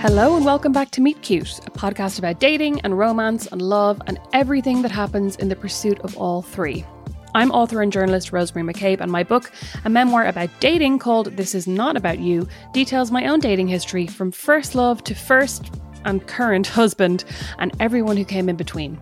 Hello 0.00 0.34
and 0.34 0.46
welcome 0.46 0.72
back 0.72 0.90
to 0.92 1.02
Meet 1.02 1.20
Cute, 1.20 1.58
a 1.66 1.70
podcast 1.70 2.18
about 2.18 2.40
dating 2.40 2.80
and 2.80 2.96
romance 2.96 3.46
and 3.48 3.60
love 3.60 4.00
and 4.06 4.18
everything 4.32 4.80
that 4.80 4.90
happens 4.90 5.36
in 5.36 5.50
the 5.50 5.54
pursuit 5.54 6.00
of 6.00 6.16
all 6.16 6.40
three. 6.40 6.86
I'm 7.34 7.50
author 7.50 7.82
and 7.82 7.92
journalist 7.92 8.32
Rosemary 8.32 8.62
Mac 8.62 8.76
Cabe, 8.76 9.02
and 9.02 9.12
my 9.12 9.22
book, 9.22 9.52
a 9.84 9.90
memoir 9.90 10.24
about 10.24 10.48
dating 10.58 11.00
called 11.00 11.36
This 11.36 11.54
Is 11.54 11.66
Not 11.66 11.98
About 11.98 12.18
You, 12.18 12.48
details 12.72 13.10
my 13.10 13.26
own 13.26 13.40
dating 13.40 13.68
history 13.68 14.06
from 14.06 14.32
first 14.32 14.74
love 14.74 15.04
to 15.04 15.14
first 15.14 15.70
and 16.06 16.26
current 16.26 16.66
husband 16.78 17.24
and 17.58 17.70
everyone 17.78 18.16
who 18.16 18.24
came 18.24 18.48
in 18.48 18.56
between. 18.56 18.98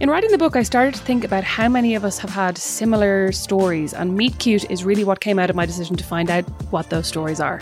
In 0.00 0.10
writing 0.10 0.32
the 0.32 0.36
book, 0.36 0.54
I 0.54 0.64
started 0.64 0.96
to 0.96 1.02
think 1.02 1.24
about 1.24 1.44
how 1.44 1.70
many 1.70 1.94
of 1.94 2.04
us 2.04 2.18
have 2.18 2.28
had 2.28 2.58
similar 2.58 3.32
stories, 3.32 3.94
and 3.94 4.18
Meet 4.18 4.38
Cute 4.38 4.70
is 4.70 4.84
really 4.84 5.02
what 5.02 5.20
came 5.20 5.38
out 5.38 5.48
of 5.48 5.56
my 5.56 5.64
decision 5.64 5.96
to 5.96 6.04
find 6.04 6.30
out 6.30 6.44
what 6.70 6.90
those 6.90 7.06
stories 7.06 7.40
are. 7.40 7.58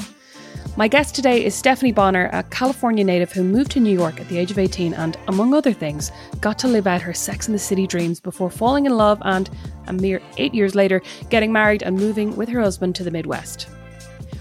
My 0.76 0.86
guest 0.86 1.14
today 1.14 1.44
is 1.44 1.54
Stephanie 1.54 1.92
Bonner, 1.92 2.30
a 2.32 2.44
California 2.44 3.02
native 3.02 3.32
who 3.32 3.42
moved 3.42 3.72
to 3.72 3.80
New 3.80 3.92
York 3.92 4.20
at 4.20 4.28
the 4.28 4.38
age 4.38 4.50
of 4.50 4.58
18 4.58 4.94
and, 4.94 5.16
among 5.26 5.52
other 5.52 5.72
things, 5.72 6.12
got 6.40 6.58
to 6.60 6.68
live 6.68 6.86
out 6.86 7.02
her 7.02 7.12
Sex 7.12 7.48
in 7.48 7.52
the 7.52 7.58
City 7.58 7.86
dreams 7.86 8.20
before 8.20 8.50
falling 8.50 8.86
in 8.86 8.96
love 8.96 9.20
and, 9.24 9.50
a 9.88 9.92
mere 9.92 10.22
eight 10.36 10.54
years 10.54 10.74
later, 10.74 11.02
getting 11.30 11.52
married 11.52 11.82
and 11.82 11.96
moving 11.96 12.36
with 12.36 12.48
her 12.48 12.60
husband 12.60 12.94
to 12.94 13.02
the 13.02 13.10
Midwest. 13.10 13.68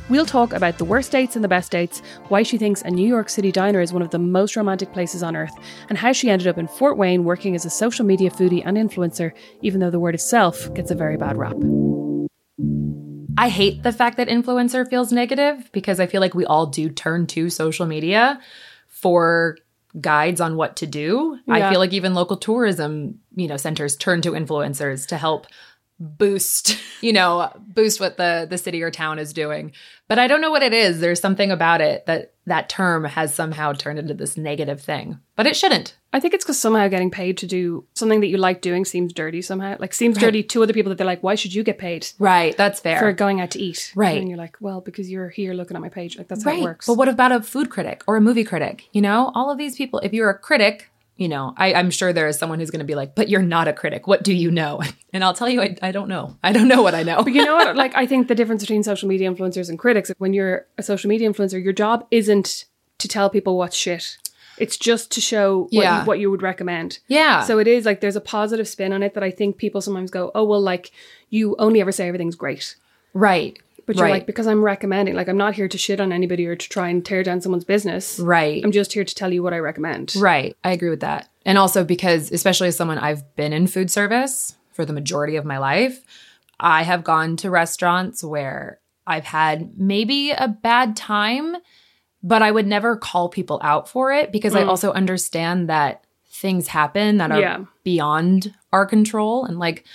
We'll 0.10 0.26
talk 0.26 0.54
about 0.54 0.78
the 0.78 0.86
worst 0.86 1.12
dates 1.12 1.36
and 1.36 1.44
the 1.44 1.50
best 1.50 1.72
dates, 1.72 2.02
why 2.30 2.44
she 2.44 2.58
thinks 2.58 2.82
a 2.82 2.92
New 2.92 3.08
York 3.08 3.30
City 3.30 3.52
diner 3.52 3.82
is 3.82 3.92
one 3.92 4.02
of 4.02 4.12
the 4.12 4.20
most 4.20 4.56
romantic 4.56 4.94
places 4.94 5.22
on 5.24 5.36
earth, 5.36 5.54
and 5.90 5.98
how 5.98 6.14
she 6.14 6.30
ended 6.30 6.48
up 6.48 6.58
in 6.58 6.68
Fort 6.68 6.98
Wayne 6.98 7.26
working 7.26 7.56
as 7.56 7.66
a 7.66 7.70
social 7.70 8.06
media 8.06 8.30
foodie 8.30 8.64
and 8.66 8.78
influencer, 8.78 9.34
even 9.62 9.82
though 9.82 9.92
the 9.92 10.00
word 10.00 10.16
itself 10.16 10.74
gets 10.74 10.92
a 10.92 10.96
very 10.96 11.18
bad 11.18 11.36
rap. 11.36 11.58
I 13.38 13.50
hate 13.50 13.84
the 13.84 13.92
fact 13.92 14.18
that 14.18 14.28
influencer 14.28 14.90
feels 14.90 15.12
negative 15.12 15.70
because 15.72 16.00
I 16.00 16.08
feel 16.08 16.22
like 16.22 16.34
we 16.34 16.46
all 16.46 16.66
do 16.66 16.90
turn 16.90 17.28
to 17.28 17.50
social 17.50 17.86
media 17.86 18.42
for 18.88 19.58
guides 20.02 20.42
on 20.42 20.56
what 20.56 20.76
to 20.78 20.88
do. 20.88 21.40
Yeah. 21.46 21.54
I 21.54 21.70
feel 21.70 21.80
like 21.80 21.94
even 21.94 22.14
local 22.14 22.38
tourism, 22.38 23.20
you 23.36 23.48
know, 23.48 23.58
centers 23.58 23.96
turn 23.96 24.22
to 24.22 24.32
influencers 24.32 25.08
to 25.08 25.18
help 25.18 25.48
boost, 26.00 26.78
you 27.02 27.14
know, 27.14 27.52
boost 27.60 28.00
what 28.00 28.18
the 28.18 28.48
the 28.50 28.58
city 28.58 28.82
or 28.82 28.92
town 28.92 29.20
is 29.20 29.34
doing. 29.34 29.72
But 30.08 30.20
I 30.20 30.28
don't 30.28 30.40
know 30.42 30.52
what 30.52 30.64
it 30.64 30.74
is. 30.74 31.00
There's 31.00 31.20
something 31.20 31.52
about 31.52 31.82
it 31.82 32.06
that 32.06 32.34
that 32.46 32.70
term 32.70 33.04
has 33.04 33.34
somehow 33.34 33.74
turned 33.74 34.00
into 34.00 34.14
this 34.14 34.38
negative 34.38 34.82
thing. 34.82 35.20
But 35.36 35.48
it 35.48 35.56
shouldn't. 35.58 35.98
I 36.14 36.22
think 36.22 36.34
it's 36.34 36.46
because 36.46 36.58
somehow 36.60 36.88
getting 36.88 37.12
paid 37.12 37.38
to 37.40 37.46
do 37.48 37.86
something 37.94 38.22
that 38.22 38.28
you 38.28 38.38
like 38.38 38.62
doing 38.62 38.86
seems 38.86 39.12
dirty 39.12 39.42
somehow. 39.42 39.76
Like 39.80 39.94
seems 39.94 40.16
Right. 40.16 40.22
dirty 40.22 40.44
to 40.44 40.64
other 40.64 40.72
people 40.72 40.90
that 40.90 40.98
they're 40.98 41.06
like, 41.06 41.22
why 41.24 41.36
should 41.36 41.54
you 41.54 41.62
get 41.64 41.78
paid 41.78 42.08
Right, 42.20 42.56
that's 42.56 42.80
fair. 42.80 43.00
for 43.00 43.12
going 43.12 43.42
out 43.42 43.52
to 43.52 43.60
eat? 43.60 43.92
Right. 43.96 44.18
And 44.18 44.30
you're 44.30 44.38
like, 44.38 44.56
well, 44.62 44.80
because 44.80 45.12
you're 45.12 45.28
here 45.30 45.54
looking 45.54 45.76
at 45.76 45.82
my 45.82 45.90
page. 45.90 46.18
Like 46.18 46.30
that's 46.30 46.44
how 46.44 46.52
it 46.52 46.62
works. 46.64 46.88
But 46.88 46.94
what 46.96 47.10
about 47.10 47.34
a 47.34 47.42
food 47.42 47.70
critic 47.70 48.04
or 48.08 48.16
a 48.16 48.22
movie 48.22 48.46
critic? 48.46 48.86
You 48.94 49.02
know, 49.02 49.32
all 49.36 49.52
of 49.52 49.58
these 49.58 49.76
people, 49.76 50.00
if 50.00 50.14
you're 50.14 50.30
a 50.30 50.38
critic, 50.40 50.90
you 51.18 51.28
know, 51.28 51.54
I, 51.58 51.74
I'm 51.74 51.90
sure 51.90 52.14
there 52.14 52.28
is 52.28 52.38
someone 52.38 52.60
who's 52.60 52.70
going 52.72 52.80
to 52.80 52.86
be 52.86 52.96
like, 52.96 53.16
but 53.16 53.28
you're 53.28 53.42
not 53.42 53.68
a 53.68 53.74
critic. 53.74 54.08
What 54.08 54.24
do 54.24 54.34
you 54.34 54.52
know? 54.52 54.82
And 55.14 55.24
I'll 55.24 55.34
tell 55.34 55.50
you, 55.50 55.62
I, 55.62 55.76
I 55.82 55.92
don't 55.92 56.10
know. 56.10 56.38
I 56.44 56.52
don't 56.52 56.68
know 56.68 56.84
what 56.84 56.94
I 56.94 57.02
know. 57.02 57.24
But 57.24 57.34
you 57.34 57.44
know 57.44 57.56
what? 57.56 57.76
Like, 57.84 57.96
I 57.96 58.06
think 58.06 58.28
the 58.28 58.36
difference 58.36 58.62
between 58.62 58.84
social 58.84 59.10
media 59.10 59.32
influencers 59.32 59.68
and 59.68 59.80
critics, 59.80 60.12
when 60.20 60.32
you're 60.34 60.68
a 60.78 60.84
social 60.84 61.08
media 61.10 61.28
influencer, 61.28 61.64
your 61.64 61.74
job 61.74 62.06
isn't 62.12 62.66
to 63.00 63.08
tell 63.08 63.28
people 63.30 63.58
what's 63.58 63.76
shit. 63.76 64.18
It's 64.60 64.78
just 64.78 65.10
to 65.14 65.22
show 65.22 65.62
what, 65.64 65.72
Yeah. 65.74 66.02
you, 66.02 66.06
what 66.06 66.20
you 66.20 66.30
would 66.30 66.44
recommend. 66.44 67.00
yeah. 67.08 67.42
So 67.44 67.58
it 67.58 67.68
is 67.68 67.86
like 67.86 68.02
there's 68.02 68.16
a 68.16 68.22
positive 68.22 68.68
spin 68.68 68.94
on 68.94 69.02
it 69.02 69.14
that 69.16 69.24
I 69.24 69.32
think 69.32 69.58
people 69.58 69.82
sometimes 69.82 70.12
go, 70.12 70.30
oh, 70.36 70.44
well, 70.44 70.62
like 70.62 70.92
you 71.32 71.56
only 71.58 71.82
ever 71.82 71.92
say 71.92 72.08
everything's 72.08 72.36
great. 72.36 72.76
right. 73.14 73.58
But 73.88 73.96
you're 73.96 74.04
right. 74.04 74.12
like, 74.12 74.26
because 74.28 74.48
I'm 74.48 74.62
recommending, 74.62 75.16
like, 75.16 75.30
I'm 75.30 75.38
not 75.38 75.56
here 75.56 75.70
to 75.70 75.78
shit 75.78 76.02
on 76.02 76.12
anybody 76.12 76.46
or 76.46 76.58
to 76.58 76.70
try 76.70 76.90
and 76.90 77.04
tear 77.04 77.24
down 77.24 77.40
someone's 77.40 77.64
business. 77.64 78.20
right. 78.20 78.62
I'm 78.64 78.74
just 78.74 78.92
here 78.92 79.06
to 79.06 79.16
tell 79.16 79.34
you 79.34 79.42
what 79.42 79.54
I 79.54 79.60
recommend. 79.60 80.14
Right. 80.18 80.58
I 80.62 80.72
agree 80.72 80.90
with 80.90 81.00
that. 81.00 81.30
And 81.46 81.58
also 81.58 81.86
because, 81.86 82.30
especially 82.32 82.68
as 82.68 82.76
someone 82.76 82.98
I've 82.98 83.36
been 83.38 83.54
in 83.54 83.66
food 83.66 83.90
service 83.90 84.58
for 84.74 84.84
the 84.84 84.92
majority 84.92 85.38
of 85.38 85.46
my 85.46 85.58
life, 85.58 86.04
I 86.60 86.84
have 86.84 87.06
gone 87.06 87.38
to 87.38 87.50
restaurants 87.50 88.26
where 88.26 88.82
I've 89.08 89.24
had 89.24 89.80
maybe 89.80 90.32
a 90.32 90.50
bad 90.50 90.98
time, 90.98 91.56
but 92.22 92.42
I 92.42 92.52
would 92.52 92.68
never 92.68 92.98
call 92.98 93.30
people 93.30 93.62
out 93.64 93.88
for 93.88 94.12
it 94.12 94.34
because 94.34 94.54
I 94.54 94.64
mm. 94.64 94.68
also 94.68 94.92
understand 94.92 95.70
that 95.70 96.04
things 96.26 96.68
happen 96.68 97.20
that 97.20 97.32
are 97.32 97.40
Yeah. 97.40 97.64
beyond 97.86 98.54
our 98.74 98.86
control. 98.86 99.46
And 99.46 99.58
like, 99.60 99.86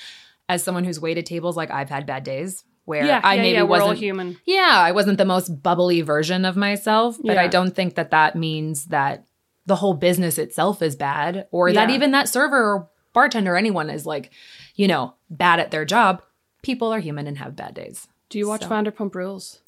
as 0.49 0.63
someone 0.63 0.85
who's 0.85 0.99
waited 0.99 1.27
tables, 1.27 1.59
like 1.59 1.71
I've 1.71 1.91
had 1.91 2.07
bad 2.07 2.25
days 2.25 2.65
where 2.93 3.05
Yeah, 3.07 3.21
I 3.25 3.35
yeah, 3.37 3.43
maybe 3.43 3.55
yeah, 3.55 3.63
we're 3.63 3.69
wasn't 3.71 3.89
all 3.89 3.95
human. 3.97 4.39
yeah, 4.45 4.75
I 4.89 4.93
wasn't 4.93 5.17
the 5.19 5.25
most 5.25 5.49
bubbly 5.63 6.03
version 6.03 6.45
of 6.45 6.57
myself, 6.57 7.17
but. 7.23 7.39
I 7.39 7.49
don't 7.49 7.75
think 7.75 7.95
that 7.95 8.11
that 8.11 8.37
means 8.37 8.87
that 8.87 9.25
the 9.65 9.77
whole 9.77 9.95
business 9.95 10.37
itself 10.39 10.83
is 10.83 10.95
bad 10.97 11.47
or 11.51 11.73
that 11.73 11.89
even 11.91 12.11
that 12.13 12.29
server 12.29 12.63
or 12.75 12.91
bartender, 13.15 13.55
or 13.55 13.57
anyone 13.57 13.89
is 13.89 14.05
like, 14.07 14.31
you 14.75 14.87
know, 14.89 15.15
bad 15.31 15.59
at 15.61 15.71
their 15.71 15.85
job. 15.87 16.23
People 16.63 16.93
are 16.93 17.01
human 17.01 17.27
and 17.27 17.39
have 17.39 17.57
bad 17.57 17.73
days. 17.75 18.09
Do 18.29 18.39
you 18.39 18.47
watch 18.49 18.63
So- 18.63 18.69
Vanderpump 18.69 19.15
Rules? 19.15 19.62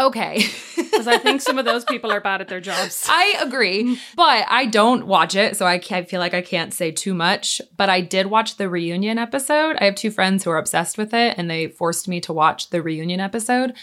Okay. 0.00 0.44
Because 0.94 1.08
I 1.08 1.18
think 1.18 1.40
some 1.42 1.58
of 1.58 1.64
those 1.64 1.84
people 1.84 2.12
are 2.12 2.20
bad 2.20 2.40
at 2.40 2.46
their 2.46 2.60
jobs. 2.60 3.04
I 3.10 3.34
agree, 3.40 3.98
but 4.14 4.46
I 4.48 4.64
don't 4.66 5.08
watch 5.08 5.34
it, 5.34 5.56
so 5.56 5.66
I, 5.66 5.78
can't, 5.78 6.06
I 6.06 6.08
feel 6.08 6.20
like 6.20 6.34
I 6.34 6.40
can't 6.40 6.72
say 6.72 6.92
too 6.92 7.14
much. 7.14 7.60
But 7.76 7.90
I 7.90 8.00
did 8.00 8.28
watch 8.28 8.58
the 8.58 8.68
reunion 8.70 9.18
episode. 9.18 9.76
I 9.80 9.86
have 9.86 9.96
two 9.96 10.12
friends 10.12 10.44
who 10.44 10.50
are 10.50 10.56
obsessed 10.56 10.96
with 10.96 11.12
it, 11.12 11.34
and 11.36 11.50
they 11.50 11.66
forced 11.66 12.06
me 12.06 12.20
to 12.22 12.32
watch 12.32 12.70
the 12.70 12.80
reunion 12.80 13.18
episode. 13.18 13.74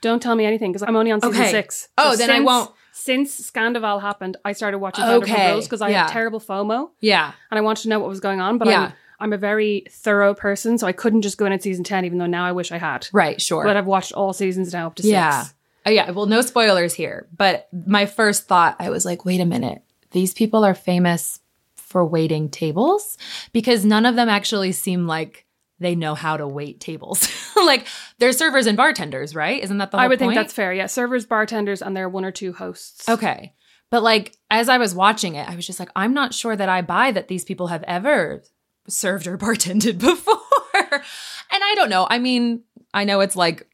Don't 0.00 0.20
tell 0.20 0.34
me 0.34 0.44
anything 0.44 0.72
because 0.72 0.82
I'm 0.82 0.96
only 0.96 1.12
on 1.12 1.20
season 1.20 1.40
Okay. 1.40 1.50
six. 1.52 1.88
Oh, 1.96 2.16
then 2.16 2.30
I 2.30 2.38
since- 2.38 2.46
won't- 2.46 2.70
Since 2.92 3.50
Scandoval 3.52 4.00
happened, 4.00 4.36
I 4.44 4.52
started 4.52 4.78
watching 4.78 5.04
Okay, 5.04 5.60
because 5.62 5.80
I 5.82 5.90
yeah. 5.90 6.02
had 6.06 6.12
terrible 6.12 6.40
FOMO 6.40 6.90
Yeah. 7.00 7.30
and 7.52 7.58
I 7.58 7.60
wanted 7.60 7.82
to 7.82 7.90
know 7.90 8.00
what 8.00 8.08
was 8.08 8.20
going 8.20 8.40
on. 8.40 8.58
But 8.58 8.68
Yeah. 8.68 8.82
I'm, 8.86 8.92
I'm 9.20 9.32
a 9.32 9.38
very 9.38 9.84
thorough 9.88 10.34
person, 10.34 10.78
so 10.78 10.86
I 10.88 10.92
couldn't 10.92 11.22
just 11.22 11.38
go 11.38 11.46
in 11.46 11.52
at 11.52 11.62
season 11.62 11.84
10, 11.84 12.04
even 12.04 12.18
though 12.18 12.26
now 12.26 12.44
I 12.44 12.52
wish 12.52 12.72
I 12.72 12.78
had. 12.78 13.06
Right, 13.12 13.40
sure. 13.40 13.62
But 13.64 13.76
I've 13.76 13.86
watched 13.86 14.12
all 14.12 14.32
seasons 14.32 14.72
now 14.72 14.88
up 14.88 14.96
to 14.96 15.06
Yeah. 15.06 15.42
six. 15.42 15.54
Oh, 15.86 15.90
yeah. 15.90 16.10
Well, 16.10 16.26
no 16.26 16.42
spoilers 16.42 16.92
here. 16.92 17.28
But 17.34 17.68
my 17.86 18.06
first 18.06 18.48
thought, 18.48 18.76
I 18.80 18.90
was 18.90 19.04
like, 19.04 19.24
wait 19.24 19.40
a 19.40 19.46
minute. 19.46 19.82
These 20.10 20.34
people 20.34 20.64
are 20.64 20.74
famous 20.74 21.40
for 21.76 22.04
waiting 22.04 22.50
tables 22.50 23.16
because 23.52 23.84
none 23.84 24.04
of 24.04 24.16
them 24.16 24.28
actually 24.28 24.72
seem 24.72 25.06
like 25.06 25.46
they 25.78 25.94
know 25.94 26.14
how 26.14 26.36
to 26.36 26.48
wait 26.48 26.80
tables. 26.80 27.28
like 27.56 27.86
they're 28.18 28.32
servers 28.32 28.66
and 28.66 28.76
bartenders, 28.76 29.34
right? 29.34 29.62
Isn't 29.62 29.78
that 29.78 29.92
the 29.92 29.98
whole 29.98 30.04
I 30.04 30.08
would 30.08 30.18
think 30.18 30.34
that's 30.34 30.52
fair. 30.52 30.72
Yeah. 30.72 30.86
Servers, 30.86 31.26
bartenders, 31.26 31.82
and 31.82 31.96
there 31.96 32.06
are 32.06 32.08
one 32.08 32.24
or 32.24 32.32
two 32.32 32.52
hosts. 32.52 33.08
Okay. 33.08 33.54
But 33.90 34.02
like 34.02 34.36
as 34.50 34.68
I 34.68 34.78
was 34.78 34.94
watching 34.94 35.36
it, 35.36 35.48
I 35.48 35.54
was 35.54 35.66
just 35.66 35.78
like, 35.78 35.90
I'm 35.94 36.14
not 36.14 36.34
sure 36.34 36.56
that 36.56 36.68
I 36.68 36.82
buy 36.82 37.12
that 37.12 37.28
these 37.28 37.44
people 37.44 37.68
have 37.68 37.84
ever 37.84 38.42
served 38.88 39.26
or 39.26 39.38
bartended 39.38 39.98
before. 39.98 40.40
and 40.74 41.62
I 41.62 41.74
don't 41.76 41.90
know. 41.90 42.06
I 42.08 42.18
mean, 42.18 42.62
I 42.92 43.04
know 43.04 43.20
it's 43.20 43.36
like 43.36 43.68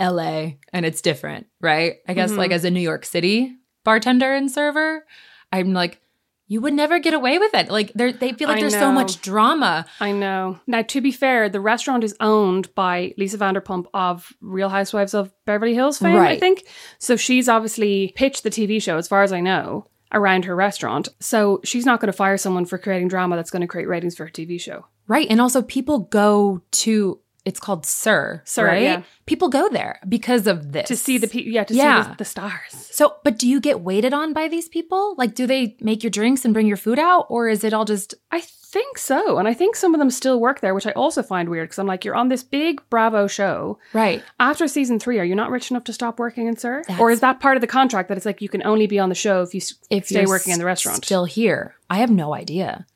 LA 0.00 0.52
and 0.72 0.86
it's 0.86 1.02
different, 1.02 1.46
right? 1.60 1.96
I 2.06 2.14
guess 2.14 2.30
like 2.30 2.50
mm-hmm. 2.50 2.56
as 2.56 2.64
a 2.64 2.70
New 2.70 2.80
York 2.80 3.04
City 3.04 3.56
bartender 3.84 4.34
and 4.34 4.50
server, 4.50 5.04
I'm 5.52 5.72
like, 5.72 6.00
you 6.48 6.62
would 6.62 6.72
never 6.72 6.98
get 6.98 7.12
away 7.12 7.38
with 7.38 7.52
it. 7.54 7.70
Like 7.70 7.92
they 7.92 8.32
feel 8.32 8.48
like 8.48 8.56
I 8.56 8.60
there's 8.60 8.72
so 8.72 8.90
much 8.90 9.20
drama. 9.20 9.84
I 10.00 10.12
know. 10.12 10.58
Now, 10.66 10.80
to 10.82 11.00
be 11.02 11.12
fair, 11.12 11.50
the 11.50 11.60
restaurant 11.60 12.04
is 12.04 12.16
owned 12.20 12.74
by 12.74 13.12
Lisa 13.18 13.36
Vanderpump 13.36 13.86
of 13.92 14.32
Real 14.40 14.70
Housewives 14.70 15.12
of 15.12 15.30
Beverly 15.44 15.74
Hills 15.74 15.98
fame, 15.98 16.16
I 16.16 16.38
think. 16.38 16.64
So 16.98 17.16
she's 17.16 17.48
obviously 17.48 18.12
pitched 18.16 18.44
the 18.44 18.50
TV 18.50 18.82
show, 18.82 18.96
as 18.96 19.06
far 19.06 19.22
as 19.22 19.32
I 19.32 19.40
know, 19.40 19.88
around 20.12 20.46
her 20.46 20.56
restaurant. 20.56 21.08
So 21.20 21.60
she's 21.64 21.84
not 21.84 22.00
going 22.00 22.10
to 22.10 22.16
fire 22.16 22.38
someone 22.38 22.64
for 22.64 22.78
creating 22.78 23.08
drama 23.08 23.36
that's 23.36 23.50
going 23.50 23.62
to 23.62 23.68
create 23.68 23.86
ratings 23.86 24.16
for 24.16 24.24
her 24.24 24.32
TV 24.32 24.58
show. 24.58 24.86
Right. 25.06 25.26
And 25.28 25.42
also 25.42 25.60
people 25.60 26.00
go 26.00 26.62
to 26.70 27.20
it's 27.48 27.58
called 27.60 27.84
SUR. 27.86 28.42
SUR, 28.44 28.66
right? 28.66 28.82
yeah. 28.82 29.02
People 29.26 29.48
go 29.48 29.68
there 29.68 29.98
because 30.08 30.46
of 30.46 30.72
this 30.72 30.86
to 30.88 30.96
see 30.96 31.18
the 31.18 31.26
people, 31.28 31.50
yeah, 31.52 31.64
to 31.64 31.74
Yeah. 31.74 32.02
see 32.02 32.10
the, 32.10 32.16
the 32.18 32.24
stars. 32.24 32.72
So, 32.72 33.16
but 33.24 33.38
do 33.38 33.48
you 33.48 33.60
get 33.60 33.80
waited 33.80 34.12
on 34.12 34.32
by 34.32 34.48
these 34.48 34.68
people? 34.68 35.14
Like, 35.18 35.34
do 35.34 35.46
they 35.46 35.76
make 35.80 36.02
your 36.02 36.10
drinks 36.10 36.44
and 36.44 36.54
bring 36.54 36.66
your 36.66 36.76
food 36.76 36.98
out, 36.98 37.26
or 37.28 37.48
is 37.48 37.64
it 37.64 37.72
all 37.74 37.84
just 37.84 38.14
I 38.30 38.40
think 38.70 38.98
so, 38.98 39.38
and 39.38 39.48
I 39.48 39.54
think 39.54 39.74
some 39.76 39.94
of 39.94 39.98
them 39.98 40.10
still 40.10 40.38
work 40.40 40.60
there, 40.60 40.74
which 40.74 40.86
I 40.86 40.90
also 40.92 41.22
find 41.22 41.48
weird 41.48 41.68
because 41.68 41.78
I'm 41.78 41.86
like, 41.86 42.04
you're 42.04 42.14
on 42.14 42.28
this 42.28 42.42
big 42.42 42.82
Bravo 42.90 43.26
show. 43.26 43.78
right? 43.94 44.22
After 44.38 44.68
season 44.68 44.98
three, 44.98 45.18
are 45.18 45.24
you 45.24 45.34
not 45.34 45.50
rich 45.50 45.70
enough 45.70 45.84
to 45.84 45.92
stop 45.94 46.18
working 46.18 46.46
in 46.48 46.56
SUR? 46.56 46.82
That's- 46.86 47.00
or 47.00 47.10
is 47.10 47.20
that 47.20 47.40
part 47.40 47.56
of 47.56 47.62
the 47.62 47.66
contract 47.66 48.08
that 48.08 48.18
it's 48.18 48.26
like 48.26 48.42
you 48.42 48.48
can 48.50 48.62
only 48.66 48.86
be 48.86 48.98
on 48.98 49.08
the 49.08 49.14
show 49.14 49.40
if 49.42 49.54
you 49.54 49.62
If 49.88 50.06
stay 50.08 50.26
working 50.26 50.52
in 50.52 50.58
the 50.58 50.66
restaurant? 50.66 51.02
still 51.02 51.24
here, 51.24 51.76
I 51.88 51.96
have 51.98 52.10
no 52.10 52.34
idea. 52.34 52.86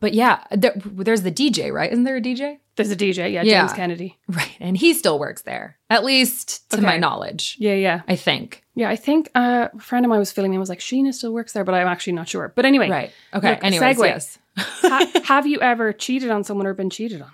But 0.00 0.14
yeah, 0.14 0.44
there, 0.52 0.74
there's 0.84 1.22
the 1.22 1.32
DJ, 1.32 1.72
right? 1.72 1.90
Isn't 1.90 2.04
there 2.04 2.16
a 2.16 2.20
DJ? 2.20 2.58
There's 2.76 2.90
a 2.92 2.96
DJ, 2.96 3.32
yeah, 3.32 3.42
Yeah. 3.42 3.62
James 3.62 3.72
Kennedy. 3.72 4.18
Right, 4.28 4.56
and 4.60 4.76
he 4.76 4.94
still 4.94 5.18
works 5.18 5.42
there, 5.42 5.76
at 5.90 6.04
least 6.04 6.70
to 6.70 6.80
my 6.80 6.96
knowledge. 6.98 7.56
Yeah, 7.58 7.74
yeah. 7.74 8.02
I 8.08 8.14
think. 8.16 8.62
Yeah, 8.76 8.88
I 8.88 8.96
think 8.96 9.28
uh, 9.34 9.68
a 9.74 9.78
friend 9.80 10.06
of 10.06 10.10
mine 10.10 10.20
was 10.20 10.30
filling 10.32 10.50
me 10.52 10.56
and 10.56 10.60
was 10.60 10.68
like, 10.68 10.78
Scheana 10.78 11.12
still 11.12 11.32
works 11.34 11.52
there, 11.52 11.64
but 11.64 11.74
I'm 11.74 11.88
actually 11.88 12.14
not 12.14 12.28
sure. 12.28 12.52
But 12.54 12.64
anyway, 12.64 12.88
Right. 12.88 13.12
Okay. 13.34 13.50
Look, 13.50 13.64
Anyways, 13.64 13.98
segue. 13.98 14.04
yes. 14.06 14.38
ha- 14.56 15.10
have 15.24 15.46
you 15.46 15.60
ever 15.60 15.92
cheated 15.92 16.30
on 16.30 16.44
someone 16.44 16.66
or 16.66 16.74
been 16.74 16.88
cheated 16.90 17.20
on? 17.22 17.32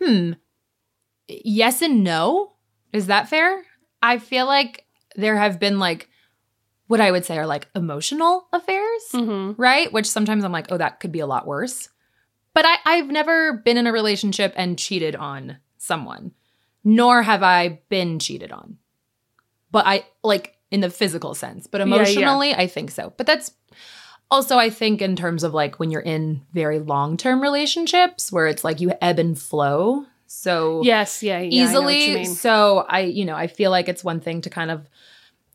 Hmm. 0.00 0.32
Yes 1.28 1.82
and 1.82 2.04
no. 2.04 2.52
Is 2.92 3.06
that 3.06 3.28
fair? 3.28 3.64
I 4.02 4.18
feel 4.18 4.46
like 4.46 4.84
there 5.16 5.36
have 5.36 5.58
been 5.58 5.78
like 5.78 6.08
what 6.88 7.00
I 7.00 7.10
would 7.10 7.24
say 7.24 7.38
are 7.38 7.46
like 7.46 7.68
emotional 7.74 8.46
affairs, 8.52 9.02
Mm-hmm. 9.12 9.60
right? 9.60 9.92
Which 9.92 10.06
sometimes 10.06 10.44
I'm 10.44 10.52
like, 10.52 10.70
oh, 10.70 10.76
that 10.78 11.00
could 11.00 11.12
be 11.12 11.20
a 11.20 11.26
lot 11.26 11.46
worse. 11.46 11.88
But 12.54 12.66
I, 12.66 12.76
I've 12.84 13.08
never 13.08 13.54
been 13.54 13.76
in 13.78 13.86
a 13.86 13.92
relationship 13.92 14.52
and 14.56 14.78
cheated 14.78 15.16
on 15.16 15.56
someone, 15.78 16.32
nor 16.84 17.22
have 17.22 17.42
I 17.42 17.80
been 17.88 18.18
cheated 18.18 18.52
on. 18.52 18.76
But 19.70 19.86
I 19.86 20.04
like 20.22 20.56
in 20.70 20.80
the 20.80 20.90
physical 20.90 21.34
sense, 21.34 21.66
but 21.66 21.80
Yeah, 21.80 21.86
yeah. 21.86 21.94
emotionally, 21.96 22.54
I 22.54 22.66
think 22.66 22.90
so. 22.90 23.12
But 23.16 23.26
that's 23.26 23.52
also, 24.30 24.56
I 24.58 24.68
think, 24.70 25.00
in 25.02 25.16
terms 25.16 25.44
of 25.44 25.54
like 25.54 25.78
when 25.78 25.90
you're 25.90 26.00
in 26.02 26.42
very 26.52 26.78
long 26.78 27.16
term 27.16 27.40
relationships 27.42 28.30
where 28.32 28.46
it's 28.46 28.64
like 28.64 28.80
you 28.80 28.92
ebb 29.00 29.18
and 29.18 29.38
flow. 29.38 30.04
So 30.26 30.82
Yes, 30.82 31.22
yeah, 31.22 31.38
yeah. 31.40 31.68
I 31.68 31.72
know 31.72 31.82
what 31.82 31.94
you 31.94 31.98
easily. 32.00 32.14
mean. 32.16 32.34
So 32.34 32.84
I, 32.88 33.00
you 33.00 33.24
know, 33.24 33.34
I 33.36 33.46
feel 33.46 33.70
like 33.70 33.88
it's 33.88 34.02
one 34.04 34.20
thing 34.20 34.40
to 34.42 34.50
kind 34.50 34.70
of 34.70 34.86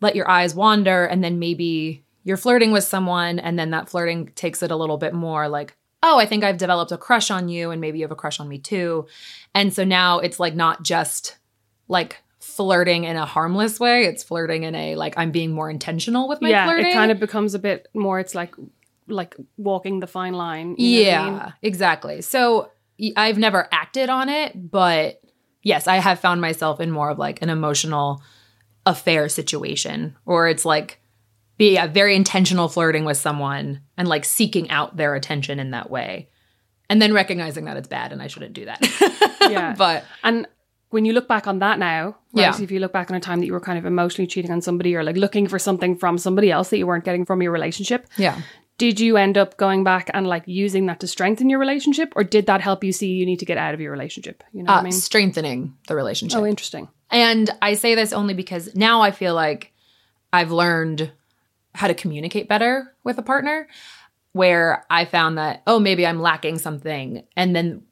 let 0.02 0.16
your 0.16 0.30
eyes 0.30 0.54
wander 0.54 1.06
and 1.06 1.24
then 1.24 1.40
maybe 1.40 2.04
you're 2.24 2.38
flirting 2.38 2.72
with 2.72 2.84
someone 2.84 3.40
and 3.40 3.58
then 3.58 3.72
that 3.72 3.90
flirting 3.90 4.28
takes 4.36 4.62
it 4.62 4.72
a 4.72 4.76
little 4.76 4.98
bit 4.98 5.14
more 5.14 5.48
like, 5.48 5.76
oh, 6.04 6.20
I 6.20 6.26
think 6.26 6.44
I've 6.44 6.58
developed 6.58 6.92
a 6.92 6.98
crush 6.98 7.32
on 7.32 7.50
you 7.50 7.72
and 7.72 7.82
maybe 7.82 8.00
you 8.00 8.04
have 8.04 8.12
a 8.12 8.16
crush 8.16 8.40
on 8.40 8.48
me 8.48 8.60
too. 8.60 9.08
And 9.56 9.74
so 9.74 9.84
now 9.84 10.20
it's 10.20 10.40
like 10.40 10.56
not 10.56 10.84
just 10.84 11.38
like 11.88 12.18
flirting 12.40 13.06
in 13.06 13.16
a 13.16 13.26
harmless 13.26 13.80
way, 13.80 14.06
it's 14.06 14.24
flirting 14.24 14.64
in 14.64 14.76
a 14.76 14.96
like 14.96 15.14
I'm 15.18 15.32
being 15.32 15.52
more 15.52 15.70
intentional 15.70 16.28
with 16.28 16.42
my 16.42 16.50
yeah, 16.50 16.66
flirting. 16.66 16.88
it 16.88 16.94
kind 16.94 17.12
of 17.12 17.20
becomes 17.20 17.54
a 17.54 17.60
bit 17.60 17.88
more. 17.94 18.20
It's 18.20 18.36
like 18.36 18.56
like 19.08 19.36
walking 19.58 20.00
the 20.00 20.08
fine 20.08 20.34
line. 20.34 20.76
you 20.78 21.04
know 21.04 21.10
I 21.10 21.12
yeah, 21.12 21.30
mean? 21.30 21.54
exactly. 21.62 22.22
So 22.22 22.72
i've 23.16 23.38
never 23.38 23.68
acted 23.72 24.10
on 24.10 24.28
it, 24.28 24.72
but 24.72 25.22
yes, 25.62 25.88
I 25.88 25.98
have 25.98 26.20
found 26.20 26.42
myself 26.42 26.80
in 26.80 26.92
more 26.92 27.10
of 27.10 27.20
like 27.20 27.42
an 27.42 27.50
emotional 27.50 28.22
affair 28.88 29.30
situation, 29.30 30.16
or 30.26 30.48
it's 30.48 30.66
like 30.66 31.00
be 31.58 31.74
yeah, 31.74 31.88
very 31.88 32.16
intentional 32.16 32.70
flirting 32.70 33.06
with 33.06 33.18
someone 33.18 33.82
and 33.98 34.08
like 34.08 34.26
seeking 34.26 34.70
out 34.70 34.96
their 34.96 35.16
attention 35.16 35.60
in 35.60 35.72
that 35.72 35.90
way, 35.90 36.30
and 36.90 37.02
then 37.02 37.14
recognizing 37.14 37.66
that 37.66 37.78
it's 37.78 37.88
bad 37.88 38.12
and 38.12 38.22
I 38.22 38.28
shouldn't 38.28 38.54
do 38.54 38.66
that. 38.66 38.82
Yeah. 39.50 39.76
but 39.78 40.04
And 40.24 40.46
when 40.90 41.06
you 41.06 41.14
look 41.14 41.28
back 41.28 41.48
on 41.48 41.60
that 41.60 41.80
now, 41.80 42.18
right, 42.34 42.42
Yeah. 42.58 42.62
if 42.62 42.70
you 42.70 42.80
look 42.80 42.92
back 42.92 43.10
on 43.10 43.16
a 43.16 43.20
time 43.22 43.40
that 43.40 43.46
you 43.46 43.54
were 43.54 43.62
kind 43.62 43.80
of 43.80 43.86
emotionally 43.86 44.28
cheating 44.28 44.52
on 44.52 44.62
somebody 44.62 44.94
or 44.96 45.04
like 45.04 45.16
looking 45.16 45.48
for 45.48 45.58
something 45.60 45.96
from 45.96 46.18
somebody 46.18 46.52
else 46.52 46.70
that 46.70 46.78
you 46.78 46.86
weren't 46.88 47.06
getting 47.06 47.24
from 47.26 47.42
your 47.42 47.52
relationship, 47.52 48.08
yeah, 48.18 48.42
did 48.78 49.00
you 49.00 49.18
end 49.18 49.38
up 49.38 49.58
going 49.58 49.84
back 49.84 50.10
and 50.14 50.28
like 50.28 50.44
using 50.48 50.86
that 50.88 51.00
to 51.00 51.08
strengthen 51.08 51.50
your 51.50 51.60
relationship 51.60 52.14
or 52.16 52.24
did 52.24 52.46
that 52.48 52.62
help 52.62 52.84
you 52.84 52.92
see 52.92 53.14
you 53.14 53.26
need 53.26 53.40
to 53.40 53.46
get 53.46 53.58
out 53.58 53.74
of 53.74 53.80
your 53.82 53.92
relationship? 53.92 54.44
You 54.52 54.64
know 54.64 54.72
what 54.72 54.78
uh, 54.78 54.82
I 54.82 54.84
mean? 54.84 54.92
strengthening 54.92 55.76
the 55.88 55.96
relationship. 55.96 56.40
Oh, 56.40 56.46
interesting. 56.46 56.88
And 57.10 57.50
I 57.62 57.76
say 57.76 57.96
this 57.96 58.14
only 58.14 58.34
because 58.34 58.76
now 58.76 59.02
I 59.02 59.12
feel 59.12 59.34
like 59.34 59.74
I've 60.34 60.52
learned 60.52 61.12
how 61.74 61.88
to 61.88 61.94
communicate 61.94 62.50
better 62.50 62.94
with 63.04 63.18
a 63.18 63.24
partner 63.24 63.68
where 64.34 64.86
I 64.90 65.06
found 65.06 65.38
that, 65.38 65.64
oh, 65.68 65.80
maybe 65.80 66.06
I'm 66.06 66.22
lacking 66.22 66.58
something. 66.60 67.24
And 67.36 67.56
then 67.56 67.84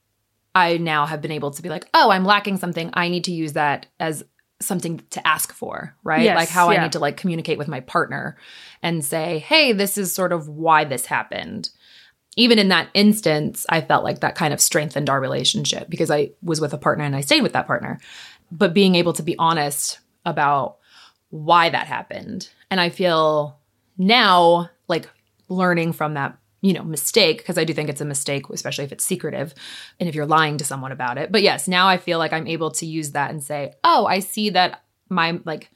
I 0.54 0.78
now 0.78 1.06
have 1.06 1.22
been 1.22 1.32
able 1.32 1.52
to 1.52 1.62
be 1.62 1.70
like, 1.70 1.88
oh, 1.94 2.10
I'm 2.10 2.26
lacking 2.26 2.58
something. 2.58 2.90
I 2.94 3.10
need 3.10 3.26
to 3.26 3.32
use 3.32 3.54
that 3.54 3.88
as 4.00 4.24
something 4.62 5.02
to 5.10 5.28
ask 5.28 5.54
for, 5.54 5.96
right? 6.04 6.24
Yes, 6.24 6.36
like 6.36 6.50
how 6.50 6.72
yeah. 6.72 6.80
I 6.80 6.84
need 6.84 6.94
to 6.94 7.00
like 7.00 7.18
communicate 7.18 7.58
with 7.58 7.68
my 7.68 7.82
partner 7.82 8.38
and 8.82 9.04
say, 9.04 9.40
hey, 9.40 9.74
this 9.74 9.98
is 9.98 10.12
sort 10.12 10.32
of 10.32 10.48
why 10.48 10.86
this 10.86 11.06
happened. 11.06 11.70
Even 12.38 12.60
in 12.60 12.70
that 12.70 12.90
instance, 12.94 13.66
I 13.70 13.82
felt 13.82 14.04
like 14.04 14.20
that 14.22 14.36
kind 14.36 14.54
of 14.54 14.62
strengthened 14.62 15.10
our 15.10 15.20
relationship 15.22 15.90
because 15.90 16.12
I 16.12 16.32
was 16.42 16.62
with 16.62 16.74
a 16.74 16.78
partner 16.78 17.04
and 17.04 17.16
I 17.16 17.22
stayed 17.22 17.44
with 17.44 17.54
that 17.54 17.68
partner. 17.68 18.00
But 18.52 18.74
being 18.74 18.96
able 18.96 19.14
to 19.14 19.24
be 19.24 19.38
honest 19.38 20.00
about 20.26 20.78
why 21.30 21.70
that 21.70 21.88
happened. 21.88 22.50
And 22.72 22.80
I 22.80 22.90
feel 22.90 23.60
now 23.98 24.70
like 24.88 25.10
learning 25.50 25.94
from 25.94 26.14
that, 26.14 26.38
you 26.62 26.74
know, 26.74 26.84
mistake, 26.84 27.38
because 27.40 27.58
I 27.58 27.64
do 27.64 27.74
think 27.74 27.90
it's 27.90 28.02
a 28.02 28.06
mistake, 28.06 28.50
especially 28.50 28.86
if 28.86 28.92
it's 28.92 29.06
secretive 29.06 29.54
and 30.00 30.08
if 30.10 30.16
you're 30.16 30.26
lying 30.26 30.58
to 30.58 30.66
someone 30.66 30.92
about 30.92 31.18
it. 31.18 31.32
But 31.32 31.42
yes, 31.42 31.68
now 31.68 31.88
I 31.88 31.98
feel 31.98 32.18
like 32.18 32.34
I'm 32.34 32.48
able 32.48 32.72
to 32.72 32.86
use 32.86 33.12
that 33.12 33.32
and 33.32 33.44
say, 33.44 33.74
oh, 33.84 34.06
I 34.06 34.20
see 34.20 34.52
that 34.52 34.84
my 35.10 35.40
like 35.46 35.70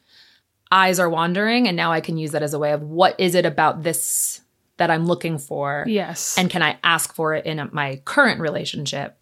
eyes 0.71 0.99
are 0.99 1.09
wandering. 1.09 1.67
And 1.67 1.75
now 1.75 1.91
I 1.91 2.01
can 2.01 2.17
use 2.17 2.31
that 2.31 2.43
as 2.43 2.53
a 2.53 2.59
way 2.59 2.71
of 2.71 2.81
what 2.81 3.19
is 3.19 3.35
it 3.35 3.45
about 3.45 3.83
this 3.83 4.41
that 4.77 4.89
I'm 4.89 5.05
looking 5.05 5.37
for? 5.37 5.83
Yes. 5.87 6.37
And 6.37 6.49
can 6.49 6.63
I 6.63 6.77
ask 6.83 7.13
for 7.13 7.33
it 7.33 7.45
in 7.45 7.69
my 7.71 8.01
current 8.05 8.39
relationship? 8.39 9.21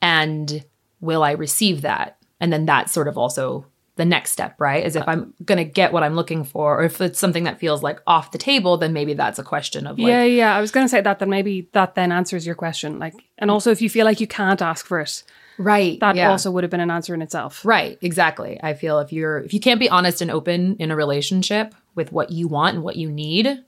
And 0.00 0.64
will 1.00 1.22
I 1.22 1.32
receive 1.32 1.82
that? 1.82 2.18
And 2.42 2.52
then 2.52 2.66
that's 2.66 2.92
sort 2.92 3.08
of 3.08 3.16
also 3.16 3.64
the 3.96 4.04
next 4.04 4.32
step, 4.32 4.58
right? 4.58 4.84
Is 4.84 4.96
if 4.96 5.06
I'm 5.06 5.32
going 5.44 5.58
to 5.58 5.64
get 5.64 5.92
what 5.92 6.02
I'm 6.02 6.16
looking 6.16 6.44
for, 6.44 6.80
or 6.80 6.84
if 6.84 7.00
it's 7.00 7.18
something 7.18 7.44
that 7.44 7.60
feels 7.60 7.82
like 7.82 8.00
off 8.06 8.32
the 8.32 8.38
table, 8.38 8.76
then 8.76 8.92
maybe 8.92 9.14
that's 9.14 9.38
a 9.38 9.44
question 9.44 9.86
of 9.86 9.98
like, 9.98 10.08
yeah, 10.08 10.24
yeah. 10.24 10.56
I 10.56 10.60
was 10.60 10.70
going 10.70 10.84
to 10.84 10.88
say 10.88 11.00
that, 11.02 11.18
then 11.18 11.30
maybe 11.30 11.68
that 11.72 11.94
then 11.94 12.10
answers 12.10 12.44
your 12.44 12.54
question. 12.54 12.98
Like, 12.98 13.14
and 13.38 13.50
also 13.50 13.70
if 13.70 13.80
you 13.80 13.88
feel 13.88 14.04
like 14.04 14.18
you 14.18 14.26
can't 14.26 14.60
ask 14.60 14.86
for 14.86 14.98
it, 14.98 15.22
right. 15.58 16.00
that 16.00 16.16
yeah. 16.16 16.30
also 16.30 16.50
would 16.50 16.64
have 16.64 16.70
been 16.70 16.80
an 16.80 16.90
answer 16.90 17.14
in 17.14 17.22
itself. 17.22 17.64
Right, 17.64 17.98
exactly. 18.00 18.58
I 18.62 18.74
feel 18.74 18.98
if 18.98 19.12
you're 19.12 19.38
if 19.38 19.54
you 19.54 19.60
can't 19.60 19.78
be 19.78 19.88
honest 19.90 20.20
and 20.20 20.30
open 20.30 20.76
in 20.76 20.90
a 20.90 20.96
relationship 20.96 21.74
with 21.94 22.10
what 22.10 22.30
you 22.30 22.48
want 22.48 22.74
and 22.76 22.84
what 22.84 22.96
you 22.96 23.10
need 23.10 23.62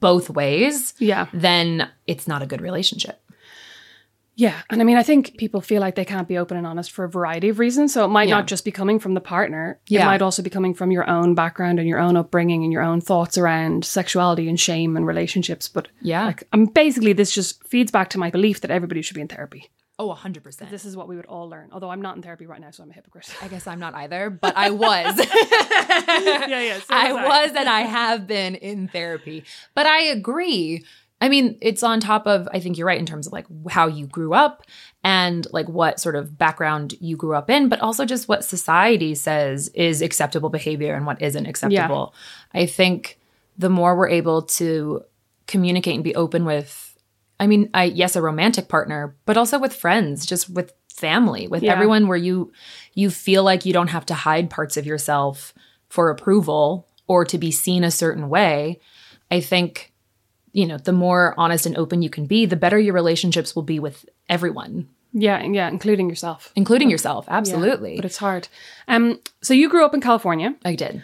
both 0.00 0.30
ways, 0.30 0.94
Yeah. 0.98 1.26
then 1.32 1.90
it's 2.06 2.26
not 2.26 2.42
a 2.42 2.46
good 2.46 2.62
relationship. 2.62 3.20
Yeah. 4.36 4.60
And 4.68 4.80
I 4.80 4.84
mean, 4.84 4.96
I 4.96 5.02
think 5.04 5.36
people 5.38 5.60
feel 5.60 5.80
like 5.80 5.94
they 5.94 6.04
can't 6.04 6.26
be 6.26 6.36
open 6.38 6.56
and 6.56 6.66
honest 6.66 6.90
for 6.90 7.04
a 7.04 7.08
variety 7.08 7.48
of 7.50 7.58
reasons. 7.60 7.92
So 7.94 8.04
it 8.04 8.08
might 8.08 8.28
Yeah. 8.28 8.34
not 8.36 8.46
just 8.46 8.64
be 8.64 8.72
coming 8.72 8.98
from 8.98 9.14
the 9.14 9.20
partner. 9.20 9.78
Yeah. 9.86 10.02
It 10.02 10.06
might 10.06 10.22
also 10.22 10.42
be 10.42 10.50
coming 10.50 10.74
from 10.74 10.90
your 10.90 11.08
own 11.08 11.34
background 11.34 11.78
and 11.78 11.88
your 11.88 12.00
own 12.00 12.16
upbringing 12.16 12.64
and 12.64 12.72
your 12.72 12.82
own 12.82 13.00
thoughts 13.00 13.38
around 13.38 13.84
sexuality 13.84 14.48
and 14.48 14.58
shame 14.58 14.96
and 14.96 15.06
relationships. 15.06 15.68
But 15.68 15.88
Yeah. 16.00 16.26
like, 16.26 16.44
I'm 16.52 16.66
basically, 16.66 17.12
this 17.12 17.32
just 17.32 17.62
feeds 17.68 17.92
back 17.92 18.10
to 18.10 18.18
my 18.18 18.30
belief 18.30 18.60
that 18.62 18.70
everybody 18.72 19.02
should 19.02 19.14
be 19.14 19.20
in 19.20 19.28
therapy. 19.28 19.70
Oh, 19.96 20.08
100%. 20.10 20.70
This 20.70 20.84
is 20.84 20.96
what 20.96 21.06
we 21.06 21.14
would 21.14 21.26
all 21.26 21.48
learn. 21.48 21.68
Although 21.70 21.90
I'm 21.90 22.02
not 22.02 22.16
in 22.16 22.22
therapy 22.22 22.46
right 22.46 22.60
now, 22.60 22.72
so 22.72 22.82
I'm 22.82 22.90
a 22.90 22.94
hypocrite. 22.94 23.32
I 23.40 23.46
guess 23.46 23.68
I'm 23.68 23.78
not 23.78 23.94
either, 23.94 24.28
but 24.28 24.56
I 24.56 24.70
was. 24.70 25.16
yeah, 25.78 26.46
yeah. 26.48 26.78
so 26.80 26.86
I 26.90 27.12
was 27.12 27.22
I. 27.24 27.28
was 27.46 27.52
and 27.56 27.68
I 27.68 27.82
have 27.82 28.26
been 28.26 28.56
in 28.56 28.88
therapy. 28.88 29.44
But 29.76 29.86
I 29.86 30.00
agree. 30.00 30.84
I 31.20 31.28
mean, 31.28 31.56
it's 31.62 31.82
on 31.82 32.00
top 32.00 32.26
of, 32.26 32.48
I 32.52 32.60
think 32.60 32.76
you're 32.76 32.86
right 32.86 32.98
in 32.98 33.06
terms 33.06 33.26
of 33.26 33.32
like 33.32 33.46
how 33.70 33.86
you 33.86 34.06
grew 34.06 34.34
up 34.34 34.62
and 35.02 35.46
like 35.52 35.68
what 35.68 35.98
sort 35.98 36.16
of 36.16 36.36
background 36.36 36.94
you 37.00 37.16
grew 37.16 37.34
up 37.34 37.48
in, 37.48 37.68
but 37.68 37.80
also 37.80 38.04
just 38.04 38.28
what 38.28 38.44
society 38.44 39.14
says 39.14 39.68
is 39.68 40.02
acceptable 40.02 40.50
behavior 40.50 40.94
and 40.94 41.06
what 41.06 41.22
isn't 41.22 41.46
acceptable. 41.46 42.14
I 42.52 42.66
think 42.66 43.18
the 43.56 43.70
more 43.70 43.96
we're 43.96 44.08
able 44.08 44.42
to 44.42 45.02
communicate 45.46 45.94
and 45.94 46.04
be 46.04 46.14
open 46.14 46.44
with, 46.44 46.98
I 47.40 47.46
mean, 47.46 47.70
I, 47.72 47.84
yes, 47.84 48.16
a 48.16 48.22
romantic 48.22 48.68
partner, 48.68 49.16
but 49.24 49.36
also 49.36 49.58
with 49.58 49.74
friends, 49.74 50.26
just 50.26 50.50
with 50.50 50.72
family, 50.92 51.46
with 51.48 51.62
Yeah. 51.62 51.72
everyone 51.72 52.06
where 52.06 52.18
you, 52.18 52.52
you 52.92 53.08
feel 53.10 53.44
like 53.44 53.64
you 53.64 53.72
don't 53.72 53.88
have 53.88 54.06
to 54.06 54.14
hide 54.14 54.50
parts 54.50 54.76
of 54.76 54.84
yourself 54.84 55.54
for 55.88 56.10
approval 56.10 56.86
or 57.06 57.24
to 57.24 57.38
be 57.38 57.50
seen 57.50 57.82
a 57.82 57.90
certain 57.90 58.28
way. 58.28 58.80
I 59.30 59.40
think 59.40 59.92
you 60.54 60.64
know, 60.66 60.78
the 60.78 60.92
more 60.92 61.34
honest 61.36 61.66
and 61.66 61.76
open 61.76 62.00
you 62.00 62.08
can 62.08 62.24
be, 62.26 62.46
the 62.46 62.56
better 62.56 62.78
your 62.78 62.94
relationships 62.94 63.54
will 63.54 63.62
be 63.64 63.78
with 63.78 64.06
everyone, 64.30 64.88
Yeah, 65.12 65.42
yeah, 65.42 65.68
including 65.68 66.08
yourself. 66.08 66.50
including 66.56 66.88
yourself. 66.88 67.26
Yeah, 67.28 67.36
Absolutely. 67.36 67.96
but 67.96 68.04
it's 68.06 68.16
hard. 68.16 68.48
Um, 68.88 69.20
so 69.42 69.52
you 69.52 69.68
grew 69.68 69.84
up 69.84 69.92
in 69.94 70.00
California. 70.00 70.54
I 70.64 70.74
did. 70.76 71.02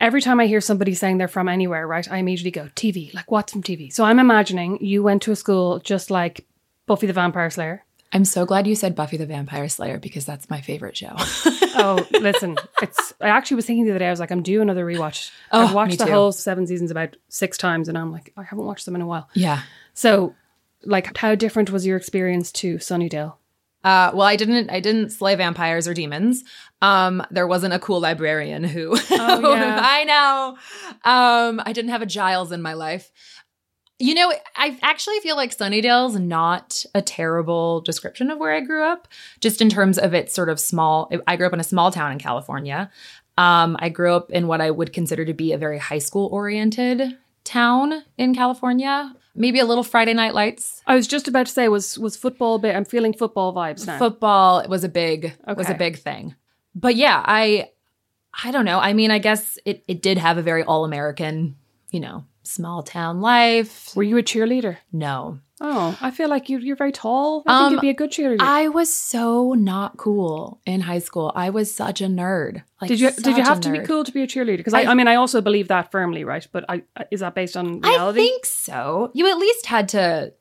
Every 0.00 0.22
time 0.22 0.38
I 0.40 0.46
hear 0.46 0.60
somebody 0.60 0.94
saying 0.94 1.18
they're 1.18 1.26
from 1.36 1.48
anywhere, 1.48 1.84
right, 1.86 2.10
I 2.10 2.18
immediately 2.18 2.52
go 2.52 2.70
TV. 2.76 3.12
Like, 3.12 3.30
what's 3.32 3.52
from 3.52 3.64
TV? 3.64 3.92
So 3.92 4.04
I'm 4.04 4.20
imagining 4.20 4.78
you 4.80 5.02
went 5.02 5.22
to 5.22 5.32
a 5.32 5.36
school 5.36 5.80
just 5.80 6.08
like 6.10 6.46
Buffy 6.86 7.08
the 7.08 7.12
Vampire 7.12 7.50
Slayer. 7.50 7.84
I'm 8.12 8.24
so 8.24 8.46
glad 8.46 8.66
you 8.66 8.74
said 8.74 8.94
Buffy 8.94 9.18
the 9.18 9.26
Vampire 9.26 9.68
Slayer 9.68 9.98
because 9.98 10.24
that's 10.24 10.48
my 10.48 10.60
favorite 10.62 10.96
show. 10.96 11.12
oh, 11.16 12.06
listen, 12.12 12.56
it's. 12.80 13.12
I 13.20 13.28
actually 13.28 13.56
was 13.56 13.66
thinking 13.66 13.84
the 13.84 13.90
other 13.90 13.98
day. 13.98 14.06
I 14.06 14.10
was 14.10 14.20
like, 14.20 14.30
I'm 14.30 14.42
due 14.42 14.62
another 14.62 14.86
rewatch. 14.86 15.30
Oh, 15.52 15.66
I've 15.66 15.74
watched 15.74 15.90
me 15.92 15.96
the 15.96 16.06
too. 16.06 16.12
whole 16.12 16.32
seven 16.32 16.66
seasons 16.66 16.90
about 16.90 17.16
six 17.28 17.58
times, 17.58 17.88
and 17.88 17.98
I'm 17.98 18.10
like, 18.10 18.32
I 18.36 18.44
haven't 18.44 18.64
watched 18.64 18.86
them 18.86 18.94
in 18.94 19.02
a 19.02 19.06
while. 19.06 19.28
yeah. 19.34 19.62
So, 19.94 20.34
like, 20.84 21.16
how 21.16 21.34
different 21.34 21.70
was 21.70 21.84
your 21.84 21.96
experience 21.96 22.52
to 22.52 22.76
Sunnydale? 22.76 23.34
Uh, 23.84 24.10
well, 24.12 24.26
I 24.26 24.36
didn't. 24.36 24.70
I 24.70 24.80
didn't 24.80 25.10
slay 25.10 25.34
vampires 25.34 25.86
or 25.86 25.94
demons. 25.94 26.44
Um, 26.82 27.22
there 27.30 27.46
wasn't 27.46 27.74
a 27.74 27.78
cool 27.78 28.00
librarian 28.00 28.64
who. 28.64 28.96
Oh, 29.10 29.54
yeah. 29.54 29.80
I 29.82 30.04
know. 30.04 30.58
Um, 31.04 31.62
I 31.64 31.72
didn't 31.72 31.90
have 31.90 32.02
a 32.02 32.06
Giles 32.06 32.50
in 32.52 32.62
my 32.62 32.72
life. 32.72 33.10
You 34.00 34.14
know, 34.14 34.32
I 34.54 34.78
actually 34.82 35.18
feel 35.20 35.34
like 35.34 35.56
Sunnydale's 35.56 36.16
not 36.18 36.84
a 36.94 37.02
terrible 37.02 37.80
description 37.80 38.30
of 38.30 38.38
where 38.38 38.52
I 38.52 38.60
grew 38.60 38.84
up, 38.84 39.08
just 39.40 39.60
in 39.60 39.68
terms 39.68 39.98
of 39.98 40.14
its 40.14 40.32
sort 40.32 40.48
of 40.48 40.60
small. 40.60 41.10
I 41.26 41.36
grew 41.36 41.46
up 41.48 41.52
in 41.52 41.58
a 41.60 41.64
small 41.64 41.90
town 41.90 42.12
in 42.12 42.18
California. 42.18 42.90
Um, 43.36 43.76
I 43.80 43.88
grew 43.88 44.14
up 44.14 44.30
in 44.30 44.46
what 44.46 44.60
I 44.60 44.70
would 44.70 44.92
consider 44.92 45.24
to 45.24 45.34
be 45.34 45.52
a 45.52 45.58
very 45.58 45.78
high 45.78 45.98
school 45.98 46.28
oriented 46.32 47.16
town 47.44 48.02
in 48.16 48.34
California. 48.34 49.14
Maybe 49.34 49.58
a 49.60 49.64
little 49.64 49.84
Friday 49.84 50.14
Night 50.14 50.34
Lights 50.34 50.82
I 50.86 50.96
was 50.96 51.06
just 51.06 51.28
about 51.28 51.46
to 51.46 51.52
say, 51.52 51.68
was 51.68 51.98
was 51.98 52.16
football 52.16 52.56
a 52.56 52.58
bit? 52.58 52.74
I'm 52.76 52.84
feeling 52.84 53.12
football 53.12 53.54
vibes 53.54 53.86
now. 53.86 53.98
football 53.98 54.64
was 54.68 54.84
a 54.84 54.88
big 54.88 55.34
was 55.56 55.68
a 55.70 55.74
big 55.74 55.98
thing 55.98 56.34
but 56.74 56.94
yeah 56.96 57.22
i 57.24 57.68
i 58.44 58.50
don't 58.50 58.64
know 58.64 58.78
i 58.78 58.92
mean 58.92 59.10
i 59.10 59.18
guess 59.18 59.58
it 59.64 59.84
it 59.88 60.02
did 60.02 60.18
have 60.18 60.38
a 60.38 60.42
very 60.42 60.62
all-american 60.64 61.56
you 61.90 62.00
know 62.00 62.24
small 62.48 62.82
town 62.82 63.20
life 63.20 63.94
Were 63.96 64.02
you 64.02 64.16
a 64.18 64.22
cheerleader? 64.22 64.76
no 64.92 65.38
Oh, 65.60 65.98
I 66.00 66.12
feel 66.12 66.28
like 66.28 66.48
you, 66.48 66.58
you're 66.58 66.76
very 66.76 66.92
tall. 66.92 67.42
I 67.44 67.50
Um, 67.52 67.58
think 67.62 67.72
you'd 67.72 67.80
be 67.88 67.90
a 67.90 67.94
good 67.94 68.12
cheerleader. 68.12 68.40
i 68.40 68.68
was 68.68 68.94
so 68.94 69.54
not 69.54 69.96
cool 69.96 70.60
in 70.66 70.80
high 70.82 71.00
school 71.00 71.32
i 71.34 71.50
was 71.50 71.74
such 71.74 72.00
a 72.00 72.06
nerd 72.06 72.62
like 72.80 72.88
did 72.88 73.00
you 73.00 73.10
did 73.10 73.36
you 73.36 73.42
have 73.42 73.60
to 73.62 73.72
be 73.72 73.80
cool 73.80 74.04
to 74.04 74.12
be 74.12 74.22
a 74.22 74.26
cheerleader? 74.26 74.58
Because 74.58 74.74
I, 74.74 74.82
I- 74.82 74.90
I 74.92 74.94
mean, 74.94 75.08
I 75.08 75.16
also 75.16 75.40
believe 75.40 75.66
that 75.68 75.90
firmly, 75.90 76.22
right? 76.24 76.46
But 76.52 76.64
I 76.68 76.82
is 77.10 77.20
that 77.20 77.34
based 77.34 77.56
on 77.56 77.80
reality? 77.80 78.20
i 78.20 78.22
think 78.24 78.46
so 78.46 79.10
you 79.14 79.28
at 79.28 79.36
least 79.38 79.66
had 79.66 79.88
to 79.90 80.32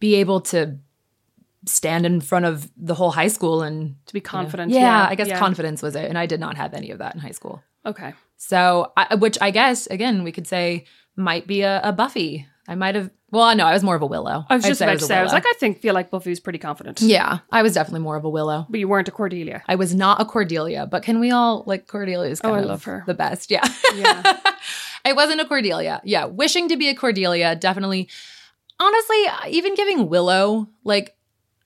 be 0.00 0.14
able 0.16 0.40
to 0.52 0.78
stand 1.66 2.06
in 2.06 2.20
front 2.20 2.44
of 2.44 2.70
the 2.76 2.94
whole 2.94 3.10
high 3.10 3.28
school 3.28 3.62
and 3.62 3.96
to 4.06 4.12
be 4.14 4.20
confident. 4.20 4.70
yeah, 4.72 5.06
i 5.10 5.14
guess 5.16 5.28
yeah. 5.28 5.38
confidence 5.38 5.82
was 5.82 5.94
it 5.96 6.04
and 6.08 6.16
i 6.16 6.24
did 6.26 6.40
not 6.40 6.56
have 6.56 6.72
any 6.74 6.90
of 6.92 6.98
that 6.98 7.14
in 7.14 7.20
high 7.20 7.32
school 7.40 7.62
Okay. 7.84 8.14
So, 8.36 8.90
I, 8.96 9.14
which 9.14 9.38
I 9.40 9.52
guess 9.52 9.86
again 9.86 10.24
we 10.24 10.32
could 10.32 10.46
say 10.48 10.86
might 11.16 11.46
be 11.46 11.62
a, 11.62 11.80
a 11.82 11.92
Buffy. 11.92 12.46
I 12.68 12.74
might 12.74 12.94
have. 12.94 13.10
Well, 13.30 13.54
no, 13.56 13.66
I 13.66 13.72
was 13.72 13.82
more 13.82 13.96
of 13.96 14.02
a 14.02 14.06
Willow. 14.06 14.44
I 14.48 14.54
was 14.56 14.64
I'd 14.64 14.68
just 14.68 14.80
about 14.80 14.98
to 15.00 15.04
say, 15.04 15.16
I 15.16 15.22
was 15.22 15.32
like, 15.32 15.44
I 15.46 15.52
think 15.58 15.80
feel 15.80 15.94
like 15.94 16.10
Buffy's 16.10 16.38
pretty 16.40 16.58
confident. 16.60 17.00
yeah, 17.02 17.38
I 17.50 17.62
was 17.62 17.74
definitely 17.74 18.00
more 18.00 18.16
of 18.16 18.24
a 18.24 18.28
Willow. 18.30 18.66
But 18.70 18.78
you 18.80 18.88
weren't 18.88 19.08
a 19.08 19.10
Cordelia. 19.12 19.62
I 19.68 19.74
was 19.74 19.94
not 19.94 20.20
a 20.20 20.24
Cordelia, 20.24 20.86
but 20.86 21.02
can 21.02 21.18
we 21.20 21.30
all 21.32 21.64
like 21.66 21.86
Cordelia 21.88 22.30
is 22.30 22.40
Oh, 22.44 22.48
kind 22.48 22.56
I 22.56 22.60
of 22.60 22.66
love 22.66 22.84
her. 22.84 23.02
the 23.06 23.14
best. 23.14 23.50
Yeah, 23.50 23.66
Yeah. 23.94 24.38
I 25.04 25.12
wasn't 25.12 25.40
a 25.40 25.44
Cordelia. 25.44 26.00
Yeah, 26.04 26.24
wishing 26.26 26.68
to 26.68 26.76
be 26.76 26.88
a 26.88 26.94
Cordelia, 26.94 27.54
definitely. 27.56 28.08
Honestly, 28.78 29.24
even 29.48 29.74
giving 29.74 30.08
Willow, 30.08 30.68
like, 30.84 31.16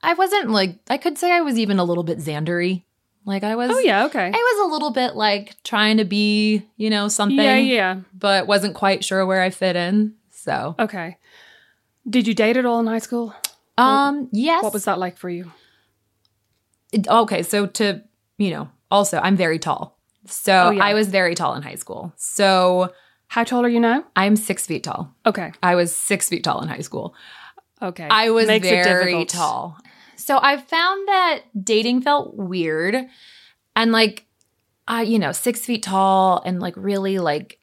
I 0.02 0.14
wasn't 0.14 0.50
like 0.50 0.78
I 0.88 0.96
could 0.96 1.18
say 1.18 1.30
I 1.32 1.40
was 1.40 1.58
even 1.58 1.78
a 1.78 1.84
little 1.84 2.04
bit 2.04 2.18
Xandery. 2.18 2.84
Like 3.24 3.44
I 3.44 3.54
was. 3.56 3.70
Oh 3.70 3.78
yeah, 3.78 4.06
okay. 4.06 4.26
I 4.26 4.30
was 4.30 4.68
a 4.68 4.72
little 4.72 4.90
bit 4.92 5.14
like 5.14 5.56
trying 5.62 5.98
to 5.98 6.04
be, 6.04 6.66
you 6.76 6.90
know, 6.90 7.08
something. 7.08 7.38
Yeah, 7.38 7.56
yeah. 7.56 8.00
but 8.14 8.46
wasn't 8.46 8.74
quite 8.74 9.04
sure 9.04 9.24
where 9.26 9.42
I 9.42 9.50
fit 9.50 9.76
in. 9.76 10.14
So, 10.30 10.74
Okay. 10.78 11.18
Did 12.08 12.26
you 12.26 12.32
date 12.34 12.56
at 12.56 12.64
all 12.64 12.80
in 12.80 12.86
high 12.86 12.98
school? 12.98 13.34
um, 13.76 14.28
yes. 14.32 14.62
What 14.62 14.72
was 14.72 14.84
that 14.86 14.98
like 14.98 15.18
for 15.18 15.28
you? 15.28 15.52
It- 16.92 17.08
okay, 17.08 17.42
so 17.42 17.66
to 17.66 18.02
you 18.38 18.50
know, 18.50 18.68
also 18.90 19.18
I'm 19.18 19.36
very 19.36 19.58
tall, 19.58 19.98
so 20.26 20.68
Oh, 20.68 20.70
yeah. 20.70 20.82
I 20.84 20.94
was 20.94 21.08
very 21.08 21.34
tall 21.34 21.54
in 21.54 21.62
high 21.62 21.74
school. 21.76 22.12
So 22.16 22.92
How 23.28 23.44
tall 23.44 23.64
are 23.64 23.68
you 23.68 23.80
now? 23.80 24.04
I'm 24.16 24.34
six 24.34 24.66
feet 24.66 24.82
tall. 24.84 25.14
Okay. 25.26 25.52
I 25.62 25.74
was 25.74 25.94
six 25.94 26.28
feet 26.28 26.42
tall 26.42 26.62
in 26.62 26.68
high 26.68 26.80
school. 26.80 27.14
Okay. 27.82 28.08
I 28.10 28.30
was 28.30 28.46
Makes 28.46 28.66
very 28.66 29.24
tall. 29.24 29.78
So 30.20 30.38
I 30.40 30.56
found 30.58 31.08
that 31.08 31.40
dating 31.62 32.02
felt 32.02 32.36
weird, 32.36 32.96
and 33.74 33.92
like, 33.92 34.26
I 34.86 35.02
you 35.02 35.18
know, 35.18 35.32
six 35.32 35.64
feet 35.64 35.82
tall 35.82 36.42
and 36.44 36.60
like 36.60 36.74
really 36.76 37.18
like 37.18 37.58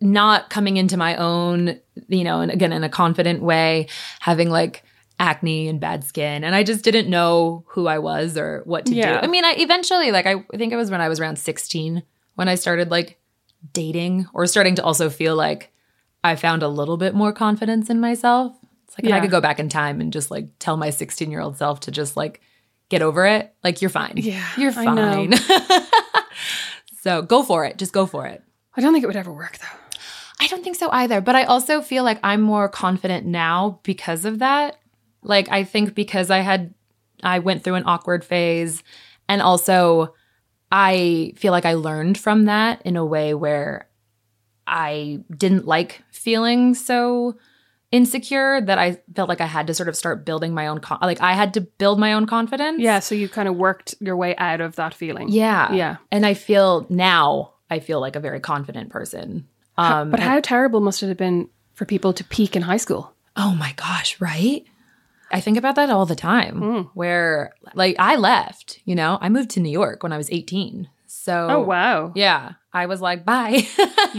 not 0.00 0.50
coming 0.50 0.76
into 0.76 0.96
my 0.96 1.16
own, 1.16 1.80
you 2.08 2.22
know, 2.24 2.40
and 2.40 2.50
again 2.52 2.72
in 2.72 2.84
a 2.84 2.88
confident 2.88 3.42
way, 3.42 3.88
having 4.20 4.50
like 4.50 4.82
acne 5.18 5.68
and 5.68 5.80
bad 5.80 6.04
skin, 6.04 6.44
and 6.44 6.54
I 6.54 6.62
just 6.62 6.84
didn't 6.84 7.08
know 7.08 7.64
who 7.68 7.86
I 7.86 7.98
was 7.98 8.36
or 8.36 8.62
what 8.66 8.84
to 8.86 8.94
Yeah. 8.94 9.20
do. 9.20 9.26
I 9.26 9.30
mean, 9.30 9.44
I 9.44 9.54
eventually 9.56 10.12
like 10.12 10.26
I 10.26 10.44
think 10.56 10.72
it 10.72 10.76
was 10.76 10.90
when 10.90 11.00
I 11.00 11.08
was 11.08 11.18
around 11.20 11.38
sixteen 11.38 12.02
when 12.34 12.48
I 12.48 12.54
started 12.56 12.90
like 12.90 13.18
dating 13.72 14.26
or 14.34 14.46
starting 14.46 14.74
to 14.74 14.84
also 14.84 15.08
feel 15.08 15.34
like 15.34 15.72
I 16.22 16.36
found 16.36 16.62
a 16.62 16.68
little 16.68 16.98
bit 16.98 17.14
more 17.14 17.32
confidence 17.32 17.88
in 17.88 17.98
myself. 18.00 18.54
Like 18.96 19.10
if 19.10 19.12
I 19.12 19.20
could 19.20 19.30
go 19.30 19.40
back 19.40 19.58
in 19.58 19.68
time 19.68 20.00
and 20.00 20.12
just 20.12 20.30
like 20.30 20.48
tell 20.58 20.76
my 20.76 20.90
16 20.90 21.30
year 21.30 21.40
old 21.40 21.56
self 21.58 21.80
to 21.80 21.90
just 21.90 22.16
like 22.16 22.40
get 22.88 23.02
over 23.02 23.26
it, 23.26 23.54
like 23.62 23.82
you're 23.82 23.90
fine. 23.90 24.14
Yeah, 24.16 24.46
You're 24.56 24.72
fine. 24.72 25.34
so 27.00 27.22
go 27.22 27.42
for 27.42 27.64
it. 27.64 27.76
Just 27.76 27.92
go 27.92 28.06
for 28.06 28.26
it. 28.26 28.42
I 28.76 28.80
don't 28.80 28.92
think 28.92 29.04
it 29.04 29.06
would 29.06 29.16
ever 29.16 29.32
work 29.32 29.58
though. 29.58 29.98
I 30.40 30.46
don't 30.48 30.62
think 30.62 30.76
so 30.76 30.90
either. 30.90 31.20
But 31.20 31.34
I 31.34 31.44
also 31.44 31.80
feel 31.80 32.04
like 32.04 32.20
I'm 32.22 32.40
more 32.40 32.68
confident 32.68 33.26
now 33.26 33.80
because 33.82 34.24
of 34.24 34.38
that. 34.38 34.76
Like 35.22 35.50
I 35.50 35.64
think 35.64 35.94
because 35.94 36.30
I 36.30 36.38
had 36.38 36.74
I 37.22 37.38
went 37.40 37.64
through 37.64 37.74
an 37.74 37.84
awkward 37.86 38.24
phase 38.24 38.82
and 39.28 39.42
also 39.42 40.14
I 40.70 41.32
feel 41.36 41.52
like 41.52 41.64
I 41.64 41.74
learned 41.74 42.18
from 42.18 42.44
that 42.44 42.82
in 42.82 42.96
a 42.96 43.04
way 43.04 43.34
where 43.34 43.88
I 44.66 45.20
didn't 45.34 45.66
like 45.66 46.02
feeling 46.10 46.74
so 46.74 47.36
insecure 47.92 48.60
that 48.60 48.78
I 48.78 48.98
felt 49.14 49.28
like 49.28 49.40
I 49.40 49.46
had 49.46 49.66
to 49.68 49.74
sort 49.74 49.88
of 49.88 49.96
start 49.96 50.24
building 50.24 50.52
my 50.54 50.66
own 50.66 50.80
con- 50.80 50.98
like 51.02 51.20
I 51.20 51.32
had 51.34 51.54
to 51.54 51.60
build 51.60 51.98
my 51.98 52.12
own 52.12 52.26
confidence. 52.26 52.80
Yeah, 52.80 52.98
so 53.00 53.14
you 53.14 53.28
kind 53.28 53.48
of 53.48 53.56
worked 53.56 53.94
your 54.00 54.16
way 54.16 54.34
out 54.36 54.60
of 54.60 54.76
that 54.76 54.94
feeling. 54.94 55.28
Yeah. 55.28 55.72
Yeah. 55.72 55.96
And 56.10 56.26
I 56.26 56.34
feel 56.34 56.86
now 56.88 57.52
I 57.70 57.78
feel 57.80 58.00
like 58.00 58.16
a 58.16 58.20
very 58.20 58.40
confident 58.40 58.90
person. 58.90 59.46
Um 59.78 60.10
But 60.10 60.20
how 60.20 60.40
terrible 60.40 60.80
must 60.80 61.02
it 61.02 61.08
have 61.08 61.16
been 61.16 61.48
for 61.74 61.84
people 61.84 62.12
to 62.14 62.24
peak 62.24 62.56
in 62.56 62.62
high 62.62 62.76
school? 62.78 63.12
Oh 63.36 63.54
my 63.54 63.72
gosh, 63.76 64.20
right? 64.20 64.64
I 65.30 65.40
think 65.40 65.58
about 65.58 65.74
that 65.76 65.90
all 65.90 66.06
the 66.06 66.14
time 66.16 66.60
Mm. 66.60 66.90
where 66.94 67.52
like 67.74 67.96
I 67.98 68.16
left, 68.16 68.80
you 68.84 68.94
know, 68.94 69.18
I 69.20 69.28
moved 69.28 69.50
to 69.50 69.60
New 69.60 69.70
York 69.72 70.02
when 70.02 70.12
I 70.12 70.16
was 70.16 70.30
18. 70.30 70.88
So 71.06 71.46
Oh, 71.50 71.60
wow. 71.60 72.12
Yeah, 72.14 72.52
I 72.76 72.86
was 72.86 73.00
like, 73.00 73.24
bye. 73.24 73.66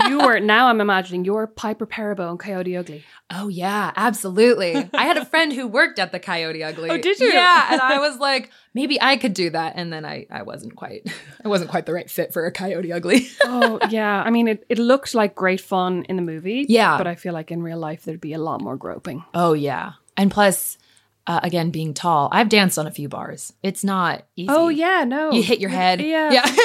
you 0.08 0.18
were 0.26 0.40
now 0.40 0.68
I'm 0.68 0.82
imagining 0.82 1.26
you're 1.26 1.46
Piper 1.48 1.86
Perabo 1.86 2.30
and 2.30 2.40
Coyote 2.40 2.76
Ugly. 2.76 3.04
oh 3.30 3.48
yeah, 3.50 3.92
absolutely. 3.96 4.90
I 4.94 5.04
had 5.06 5.18
a 5.18 5.26
friend 5.26 5.54
who 5.54 5.68
worked 5.68 6.00
at 6.00 6.12
the 6.12 6.20
Coyote 6.20 6.64
Ugly. 6.64 6.90
Oh, 6.94 6.98
did 6.98 7.20
you? 7.20 7.28
Yeah, 7.28 7.68
and 7.72 7.82
I 7.82 8.00
was 8.00 8.18
like, 8.18 8.50
maybe 8.74 9.00
I 9.02 9.18
could 9.18 9.34
do 9.34 9.50
that 9.52 9.74
and 9.76 9.94
then 9.94 10.06
I 10.06 10.26
I 10.32 10.42
wasn't 10.42 10.76
quite 10.76 11.08
I 11.46 11.48
wasn't 11.48 11.70
quite 11.70 11.86
the 11.86 11.94
right 11.94 12.10
fit 12.10 12.34
for 12.34 12.46
a 12.46 12.52
Coyote 12.52 12.92
Ugly. 12.92 13.28
Oh 13.44 13.80
yeah. 13.90 14.24
I 14.26 14.30
mean 14.32 14.48
it, 14.48 14.66
it 14.70 14.80
looked 14.80 15.14
like 15.14 15.36
great 15.36 15.62
fun 15.62 16.04
in 16.10 16.16
the 16.16 16.22
movie. 16.24 16.66
Yeah. 16.68 16.98
But 16.98 17.08
I 17.08 17.16
feel 17.16 17.34
like 17.34 17.52
in 17.52 17.62
real 17.62 17.78
life 17.80 18.04
there'd 18.06 18.22
be 18.22 18.34
a 18.34 18.40
lot 18.40 18.62
more 18.62 18.76
groping. 18.76 19.24
oh 19.34 19.54
yeah. 19.54 19.94
And 20.16 20.32
plus 20.32 20.78
uh, 21.28 21.42
again, 21.44 21.72
being 21.72 21.94
tall, 21.94 22.30
I've 22.32 22.50
danced 22.50 22.80
on 22.80 22.88
a 22.88 22.92
few 22.92 23.10
bars. 23.10 23.54
It's 23.62 23.84
not 23.84 24.24
easy. 24.36 24.48
Oh 24.50 24.70
yeah, 24.70 25.04
no. 25.04 25.32
You 25.32 25.44
hit 25.44 25.60
your 25.60 25.70
head. 25.70 26.02
Yeah. 26.02 26.32
Yeah. 26.32 26.46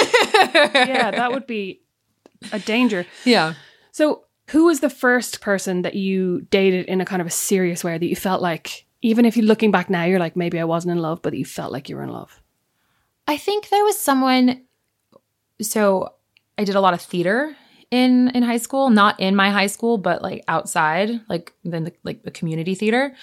yeah, 0.75 1.11
that 1.11 1.33
would 1.33 1.47
be 1.47 1.83
a 2.53 2.61
danger. 2.61 3.05
Yeah. 3.25 3.55
So, 3.91 4.25
who 4.51 4.67
was 4.67 4.81
the 4.81 4.91
first 4.91 5.41
person 5.41 5.83
that 5.83 5.95
you 5.95 6.43
dated 6.51 6.87
in 6.87 7.01
a 7.01 7.05
kind 7.05 7.21
of 7.21 7.27
a 7.27 7.31
serious 7.31 7.83
way 7.83 7.99
that 7.99 8.07
you 8.07 8.17
felt 8.17 8.41
like, 8.41 8.87
even 9.03 9.25
if 9.25 9.37
you're 9.37 9.47
looking 9.47 9.71
back 9.71 9.91
now, 9.91 10.05
you're 10.05 10.19
like, 10.19 10.37
maybe 10.37 10.61
I 10.61 10.65
wasn't 10.65 10.93
in 10.93 10.99
love, 10.99 11.23
but 11.23 11.35
you 11.35 11.45
felt 11.45 11.73
like 11.73 11.89
you 11.89 11.97
were 11.97 12.03
in 12.03 12.11
love? 12.11 12.41
I 13.27 13.37
think 13.37 13.69
there 13.69 13.85
was 13.85 13.99
someone. 13.99 14.63
So 15.61 16.15
I 16.57 16.65
did 16.65 16.75
a 16.75 16.81
lot 16.81 16.95
of 16.95 17.01
theater 17.01 17.57
in 17.93 18.31
in 18.31 18.43
high 18.43 18.57
school, 18.57 18.91
not 18.91 19.21
in 19.21 19.37
my 19.37 19.51
high 19.51 19.69
school, 19.69 19.99
but 19.99 20.23
like 20.23 20.43
outside, 20.49 21.11
like 21.29 21.53
then 21.63 21.85
the, 21.85 21.93
like 22.03 22.25
the 22.25 22.31
community 22.31 22.75
theater, 22.75 23.15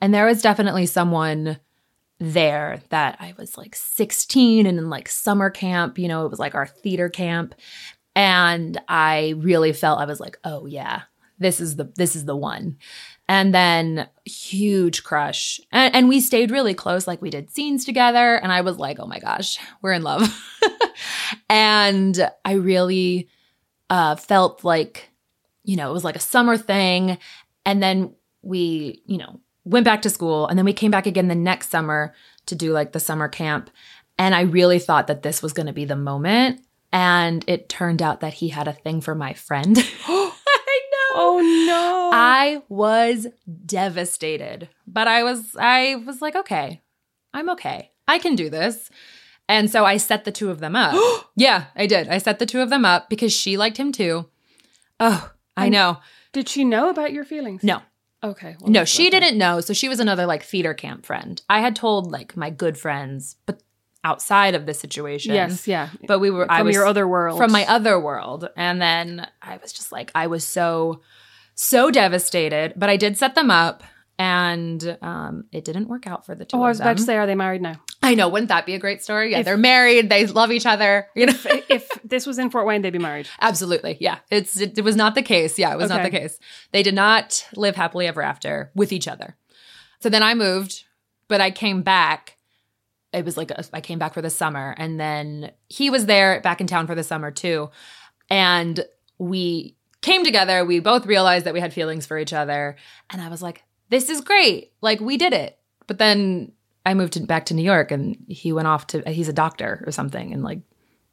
and 0.00 0.12
there 0.12 0.26
was 0.26 0.42
definitely 0.42 0.86
someone 0.86 1.58
there 2.18 2.80
that 2.88 3.16
I 3.20 3.34
was 3.36 3.58
like 3.58 3.74
16 3.74 4.66
and 4.66 4.78
in 4.78 4.88
like 4.88 5.08
summer 5.08 5.50
camp, 5.50 5.98
you 5.98 6.08
know, 6.08 6.24
it 6.24 6.30
was 6.30 6.38
like 6.38 6.54
our 6.54 6.66
theater 6.66 7.10
camp, 7.10 7.54
and 8.16 8.80
I 8.88 9.34
really 9.36 9.74
felt 9.74 10.00
I 10.00 10.06
was 10.06 10.20
like, 10.20 10.38
oh 10.42 10.64
yeah, 10.64 11.02
this 11.38 11.60
is 11.60 11.76
the 11.76 11.92
this 11.96 12.16
is 12.16 12.24
the 12.24 12.36
one. 12.36 12.78
And 13.28 13.54
then 13.54 14.08
huge 14.26 15.02
crush. 15.02 15.58
And, 15.72 15.94
and 15.94 16.08
we 16.08 16.20
stayed 16.20 16.50
really 16.50 16.74
close. 16.74 17.06
Like 17.06 17.22
we 17.22 17.30
did 17.30 17.50
scenes 17.50 17.86
together. 17.86 18.36
And 18.36 18.52
I 18.52 18.60
was 18.60 18.78
like, 18.78 19.00
oh 19.00 19.06
my 19.06 19.18
gosh, 19.18 19.58
we're 19.80 19.92
in 19.92 20.02
love. 20.02 20.28
and 21.48 22.30
I 22.44 22.52
really 22.52 23.30
uh, 23.90 24.16
felt 24.16 24.64
like, 24.64 25.10
you 25.64 25.76
know, 25.76 25.90
it 25.90 25.92
was 25.92 26.04
like 26.04 26.16
a 26.16 26.20
summer 26.20 26.56
thing. 26.56 27.18
And 27.66 27.82
then 27.82 28.14
we, 28.42 29.02
you 29.06 29.18
know, 29.18 29.40
went 29.64 29.84
back 29.84 30.02
to 30.02 30.10
school 30.10 30.46
and 30.46 30.58
then 30.58 30.66
we 30.66 30.72
came 30.72 30.90
back 30.90 31.06
again 31.06 31.28
the 31.28 31.34
next 31.34 31.70
summer 31.70 32.14
to 32.46 32.54
do 32.54 32.72
like 32.72 32.92
the 32.92 33.00
summer 33.00 33.28
camp. 33.28 33.70
And 34.18 34.34
I 34.34 34.42
really 34.42 34.78
thought 34.78 35.06
that 35.08 35.22
this 35.22 35.42
was 35.42 35.52
going 35.52 35.66
to 35.66 35.72
be 35.72 35.84
the 35.84 35.96
moment. 35.96 36.60
And 36.92 37.44
it 37.48 37.68
turned 37.68 38.02
out 38.02 38.20
that 38.20 38.34
he 38.34 38.48
had 38.48 38.68
a 38.68 38.72
thing 38.72 39.00
for 39.00 39.14
my 39.14 39.32
friend. 39.32 39.76
I 40.06 40.80
know. 40.92 41.16
Oh 41.16 41.64
no. 41.66 42.10
I 42.12 42.62
was 42.68 43.26
devastated, 43.66 44.68
but 44.86 45.08
I 45.08 45.24
was 45.24 45.56
I 45.58 45.96
was 46.06 46.22
like, 46.22 46.36
okay, 46.36 46.82
I'm 47.32 47.50
okay. 47.50 47.90
I 48.06 48.18
can 48.18 48.36
do 48.36 48.48
this. 48.50 48.90
And 49.48 49.70
so 49.70 49.84
I 49.84 49.98
set 49.98 50.24
the 50.24 50.32
two 50.32 50.50
of 50.50 50.60
them 50.60 50.74
up. 50.74 50.94
yeah, 51.36 51.64
I 51.76 51.86
did. 51.86 52.08
I 52.08 52.18
set 52.18 52.38
the 52.38 52.46
two 52.46 52.60
of 52.60 52.70
them 52.70 52.84
up 52.84 53.10
because 53.10 53.32
she 53.32 53.56
liked 53.56 53.76
him 53.76 53.92
too. 53.92 54.26
Oh, 55.00 55.30
I 55.56 55.64
And- 55.66 55.72
know. 55.72 55.98
Did 56.32 56.48
she 56.48 56.64
know 56.64 56.88
about 56.90 57.12
your 57.12 57.24
feelings? 57.24 57.62
No. 57.62 57.80
Okay. 58.22 58.56
well, 58.60 58.70
No, 58.70 58.84
she 58.84 59.04
okay. 59.08 59.20
didn't 59.20 59.38
know. 59.38 59.60
So 59.60 59.72
she 59.72 59.88
was 59.88 60.00
another 60.00 60.26
like 60.26 60.42
theater 60.42 60.74
camp 60.74 61.04
friend. 61.06 61.40
I 61.48 61.60
had 61.60 61.76
told 61.76 62.10
like 62.10 62.36
my 62.36 62.50
good 62.50 62.76
friends, 62.78 63.36
but 63.46 63.62
outside 64.02 64.54
of 64.54 64.66
the 64.66 64.74
situation. 64.74 65.32
Yes, 65.34 65.68
yeah. 65.68 65.90
But 66.08 66.18
we 66.18 66.30
were 66.30 66.50
I 66.50 66.58
From 66.58 66.66
was 66.66 66.74
your 66.74 66.86
other 66.86 67.06
world. 67.06 67.38
from 67.38 67.52
my 67.52 67.64
other 67.66 68.00
world. 68.00 68.48
And 68.56 68.80
then 68.82 69.28
I 69.42 69.58
was 69.58 69.72
just 69.72 69.92
like, 69.92 70.10
I 70.14 70.26
was 70.26 70.44
so, 70.44 71.02
so 71.54 71.90
devastated. 71.90 72.72
But 72.76 72.88
I 72.90 72.96
did 72.96 73.16
set 73.16 73.34
them 73.34 73.50
up 73.50 73.82
and 74.18 74.96
um, 75.02 75.44
it 75.50 75.64
didn't 75.64 75.88
work 75.88 76.06
out 76.06 76.24
for 76.24 76.34
the 76.34 76.44
two 76.44 76.56
Oh, 76.56 76.60
of 76.60 76.64
I 76.66 76.68
was 76.68 76.80
about 76.80 76.96
to 76.98 77.02
say, 77.02 77.16
are 77.16 77.26
they 77.26 77.34
married 77.34 77.62
now? 77.62 77.74
I 78.02 78.14
know, 78.14 78.28
wouldn't 78.28 78.48
that 78.50 78.64
be 78.66 78.74
a 78.74 78.78
great 78.78 79.02
story? 79.02 79.32
Yeah, 79.32 79.38
If- 79.40 79.44
they're 79.44 79.56
married, 79.56 80.08
they 80.10 80.26
love 80.26 80.52
each 80.52 80.66
other. 80.66 81.08
You 81.16 81.26
know, 81.26 81.32
if 81.68 81.88
this 82.04 82.26
was 82.26 82.38
in 82.38 82.50
Fort 82.50 82.66
Wayne, 82.66 82.82
they'd 82.82 82.90
be 82.90 82.98
married. 82.98 83.28
absolutely. 83.40 83.96
Yeah, 84.00 84.18
it's 84.30 84.60
it, 84.60 84.78
it 84.78 84.82
was 84.84 84.94
not 84.96 85.14
the 85.14 85.22
case. 85.22 85.58
Yeah, 85.58 85.72
it 85.72 85.78
was 85.78 85.88
not 85.90 86.02
the 86.02 86.10
case. 86.10 86.38
They 86.72 86.82
did 86.82 86.94
not 86.94 87.46
live 87.56 87.76
happily 87.76 88.06
ever 88.06 88.22
after 88.22 88.70
with 88.74 88.92
each 88.92 89.08
other. 89.08 89.36
So 90.00 90.08
then 90.10 90.22
I 90.22 90.34
moved, 90.34 90.84
but 91.28 91.40
I 91.40 91.50
came 91.50 91.82
back. 91.82 92.36
It 93.12 93.24
was 93.24 93.36
like 93.36 93.50
a, 93.50 93.64
I 93.72 93.80
came 93.80 93.98
back 93.98 94.12
for 94.14 94.22
the 94.22 94.30
summer, 94.30 94.74
and 94.76 94.98
then 95.00 95.52
he 95.68 95.88
was 95.90 96.06
there 96.06 96.40
back 96.40 96.60
in 96.60 96.66
town 96.66 96.86
for 96.86 96.94
the 96.94 97.04
summer 97.04 97.30
too, 97.30 97.70
and 98.30 98.84
we 99.18 99.76
came 100.02 100.24
together. 100.24 100.64
We 100.64 100.80
both 100.80 101.06
realized 101.06 101.46
that 101.46 101.54
we 101.54 101.60
had 101.60 101.72
feelings 101.72 102.06
for 102.06 102.18
each 102.18 102.32
other, 102.32 102.76
and 103.10 103.22
I 103.22 103.28
was 103.28 103.40
like, 103.42 103.62
"This 103.90 104.08
is 104.10 104.20
great! 104.20 104.72
Like 104.80 105.00
we 105.00 105.16
did 105.16 105.32
it." 105.32 105.58
But 105.86 105.98
then 105.98 106.52
I 106.86 106.94
moved 106.94 107.14
to, 107.14 107.20
back 107.20 107.46
to 107.46 107.54
New 107.54 107.62
York, 107.62 107.90
and 107.90 108.16
he 108.28 108.52
went 108.52 108.68
off 108.68 108.86
to. 108.88 109.02
He's 109.10 109.28
a 109.28 109.32
doctor 109.32 109.82
or 109.86 109.92
something, 109.92 110.32
and 110.32 110.42
like 110.42 110.60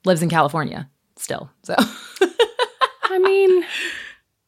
lives 0.05 0.21
in 0.21 0.29
California 0.29 0.89
still. 1.17 1.49
So 1.63 1.75
I 3.03 3.19
mean, 3.19 3.63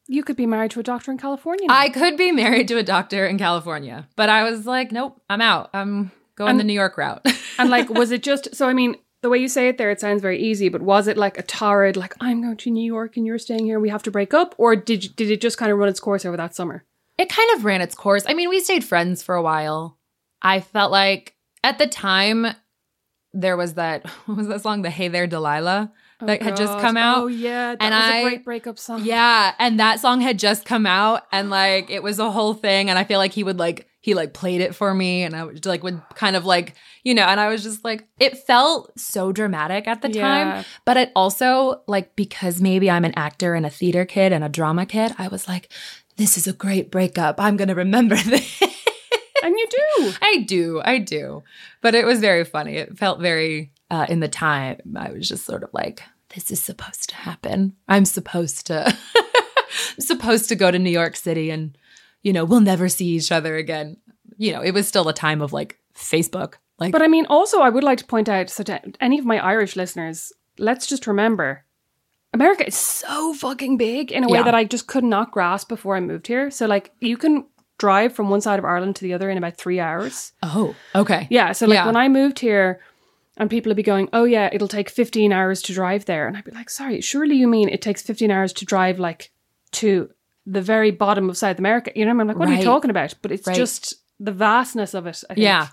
you 0.08 0.24
could 0.24 0.36
be 0.36 0.46
married 0.46 0.72
to 0.72 0.80
a 0.80 0.84
doctor 0.84 1.12
in 1.12 1.18
California. 1.18 1.68
now. 1.68 1.78
I 1.78 1.90
could 1.90 2.18
be 2.18 2.32
married 2.32 2.68
to 2.70 2.78
a 2.78 2.84
doctor 2.84 3.26
in 3.26 3.38
California, 3.38 4.08
but 4.16 4.30
I 4.30 4.50
was 4.50 4.66
like, 4.66 4.92
nope, 4.92 5.22
I'm 5.30 5.42
out. 5.42 5.70
I'm 5.74 6.12
going 6.36 6.52
And- 6.52 6.60
the 6.60 6.64
New 6.64 6.74
York 6.74 6.98
route. 6.98 7.26
and 7.60 7.70
like, 7.70 7.90
was 7.90 8.12
it 8.12 8.24
just 8.24 8.56
so? 8.56 8.68
I 8.68 8.74
mean, 8.74 8.96
the 9.22 9.30
way 9.30 9.38
you 9.38 9.48
say 9.48 9.68
it 9.68 9.78
there, 9.78 9.92
it 9.92 10.00
sounds 10.02 10.22
very 10.22 10.42
easy. 10.42 10.70
But 10.70 10.82
was 10.82 11.08
it 11.08 11.18
like 11.18 11.38
a 11.38 11.44
torrid, 11.44 11.96
like 11.98 12.16
I'm 12.20 12.42
going 12.42 12.58
to 12.58 12.72
New 12.72 12.86
York 12.86 13.18
and 13.18 13.26
you're 13.26 13.38
staying 13.40 13.66
here, 13.66 13.80
we 13.80 13.90
have 13.90 14.04
to 14.04 14.12
break 14.12 14.34
up, 14.34 14.56
or 14.58 14.76
did 14.76 15.16
did 15.16 15.30
it 15.30 15.42
just 15.42 15.58
kind 15.58 15.72
of 15.72 15.78
run 15.78 15.90
its 15.90 16.00
course 16.00 16.26
over 16.26 16.38
that 16.38 16.56
summer? 16.56 16.84
It 17.18 17.30
kind 17.30 17.50
of 17.56 17.66
ran 17.66 17.82
its 17.82 17.96
course. 17.96 18.24
I 18.28 18.34
mean, 18.34 18.50
we 18.50 18.60
stayed 18.60 18.84
friends 18.84 19.22
for 19.24 19.36
a 19.36 19.42
while. 19.44 19.98
I 20.42 20.60
felt 20.60 20.92
like 20.92 21.36
at 21.64 21.78
the 21.78 21.88
time 21.88 22.48
there 23.34 23.58
was 23.58 23.76
that 23.76 24.08
what 24.26 24.38
was 24.38 24.48
that 24.48 24.62
song, 24.62 24.82
the 24.82 24.90
Hey 24.90 25.08
There 25.08 25.28
Delilah, 25.28 25.92
oh, 26.22 26.26
that 26.26 26.42
had 26.42 26.56
just 26.58 26.80
come 26.80 26.98
out. 26.98 27.24
Oh 27.24 27.28
yeah, 27.28 27.76
that 27.76 27.82
And 27.82 27.94
was 27.94 28.04
I- 28.04 28.18
a 28.18 28.24
great 28.24 28.46
breakup 28.46 28.78
song. 28.80 29.02
Yeah, 29.04 29.54
and 29.60 29.80
that 29.80 30.00
song 30.00 30.22
had 30.22 30.38
just 30.40 30.66
come 30.66 30.86
out 30.86 31.24
and 31.32 31.50
like 31.50 31.90
it 31.90 32.04
was 32.04 32.20
a 32.20 32.32
whole 32.32 32.54
thing 32.54 32.90
and 32.90 33.00
I 33.00 33.04
feel 33.04 33.20
like 33.20 33.34
he 33.34 33.44
would 33.44 33.60
like 33.60 33.88
he 34.02 34.14
like 34.16 34.34
played 34.34 34.60
it 34.60 34.76
for 34.76 34.94
me 34.94 35.24
and 35.24 35.34
I 35.34 35.46
would 35.46 35.66
like 35.66 35.82
would 35.82 36.02
kind 36.16 36.36
of 36.36 36.44
like, 36.44 36.76
you 37.06 37.14
know, 37.14 37.24
and 37.24 37.40
I 37.40 37.48
was 37.48 37.64
just 37.64 37.86
like 37.86 38.06
it 38.20 38.38
felt 38.38 38.92
so 39.00 39.32
dramatic 39.32 39.88
at 39.88 40.02
the 40.02 40.10
time, 40.10 40.66
but 40.86 40.98
it 40.98 41.12
also 41.16 41.82
like 41.88 42.14
because 42.18 42.60
maybe 42.62 42.92
I'm 42.92 43.06
an 43.06 43.14
actor 43.16 43.56
and 43.56 43.66
a 43.66 43.70
theater 43.70 44.04
kid 44.06 44.34
and 44.34 44.44
a 44.44 44.50
drama 44.50 44.86
kid, 44.86 45.14
I 45.18 45.30
was 45.30 45.48
like 45.48 45.72
this 46.18 46.38
is 46.38 46.48
a 46.48 46.54
great 46.54 46.92
breakup. 46.92 47.40
I'm 47.40 47.58
going 47.58 47.68
to 47.68 47.76
remember 47.76 48.16
this. 48.18 48.62
and 49.44 49.56
you 49.58 49.68
do. 49.70 50.14
I 50.22 50.38
do. 50.48 50.82
I 50.84 50.98
do. 51.00 51.44
But 51.82 51.96
it 51.96 52.06
was 52.06 52.20
very 52.20 52.44
funny. 52.44 52.78
It 52.78 52.98
felt 52.98 53.20
very 53.20 53.72
uh, 53.90 54.06
in 54.10 54.20
the 54.20 54.28
time. 54.28 54.80
I 54.96 55.12
was 55.12 55.28
just 55.28 55.46
sort 55.46 55.64
of 55.64 55.70
like, 55.74 56.04
this 56.36 56.52
is 56.52 56.62
supposed 56.62 57.10
to 57.10 57.16
happen. 57.16 57.76
I'm 57.88 58.06
supposed 58.06 58.68
to 58.68 58.96
supposed 60.00 60.50
to 60.50 60.56
go 60.56 60.72
to 60.72 60.80
New 60.80 60.90
York 60.90 61.16
City 61.16 61.50
and 61.50 61.78
you 62.24 62.32
know, 62.32 62.46
we'll 62.46 62.62
never 62.62 62.90
see 62.90 63.08
each 63.08 63.32
other 63.32 63.58
again. 63.58 63.98
You 64.38 64.54
know, 64.54 64.62
it 64.62 64.72
was 64.72 64.88
still 64.88 65.10
a 65.10 65.14
time 65.14 65.42
of 65.42 65.54
like 65.54 65.78
Facebook. 65.94 66.56
Like 66.80 66.92
But 66.92 67.02
I 67.02 67.08
mean, 67.08 67.26
also, 67.28 67.60
I 67.60 67.70
would 67.70 67.84
like 67.84 68.00
to 68.00 68.06
point 68.06 68.30
out 68.30 68.50
so 68.50 68.64
to 68.64 68.82
any 69.00 69.20
of 69.20 69.26
my 69.26 69.40
Irish 69.40 69.76
listeners, 69.76 70.32
let's 70.58 70.88
just 70.88 71.06
remember 71.06 71.66
America 72.34 72.66
is 72.68 72.76
so 72.76 73.34
fucking 73.34 73.78
big 73.78 74.12
in 74.12 74.24
a 74.24 74.28
way 74.28 74.40
Yeah. 74.40 74.44
that 74.44 74.56
I 74.56 74.64
just 74.64 74.88
could 74.88 75.04
not 75.04 75.32
grasp 75.32 75.70
before 75.70 75.96
I 75.96 76.00
moved 76.00 76.28
here. 76.28 76.50
So, 76.52 76.66
like, 76.66 76.92
you 77.00 77.16
can 77.18 77.46
drive 77.78 78.14
from 78.14 78.30
one 78.30 78.42
side 78.42 78.60
of 78.60 78.66
Ireland 78.66 78.96
to 78.98 79.04
the 79.04 79.14
other 79.14 79.30
in 79.30 79.38
about 79.38 79.58
three 79.58 79.80
hours. 79.80 80.32
oh, 80.42 80.76
okay. 80.96 81.28
Yeah. 81.30 81.52
So, 81.52 81.66
like, 81.68 81.76
Yeah. 81.76 81.86
when 81.86 81.96
I 81.96 82.08
moved 82.10 82.40
here, 82.40 82.80
and 83.38 83.50
people 83.50 83.70
would 83.72 83.76
be 83.78 83.84
going, 83.84 84.10
oh, 84.14 84.26
yeah, 84.26 84.50
it'll 84.54 84.68
take 84.68 84.90
15 84.90 85.32
hours 85.34 85.62
to 85.64 85.74
drive 85.74 86.06
there. 86.06 86.28
And 86.28 86.38
I'd 86.38 86.44
be 86.44 86.52
like, 86.52 86.70
sorry, 86.70 87.02
surely 87.02 87.36
you 87.36 87.48
mean 87.48 87.68
it 87.70 87.82
takes 87.82 88.02
15 88.04 88.30
hours 88.32 88.54
to 88.54 88.66
drive, 88.66 89.00
like, 89.00 89.32
to 89.74 90.10
the 90.46 90.62
very 90.62 90.92
bottom 90.92 91.30
of 91.30 91.38
South 91.38 91.58
America? 91.58 91.92
You 91.96 92.06
know, 92.06 92.10
what 92.10 92.14
I 92.14 92.14
mean? 92.14 92.22
I'm 92.22 92.28
like, 92.28 92.38
what 92.38 92.50
are 92.50 92.54
you 92.54 92.64
talking 92.64 92.92
about? 92.92 93.16
But 93.24 93.32
it's 93.32 93.48
Right. 93.48 93.56
just 93.56 93.96
the 94.20 94.32
vastness 94.32 94.94
of 94.94 95.08
it. 95.08 95.24
I 95.30 95.34
think. 95.34 95.44
Yeah. 95.44 95.68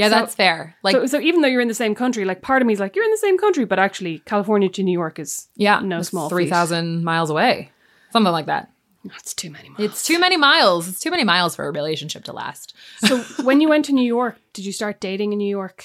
Yeah, 0.00 0.08
So- 0.08 0.14
that's 0.16 0.34
fair. 0.34 0.74
Like 0.82 0.94
so, 0.96 1.06
so 1.06 1.20
even 1.20 1.42
though 1.42 1.48
you're 1.48 1.60
in 1.60 1.68
the 1.68 1.74
same 1.74 1.94
country, 1.94 2.24
like 2.24 2.42
part 2.42 2.62
of 2.62 2.66
me 2.66 2.72
is 2.72 2.80
like, 2.80 2.96
you're 2.96 3.04
in 3.04 3.10
the 3.10 3.16
same 3.18 3.38
country, 3.38 3.64
but 3.64 3.78
actually 3.78 4.20
California 4.20 4.68
to 4.70 4.82
New 4.82 4.92
York 4.92 5.18
is 5.18 5.48
yeah, 5.56 5.80
no 5.80 6.02
small 6.02 6.28
3000 6.28 7.04
miles 7.04 7.30
away. 7.30 7.70
Something 8.12 8.32
like 8.32 8.46
that. 8.46 8.70
that's 9.04 9.34
too 9.34 9.50
many 9.50 9.68
miles. 9.68 9.80
It's 9.90 10.02
too 10.04 10.18
many 10.18 10.36
miles. 10.36 10.88
It's 10.88 11.00
too 11.00 11.10
many 11.10 11.24
miles 11.24 11.54
for 11.54 11.66
a 11.66 11.70
relationship 11.70 12.24
to 12.24 12.32
last. 12.32 12.74
so 13.04 13.18
when 13.44 13.60
you 13.60 13.68
went 13.68 13.84
to 13.86 13.92
New 13.92 14.06
York, 14.06 14.36
did 14.52 14.64
you 14.64 14.72
start 14.72 15.00
dating 15.00 15.32
in 15.32 15.38
New 15.38 15.48
York 15.48 15.84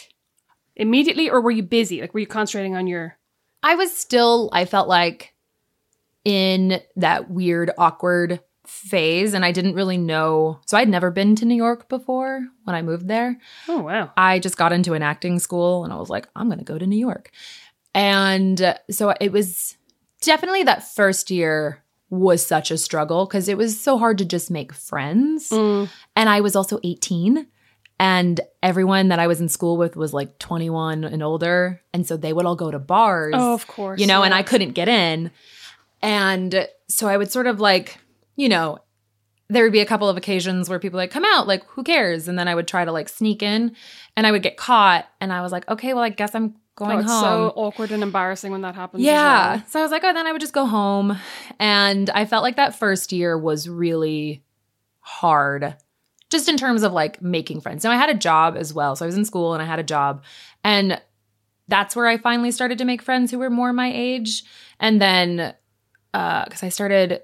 immediately 0.76 1.30
or 1.30 1.42
were 1.42 1.52
you 1.52 1.64
busy? 1.64 2.02
Like 2.02 2.14
were 2.14 2.22
you 2.22 2.28
concentrating 2.28 2.76
on 2.76 2.88
your 2.88 3.18
I 3.64 3.76
was 3.76 3.96
still, 3.96 4.50
I 4.54 4.66
felt 4.66 4.88
like 4.88 5.34
in 6.24 6.80
that 6.96 7.30
weird, 7.30 7.72
awkward 7.78 8.40
phase, 8.68 9.34
and 9.34 9.44
I 9.46 9.52
didn't 9.52 9.76
really 9.76 9.98
know. 9.98 10.60
So 10.66 10.78
I'd 10.78 10.90
never 10.90 11.12
been 11.12 11.36
to 11.38 11.46
New 11.46 11.56
York 11.56 11.90
before 11.90 12.46
when 12.64 12.76
I 12.76 12.82
moved 12.82 13.08
there. 13.08 13.38
Oh 13.68 13.82
wow. 13.82 14.12
I 14.18 14.40
just 14.40 14.58
got 14.58 14.74
into 14.74 14.94
an 14.94 15.02
acting 15.04 15.40
school 15.40 15.84
and 15.84 15.94
I 15.94 15.98
was 15.98 16.10
like, 16.10 16.28
I'm 16.36 16.48
going 16.48 16.60
to 16.60 16.66
go 16.66 16.78
to 16.78 16.86
New 16.88 16.98
York. 17.00 17.32
And 17.94 18.62
uh, 18.62 18.76
so 18.92 19.14
it 19.22 19.32
was 19.32 19.78
definitely 20.22 20.64
that 20.64 20.84
first 20.84 21.32
year 21.32 21.84
was 22.10 22.46
such 22.46 22.72
a 22.72 22.78
struggle 22.78 23.26
because 23.26 23.48
it 23.48 23.58
was 23.58 23.80
so 23.80 23.98
hard 23.98 24.18
to 24.20 24.26
just 24.26 24.52
make 24.52 24.74
friends. 24.74 25.50
Mm. 25.50 25.90
And 26.16 26.30
I 26.30 26.42
was 26.42 26.56
also 26.56 26.80
18. 26.84 27.48
And 27.98 28.42
everyone 28.62 29.08
that 29.08 29.20
I 29.20 29.28
was 29.28 29.40
in 29.40 29.48
school 29.48 29.78
with 29.78 29.96
was 29.96 30.14
like 30.14 30.38
21 30.40 31.06
and 31.06 31.24
older. 31.24 31.82
And 31.94 32.06
so 32.06 32.18
they 32.18 32.34
would 32.34 32.46
all 32.46 32.56
go 32.58 32.70
to 32.70 32.80
bars 32.80 33.34
Oh, 33.36 33.54
of 33.54 33.66
course. 33.68 34.02
you 34.02 34.08
know, 34.08 34.24
and. 34.24 34.34
I 34.34 34.44
couldn't 34.44 34.72
get 34.72 34.90
in. 34.90 35.32
And 36.02 36.68
so 36.90 37.08
I 37.08 37.16
would 37.18 37.32
sort 37.32 37.48
of 37.48 37.60
like, 37.62 37.98
you 38.36 38.50
know, 38.50 38.80
there 39.48 39.64
would 39.64 39.72
be 39.74 39.80
a 39.82 39.86
couple 39.86 40.10
of 40.10 40.18
occasions 40.18 40.70
where 40.70 40.80
people 40.80 40.98
like 40.98 41.12
come 41.12 41.26
out, 41.26 41.48
like 41.48 41.64
who 41.68 41.84
cares? 41.84 42.28
And 42.28 42.38
then 42.38 42.48
I 42.48 42.56
would 42.56 42.68
try 42.68 42.84
to 42.84 42.92
like 42.92 43.08
sneak 43.10 43.44
in, 43.44 43.76
and 44.18 44.26
I 44.26 44.32
would 44.32 44.42
get 44.44 44.58
caught. 44.58 45.06
And 45.22 45.32
I 45.32 45.42
was 45.42 45.52
like, 45.52 45.68
okay, 45.70 45.94
well, 45.94 46.04
I 46.04 46.10
guess 46.10 46.34
I'm 46.36 46.56
Oh, 46.78 46.86
going 46.88 47.00
it's 47.00 47.10
home. 47.10 47.22
so 47.22 47.54
awkward 47.56 47.92
and 47.92 48.04
embarrassing 48.04 48.52
when 48.52 48.60
that 48.64 48.76
happens. 48.76 49.02
yeah. 49.02 49.62
So 49.68 49.80
I 49.80 49.84
was 49.84 49.92
like, 49.94 50.04
oh, 50.04 50.12
then 50.14 50.28
I 50.28 50.34
would 50.34 50.42
just 50.42 50.52
go 50.52 50.66
home. 50.66 51.18
And 51.58 52.10
I 52.10 52.26
felt 52.26 52.44
like 52.44 52.58
that 52.58 52.76
first 52.78 53.14
year 53.14 53.38
was 53.38 53.70
really 53.70 54.44
hard, 55.00 55.74
just 56.30 56.50
in 56.50 56.58
terms 56.58 56.84
of 56.84 56.92
like 56.92 57.22
making 57.22 57.62
friends. 57.62 57.86
Now 57.86 57.92
I 57.92 57.96
had 57.96 58.10
a 58.10 58.14
job 58.14 58.58
as 58.58 58.74
well. 58.74 58.98
So 58.98 59.06
I 59.06 59.08
was 59.08 59.16
in 59.16 59.24
school 59.24 59.54
and 59.54 59.64
I 59.64 59.66
had 59.66 59.80
a 59.80 59.84
job. 59.84 60.24
And 60.66 61.02
that's 61.70 61.96
where 61.96 62.08
I 62.08 62.18
finally 62.18 62.52
started 62.52 62.78
to 62.80 62.86
make 62.86 63.02
friends 63.02 63.32
who 63.32 63.40
were 63.40 63.50
more 63.50 63.72
my 63.72 63.90
age. 63.94 64.44
And 64.78 65.02
then, 65.02 65.54
uh, 66.14 66.44
because 66.44 66.62
I 66.62 66.68
started 66.70 67.22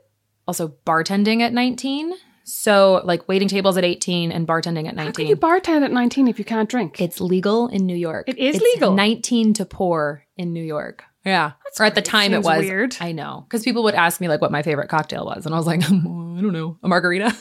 also 0.48 0.76
bartending 0.86 1.42
at 1.42 1.54
19. 1.54 2.14
So 2.44 3.02
like 3.04 3.28
waiting 3.28 3.48
tables 3.48 3.78
at 3.78 3.86
18 3.86 4.32
and 4.32 4.48
bartending 4.48 4.88
at 4.88 4.96
19. 4.96 4.98
How 4.98 5.04
19. 5.06 5.14
can 5.14 5.28
you 5.28 5.36
bartend 5.36 5.86
at 5.86 5.92
19 5.92 6.28
if 6.28 6.40
you 6.40 6.46
can't 6.46 6.70
drink? 6.70 7.00
It's 7.00 7.22
legal 7.22 7.68
in 7.68 7.86
New 7.86 7.96
York. 7.96 8.28
It 8.28 8.38
is 8.38 8.56
It's 8.56 8.64
legal? 8.64 8.94
19 8.94 9.54
to 9.54 9.66
pour 9.66 10.26
in 10.36 10.52
New 10.54 10.64
York. 10.64 11.04
Yeah. 11.24 11.52
or 11.80 11.86
at 11.86 11.94
the 11.96 12.02
time 12.02 12.34
it 12.34 12.42
was. 12.44 12.60
weird. 12.60 12.98
I 13.00 13.12
know. 13.12 13.46
Because 13.48 13.64
people 13.64 13.84
would 13.84 13.94
ask 13.94 14.20
me 14.20 14.28
like 14.28 14.42
what 14.42 14.52
my 14.52 14.64
favorite 14.64 14.90
cocktail 14.90 15.26
was. 15.26 15.46
And 15.46 15.54
I 15.54 15.58
was 15.58 15.68
like, 15.68 15.84
I 15.86 15.88
don't 15.90 16.52
know, 16.52 16.78
a 16.82 16.88
margarita. 16.88 17.36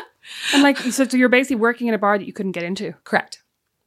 and 0.52 0.62
like, 0.62 0.76
so, 0.78 1.04
so 1.06 1.16
you're 1.16 1.28
basically 1.28 1.56
working 1.56 1.86
in 1.86 1.94
a 1.94 1.98
bar 1.98 2.18
that 2.18 2.26
you 2.26 2.32
couldn't 2.32 2.52
get 2.52 2.64
into. 2.64 2.92
Correct. 3.04 3.42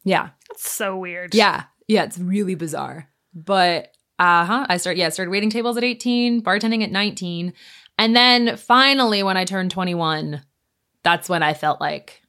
Yeah. 0.06 0.30
That's 0.50 0.70
so 0.72 0.98
weird. 0.98 1.36
Yeah. 1.36 1.64
Yeah. 1.88 2.04
It's 2.04 2.18
really 2.18 2.56
bizarre. 2.56 3.10
But 3.34 3.90
uh 4.20 4.46
huh. 4.46 4.66
I 4.70 4.78
started, 4.78 5.00
yeah, 5.00 5.10
started 5.10 5.32
waiting 5.32 5.50
tables 5.50 5.76
at 5.76 5.84
18, 5.84 6.42
bartending 6.44 6.84
at 6.84 6.92
19. 6.92 7.52
And 8.04 8.16
then 8.16 8.58
finally, 8.58 9.24
when 9.24 9.38
I 9.38 9.46
turned 9.46 9.72
21, 9.72 10.42
that's 11.04 11.30
when 11.30 11.42
I 11.42 11.54
felt 11.54 11.80
like, 11.80 12.22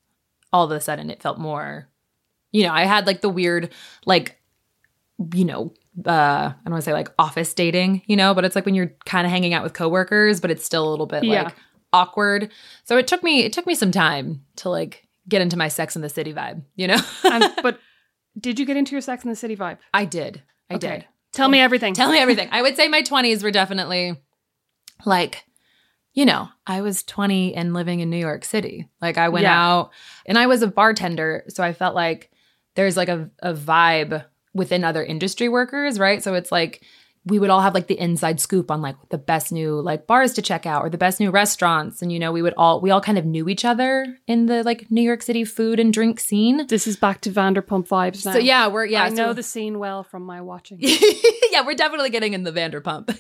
all 0.53 0.65
of 0.65 0.71
a 0.71 0.81
sudden 0.81 1.11
it 1.11 1.21
felt 1.21 1.39
more, 1.39 1.89
you 2.53 2.63
know, 2.63 2.73
I 2.73 2.85
had 2.85 3.09
like 3.09 3.23
the 3.23 3.29
weird, 3.29 3.73
like, 4.07 4.41
you 5.35 5.45
know, 5.45 5.75
uh, 6.07 6.11
I 6.53 6.55
don't 6.65 6.73
want 6.75 6.83
to 6.85 6.89
say 6.89 6.93
like 6.93 7.09
office 7.19 7.53
dating, 7.55 8.03
you 8.07 8.15
know, 8.17 8.35
but 8.35 8.45
it's 8.45 8.55
like 8.55 8.65
when 8.67 8.77
you're 8.77 8.93
kind 9.05 9.27
of 9.27 9.33
hanging 9.33 9.53
out 9.53 9.65
with 9.65 9.73
coworkers, 9.73 10.41
but 10.41 10.53
it's 10.53 10.65
still 10.65 10.89
a 10.89 10.91
little 10.91 11.07
bit 11.07 11.25
Yeah. 11.25 11.43
like 11.45 11.57
awkward. 11.93 12.53
So 12.85 12.97
it 12.97 13.09
took 13.09 13.25
me, 13.25 13.41
it 13.45 13.53
took 13.53 13.67
me 13.67 13.75
some 13.75 13.91
time 13.91 14.45
to 14.57 14.69
like 14.69 15.09
get 15.29 15.43
into 15.43 15.57
my 15.57 15.67
Sex 15.67 15.97
in 15.97 16.03
the 16.03 16.09
City 16.09 16.33
vibe, 16.33 16.63
you 16.77 16.87
know? 16.87 16.99
And, 17.25 17.45
but 17.63 17.81
did 18.39 18.61
you 18.61 18.65
get 18.67 18.77
into 18.77 18.93
your 18.93 19.01
Sex 19.01 19.25
in 19.25 19.31
the 19.31 19.37
City 19.37 19.57
vibe? 19.57 19.79
I 19.93 20.05
did. 20.05 20.41
I 20.71 20.75
Okay. 20.75 20.89
did. 20.99 21.07
Tell 21.33 21.49
me 21.49 21.59
everything. 21.59 21.95
Tell 21.95 22.13
me 22.13 22.19
everything. 22.19 22.49
I 22.53 22.63
would 22.63 22.77
say 22.77 22.87
my 22.87 23.03
20s 23.03 23.43
were 23.43 23.51
definitely 23.51 24.17
like, 25.05 25.45
you 26.15 26.25
know, 26.25 26.49
I 26.67 26.81
was 26.81 27.03
20 27.03 27.55
and 27.55 27.75
living 27.75 28.01
in 28.01 28.09
New 28.09 28.17
York 28.19 28.45
City. 28.45 28.89
Like 29.03 29.19
I 29.19 29.29
went 29.29 29.43
Yeah. 29.43 29.61
out 29.61 29.91
and 30.27 30.39
I 30.39 30.47
was 30.47 30.63
a 30.63 30.69
bartender. 30.69 31.45
So 31.49 31.63
I 31.63 31.73
felt 31.73 31.95
like 31.95 32.31
there's 32.77 32.97
like 32.97 33.09
a, 33.09 33.31
a 33.41 33.53
vibe 33.53 34.25
within 34.55 34.85
other 34.85 35.05
industry 35.05 35.49
workers, 35.49 35.99
right? 35.99 36.23
So 36.23 36.35
it's 36.35 36.53
like 36.53 36.83
we 37.27 37.39
would 37.39 37.49
all 37.49 37.63
have 37.63 37.73
like 37.75 37.87
the 37.87 37.99
inside 37.99 38.39
scoop 38.39 38.71
on 38.71 38.83
like 38.83 38.97
the 39.09 39.17
best 39.17 39.51
new 39.51 39.81
like 39.81 40.07
bars 40.07 40.35
to 40.35 40.43
check 40.43 40.67
out 40.67 40.83
or 40.83 40.91
the 40.91 40.99
best 40.99 41.19
new 41.21 41.31
restaurants. 41.31 42.03
And 42.03 42.13
you 42.13 42.19
know, 42.19 42.31
we 42.33 42.43
would 42.43 42.53
all 42.57 42.81
we 42.81 42.91
all 42.91 43.01
kind 43.01 43.17
of 43.19 43.25
knew 43.25 43.49
each 43.49 43.65
other 43.65 44.07
in 44.27 44.47
the 44.47 44.63
like 44.63 44.91
New 44.91 45.01
York 45.03 45.23
City 45.23 45.43
food 45.45 45.81
and 45.81 45.93
drink 45.93 46.21
scene. 46.21 46.67
This 46.67 46.87
is 46.87 46.97
back 46.97 47.23
to 47.23 47.31
Vanderpump 47.31 47.89
vibes 47.89 48.25
now. 48.27 48.33
So 48.35 48.39
yeah, 48.39 48.69
we're 48.69 48.85
yeah. 48.85 49.05
I 49.05 49.09
know 49.09 49.33
the 49.33 49.43
scene 49.43 49.79
well 49.79 50.05
from 50.05 50.23
my 50.25 50.43
watching. 50.43 50.79
yeah, 51.51 51.65
we're 51.65 51.75
definitely 51.75 52.11
getting 52.11 52.35
in 52.35 52.45
the 52.45 52.53
Vanderpump, 52.53 53.07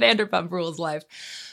Vanderpump 0.00 0.50
Rules 0.50 0.78
life. 0.78 1.02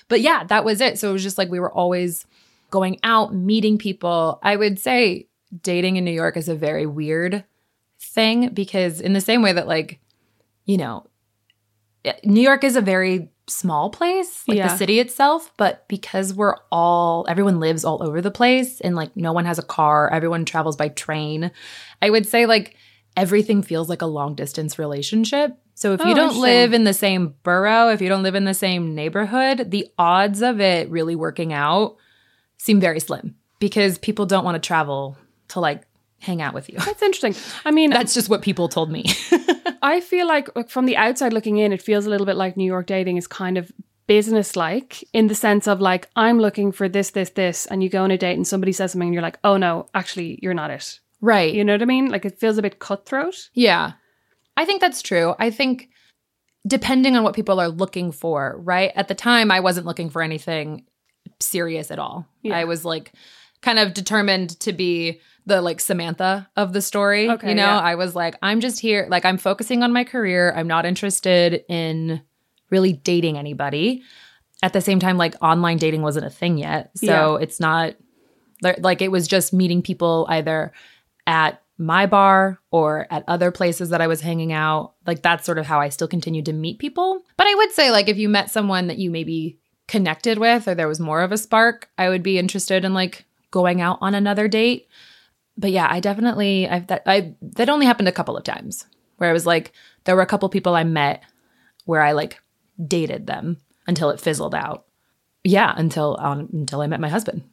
But 0.08 0.22
yeah, 0.22 0.44
that 0.46 0.66
was 0.66 0.82
it. 0.82 1.00
So 1.00 1.10
it 1.10 1.13
was 1.13 1.24
just 1.24 1.38
like 1.38 1.50
we 1.50 1.60
were 1.60 1.72
always 1.72 2.26
going 2.70 3.00
out, 3.04 3.34
meeting 3.34 3.78
people. 3.78 4.39
I 4.44 4.56
would 4.56 4.80
say 4.80 5.28
dating 5.62 5.96
in 5.98 6.06
New 6.06 6.12
York 6.12 6.38
is 6.38 6.50
a 6.50 6.56
very 6.56 6.86
weird 6.86 7.44
thing 8.02 8.50
because, 8.50 9.00
in 9.02 9.13
the 9.13 9.22
same 9.22 9.42
way 9.42 9.54
that, 9.54 9.68
like, 9.68 10.00
you 10.66 10.78
know, 10.78 11.06
eh, 12.06 12.13
New 12.24 12.42
York 12.42 12.63
is 12.63 12.76
a 12.76 12.82
very 12.82 13.30
small 13.48 13.89
place, 13.89 14.44
like 14.48 14.58
Yeah. 14.58 14.70
the 14.70 14.78
city 14.78 15.00
itself, 15.00 15.52
but 15.58 15.86
because 15.88 16.34
we're 16.34 16.56
all, 16.72 17.26
everyone 17.28 17.60
lives 17.60 17.84
all 17.86 18.02
over 18.02 18.22
the 18.22 18.32
place 18.32 18.80
and 18.82 18.96
like 18.96 19.16
no 19.18 19.34
one 19.34 19.46
has 19.46 19.60
a 19.60 19.63
car, 19.63 20.10
everyone 20.12 20.46
travels 20.46 20.78
by 20.78 20.88
train. 20.89 21.52
I 22.02 22.10
would 22.10 22.26
say, 22.26 22.46
like, 22.46 22.76
everything 23.18 23.62
feels 23.62 23.89
like 23.89 24.02
a 24.02 24.06
long 24.08 24.34
distance 24.34 24.80
relationship. 24.80 25.58
So 25.76 25.94
if 25.94 26.02
Oh, 26.02 26.08
you 26.08 26.16
don't 26.16 26.38
live 26.40 26.74
in 26.74 26.84
the 26.84 26.94
same 26.94 27.36
borough, 27.44 27.90
if 27.90 28.02
you 28.02 28.10
don't 28.10 28.24
live 28.24 28.36
in 28.36 28.46
the 28.46 28.54
same 28.54 28.94
neighborhood, 28.96 29.72
the 29.72 29.88
odds 29.98 30.42
of 30.42 30.62
it 30.62 30.90
really 30.90 31.16
working 31.16 31.52
out 31.54 31.98
seem 32.58 32.80
very 32.80 33.00
slim 33.00 33.36
because 33.60 33.98
people 33.98 34.26
don't 34.26 34.46
want 34.46 34.56
to 34.56 34.66
travel 34.66 35.18
to 35.50 35.60
like 35.60 35.84
hang 36.20 36.42
out 36.42 36.54
with 36.54 36.70
you. 36.70 36.78
That's 36.80 37.02
interesting. 37.02 37.36
I 37.66 37.72
mean, 37.72 37.90
That's 37.90 38.14
just 38.14 38.30
what 38.30 38.42
people 38.42 38.70
told 38.70 38.90
me. 38.92 39.06
I 39.82 40.00
feel 40.00 40.28
like 40.28 40.56
like, 40.56 40.70
from 40.70 40.86
the 40.86 40.96
outside 40.96 41.34
looking 41.34 41.58
in, 41.58 41.74
it 41.74 41.82
feels 41.82 42.06
a 42.06 42.10
little 42.10 42.26
bit 42.26 42.38
like 42.38 42.56
New 42.56 42.66
York 42.66 42.88
dating 42.88 43.18
is 43.18 43.28
kind 43.28 43.58
of 43.58 43.72
business 44.08 44.56
like 44.56 45.04
in 45.14 45.28
the 45.28 45.36
sense 45.36 45.68
of 45.68 45.82
like, 45.82 46.10
I'm 46.16 46.40
looking 46.40 46.72
for 46.72 46.88
this, 46.88 47.12
this, 47.12 47.32
this, 47.32 47.66
and 47.66 47.82
you 47.84 47.90
go 47.90 48.04
on 48.04 48.12
a 48.12 48.18
date 48.18 48.36
and 48.36 48.48
somebody 48.48 48.72
says 48.72 48.92
something 48.92 49.08
and 49.08 49.14
you're 49.14 49.24
like, 49.24 49.40
oh 49.44 49.58
no, 49.58 49.88
actually, 49.94 50.40
you're 50.42 50.54
not 50.54 50.72
it. 50.72 51.00
right. 51.22 51.54
You 51.54 51.64
know 51.64 51.74
what 51.74 51.82
I 51.82 51.86
mean? 51.86 52.10
Like 52.10 52.26
it 52.26 52.40
feels 52.40 52.58
a 52.58 52.62
bit 52.62 52.80
cutthroat. 52.80 53.50
Yeah. 53.54 53.94
I 54.56 54.66
think 54.66 54.82
that's 54.82 55.02
true. 55.02 55.36
I 55.39 55.50
think 55.50 55.89
depending 56.66 57.16
on 57.16 57.24
what 57.24 57.36
people 57.36 57.60
are 57.60 57.70
looking 57.70 58.12
for, 58.12 58.56
right? 58.60 58.92
At 58.96 59.08
the 59.08 59.16
time, 59.16 59.52
I 59.52 59.60
wasn't 59.60 59.86
looking 59.86 60.10
for 60.10 60.22
anything 60.22 60.86
serious 61.39 61.92
at 61.92 62.00
all. 62.00 62.28
Yeah. 62.42 62.58
I 62.58 62.63
was 62.66 62.86
like 62.86 63.13
kind 63.62 63.80
of 63.80 63.94
determined 63.94 64.60
to 64.62 64.74
be 64.74 65.22
the 65.46 65.62
like 65.62 65.82
Samantha 65.82 66.50
of 66.56 66.72
the 66.72 66.82
story. 66.82 67.30
Okay, 67.30 67.50
you 67.50 67.56
know, 67.56 67.63
yeah. 67.63 67.80
I 67.80 67.96
was 67.96 68.16
like, 68.16 68.36
I'm 68.42 68.62
just 68.62 68.80
here, 68.80 69.08
like, 69.10 69.26
I'm 69.26 69.38
focusing 69.38 69.84
on 69.84 69.92
my 69.92 70.04
career. 70.04 70.54
I'm 70.56 70.68
not 70.68 70.86
interested 70.86 71.66
in 71.68 72.22
really 72.70 72.94
dating 72.94 73.38
anybody. 73.38 74.04
At 74.62 74.72
the 74.72 74.80
same 74.80 75.00
time, 75.00 75.18
like, 75.18 75.36
online 75.42 75.78
dating 75.78 76.02
wasn't 76.02 76.26
a 76.26 76.30
thing 76.30 76.58
yet. 76.58 76.92
So 76.96 77.36
it's 77.36 77.60
not 77.60 77.96
like 78.80 79.02
it 79.02 79.12
was 79.12 79.28
just 79.28 79.52
meeting 79.52 79.82
people 79.82 80.26
either 80.30 80.72
at 81.28 81.62
my 81.78 82.06
bar 82.06 82.60
or 82.72 83.08
at 83.10 83.24
other 83.28 83.52
places 83.52 83.90
that 83.90 84.02
I 84.02 84.08
was 84.08 84.22
hanging 84.22 84.54
out. 84.54 84.94
Like 85.06 85.22
that's 85.22 85.46
sort 85.46 85.58
of 85.58 85.66
how 85.66 85.80
I 85.80 85.90
still 85.90 86.08
continued 86.08 86.46
to 86.46 86.54
meet 86.54 86.80
people. 86.80 87.24
But 87.38 87.48
I 87.48 87.56
would 87.56 87.72
say 87.72 87.92
like 87.92 88.08
if 88.08 88.18
you 88.18 88.30
met 88.30 88.52
someone 88.52 88.88
that 88.88 89.00
you 89.00 89.10
maybe 89.10 89.60
connected 89.88 90.38
with 90.38 90.68
or 90.68 90.76
there 90.76 90.88
was 90.88 91.00
more 91.00 91.22
of 91.22 91.32
a 91.32 91.38
spark, 91.38 91.90
I 91.98 92.10
would 92.10 92.24
be 92.24 92.38
interested 92.38 92.86
in 92.86 92.94
like 92.94 93.26
going 93.52 93.82
out 93.82 93.98
on 94.02 94.16
another 94.16 94.48
date. 94.48 94.88
But 95.58 95.72
yeah, 95.72 95.88
I 95.90 96.00
definitely 96.00 96.68
I've 96.68 96.88
that 96.88 97.04
I 97.06 97.36
that 97.42 97.70
only 97.70 97.86
happened 97.86 98.08
a 98.08 98.14
couple 98.14 98.38
of 98.38 98.44
times 98.44 98.86
where 99.18 99.30
I 99.30 99.34
was 99.34 99.46
like 99.46 99.74
there 100.04 100.16
were 100.16 100.22
a 100.22 100.28
couple 100.28 100.50
people 100.50 100.76
I 100.76 100.84
met 100.84 101.24
where 101.86 102.02
I 102.02 102.14
like 102.14 102.42
dated 102.86 103.28
them 103.28 103.58
until 103.88 104.10
it 104.10 104.20
fizzled 104.20 104.56
out. 104.56 104.86
Yeah, 105.44 105.74
until 105.76 106.18
um, 106.20 106.50
until 106.54 106.82
I 106.82 106.88
met 106.88 107.02
my 107.02 107.10
husband. 107.10 107.44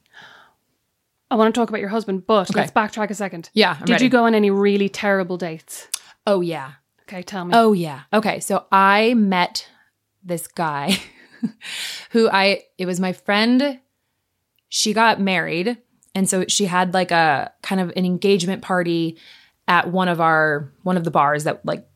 I 1.31 1.35
want 1.35 1.53
to 1.55 1.59
talk 1.59 1.69
about 1.69 1.79
your 1.81 1.89
husband, 1.89 2.27
but 2.27 2.49
Okay. 2.51 2.59
let's 2.59 2.71
backtrack 2.71 3.09
a 3.09 3.15
second. 3.15 3.49
Yeah, 3.53 3.77
I'm 3.79 3.85
Did 3.85 3.93
ready. 3.93 4.03
you 4.03 4.09
go 4.09 4.25
on 4.25 4.35
any 4.35 4.51
really 4.51 4.89
terrible 4.89 5.37
dates? 5.37 5.87
Oh 6.27 6.41
yeah. 6.41 6.73
Okay, 7.03 7.23
tell 7.23 7.45
me. 7.45 7.53
Oh 7.55 7.73
yeah. 7.73 8.01
Okay, 8.13 8.39
so 8.41 8.65
I 8.71 9.13
met 9.15 9.67
this 10.23 10.47
guy 10.47 10.97
who 12.11 12.29
I 12.29 12.61
it 12.77 12.85
was 12.85 12.99
my 12.99 13.11
friend 13.13 13.79
she 14.69 14.93
got 14.93 15.19
married 15.19 15.77
and 16.13 16.29
so 16.29 16.45
she 16.47 16.65
had 16.65 16.93
like 16.93 17.09
a 17.11 17.51
kind 17.63 17.81
of 17.81 17.91
an 17.95 18.05
engagement 18.05 18.61
party 18.61 19.17
at 19.67 19.91
one 19.91 20.07
of 20.07 20.21
our 20.21 20.71
one 20.83 20.97
of 20.97 21.03
the 21.03 21.11
bars 21.11 21.43
that 21.45 21.65
like 21.65 21.87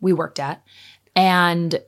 we 0.00 0.12
worked 0.14 0.40
at 0.40 0.62
and 1.14 1.80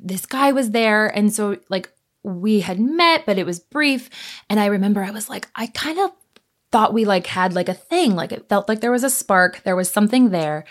this 0.00 0.26
guy 0.26 0.50
was 0.52 0.72
there 0.72 1.06
and 1.06 1.32
so 1.32 1.56
like 1.70 1.90
we 2.26 2.60
had 2.60 2.80
met 2.80 3.24
but 3.24 3.38
it 3.38 3.46
was 3.46 3.60
brief. 3.60 4.10
And 4.50 4.58
I 4.60 4.66
remember 4.66 5.02
I 5.02 5.10
was 5.10 5.28
like 5.28 5.48
I 5.54 5.68
kind 5.68 5.98
of 5.98 6.10
thought 6.72 6.92
we 6.92 7.04
like 7.04 7.26
had 7.28 7.54
like 7.54 7.68
a 7.68 7.74
thing. 7.74 8.14
Like 8.16 8.32
it 8.32 8.48
felt 8.48 8.68
like 8.68 8.80
there 8.80 8.90
was 8.92 9.04
a 9.04 9.10
spark 9.10 9.62
there 9.62 9.76
was 9.76 9.90
something 9.90 10.30
there. 10.30 10.64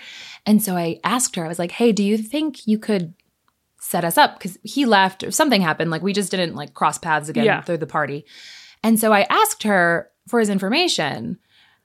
And 0.46 0.62
so 0.62 0.76
I 0.76 1.00
asked 1.04 1.36
her 1.38 1.46
I 1.46 1.48
was 1.48 1.60
like 1.60 1.72
hey 1.72 1.92
do 1.92 2.04
you 2.04 2.18
think 2.18 2.68
you 2.68 2.78
could 2.78 3.14
set 3.80 4.04
us 4.04 4.18
up? 4.18 4.38
Because 4.38 4.58
he 4.64 4.86
left 4.86 5.24
or 5.24 5.32
something 5.32 5.62
happened. 5.62 5.92
Like 5.92 6.02
we 6.02 6.12
just 6.14 6.32
didn't 6.32 6.56
like 6.56 6.74
cross 6.74 6.98
paths 6.98 7.30
again 7.30 7.46
Yeah. 7.46 7.62
through 7.62 7.78
the 7.78 7.88
party. 7.88 8.26
And 8.84 9.00
so 9.00 9.14
I 9.14 9.22
asked 9.30 9.64
her 9.64 10.10
for 10.28 10.40
his 10.40 10.50
information. 10.50 11.40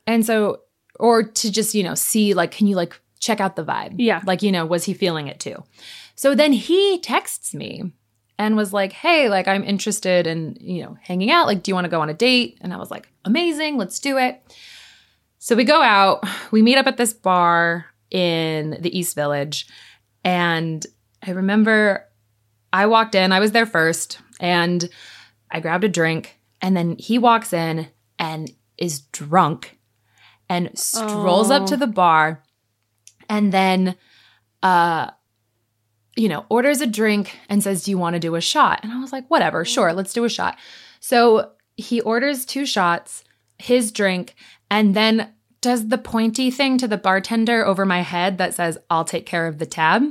And 0.07 0.27
so 0.27 0.63
or 0.99 1.23
to 1.23 1.51
just 1.53 1.75
you 1.75 1.83
know 1.85 1.95
see 1.95 2.35
like 2.35 2.51
can 2.51 2.67
you 2.67 2.75
like 2.77 3.01
check 3.21 3.41
out 3.41 3.55
the 3.55 3.65
vibe? 3.65 3.95
Yeah. 3.99 4.21
like 4.27 4.43
you 4.43 4.51
know 4.51 4.67
was 4.67 4.85
he 4.85 4.95
feeling 4.95 5.29
it 5.29 5.39
too? 5.39 5.63
So 6.17 6.35
then 6.35 6.53
he 6.53 6.99
texts 6.99 7.55
me 7.55 7.93
and 8.40 8.57
was 8.57 8.72
like, 8.72 8.92
"Hey, 8.92 9.29
like 9.29 9.46
I'm 9.46 9.62
interested 9.64 10.26
in, 10.26 10.57
you 10.61 10.83
know, 10.83 10.96
hanging 11.03 11.31
out. 11.31 11.46
Like 11.46 11.62
do 11.62 11.70
you 11.70 11.74
want 11.74 11.85
to 11.85 11.90
go 11.90 12.00
on 12.00 12.09
a 12.09 12.14
date?" 12.14 12.59
And 12.62 12.72
I 12.72 12.79
was 12.79 12.90
like, 12.90 13.09
"Amazing, 13.24 13.76
let's 13.76 13.98
do 14.00 14.16
it." 14.18 14.40
So 15.38 15.55
we 15.57 15.64
go 15.64 15.81
out, 15.83 16.24
we 16.50 16.62
meet 16.62 16.76
up 16.79 16.87
at 16.87 16.96
this 16.96 17.12
bar 17.12 17.87
in 18.11 18.76
the 18.81 18.98
East 18.98 19.14
Village, 19.14 19.66
and 20.24 20.85
I 21.26 21.31
remember 21.33 22.07
I 22.72 22.87
walked 22.87 23.14
in, 23.14 23.33
I 23.33 23.40
was 23.40 23.53
there 23.53 23.66
first, 23.66 24.18
and 24.40 24.88
I 25.50 25.61
grabbed 25.61 25.85
a 25.85 25.88
drink, 25.88 26.38
and 26.62 26.76
then 26.76 26.96
he 26.98 27.18
walks 27.18 27.53
in 27.53 27.88
and 28.18 28.50
is 28.79 29.00
drunk 29.12 29.79
and 30.48 30.70
strolls 30.79 31.50
up 31.50 31.62
Oh. 31.62 31.66
to 31.66 31.76
the 31.76 31.87
bar 31.87 32.42
and 33.29 33.53
then 33.53 33.94
uh 34.62 35.11
you 36.21 36.29
know, 36.29 36.45
orders 36.51 36.83
a 36.83 36.87
drink 36.87 37.39
and 37.49 37.63
says, 37.63 37.85
Do 37.85 37.91
you 37.91 37.97
want 37.97 38.13
to 38.13 38.21
do 38.21 38.35
a 38.35 38.43
shot? 38.43 38.81
And 38.83 38.93
I 38.93 39.01
was 39.01 39.11
like, 39.11 39.27
Whatever, 39.29 39.65
mm. 39.65 39.67
sure, 39.67 39.95
let's 39.95 40.13
do 40.13 40.25
a 40.25 40.29
shot. 40.29 40.59
So 41.01 41.53
he 41.79 42.03
orders 42.03 42.45
two 42.45 42.67
shots, 42.67 43.25
his 43.59 43.91
drink, 43.91 44.35
and 44.71 44.95
then 44.95 45.33
does 45.63 45.89
the 45.89 45.97
pointy 45.97 46.51
thing 46.51 46.77
to 46.77 46.87
the 46.87 46.99
bartender 46.99 47.65
over 47.65 47.87
my 47.87 48.03
head 48.03 48.37
that 48.37 48.53
says, 48.53 48.77
I'll 48.91 49.07
take 49.07 49.25
care 49.25 49.47
of 49.47 49.59
the 49.59 49.65
tab. 49.65 50.03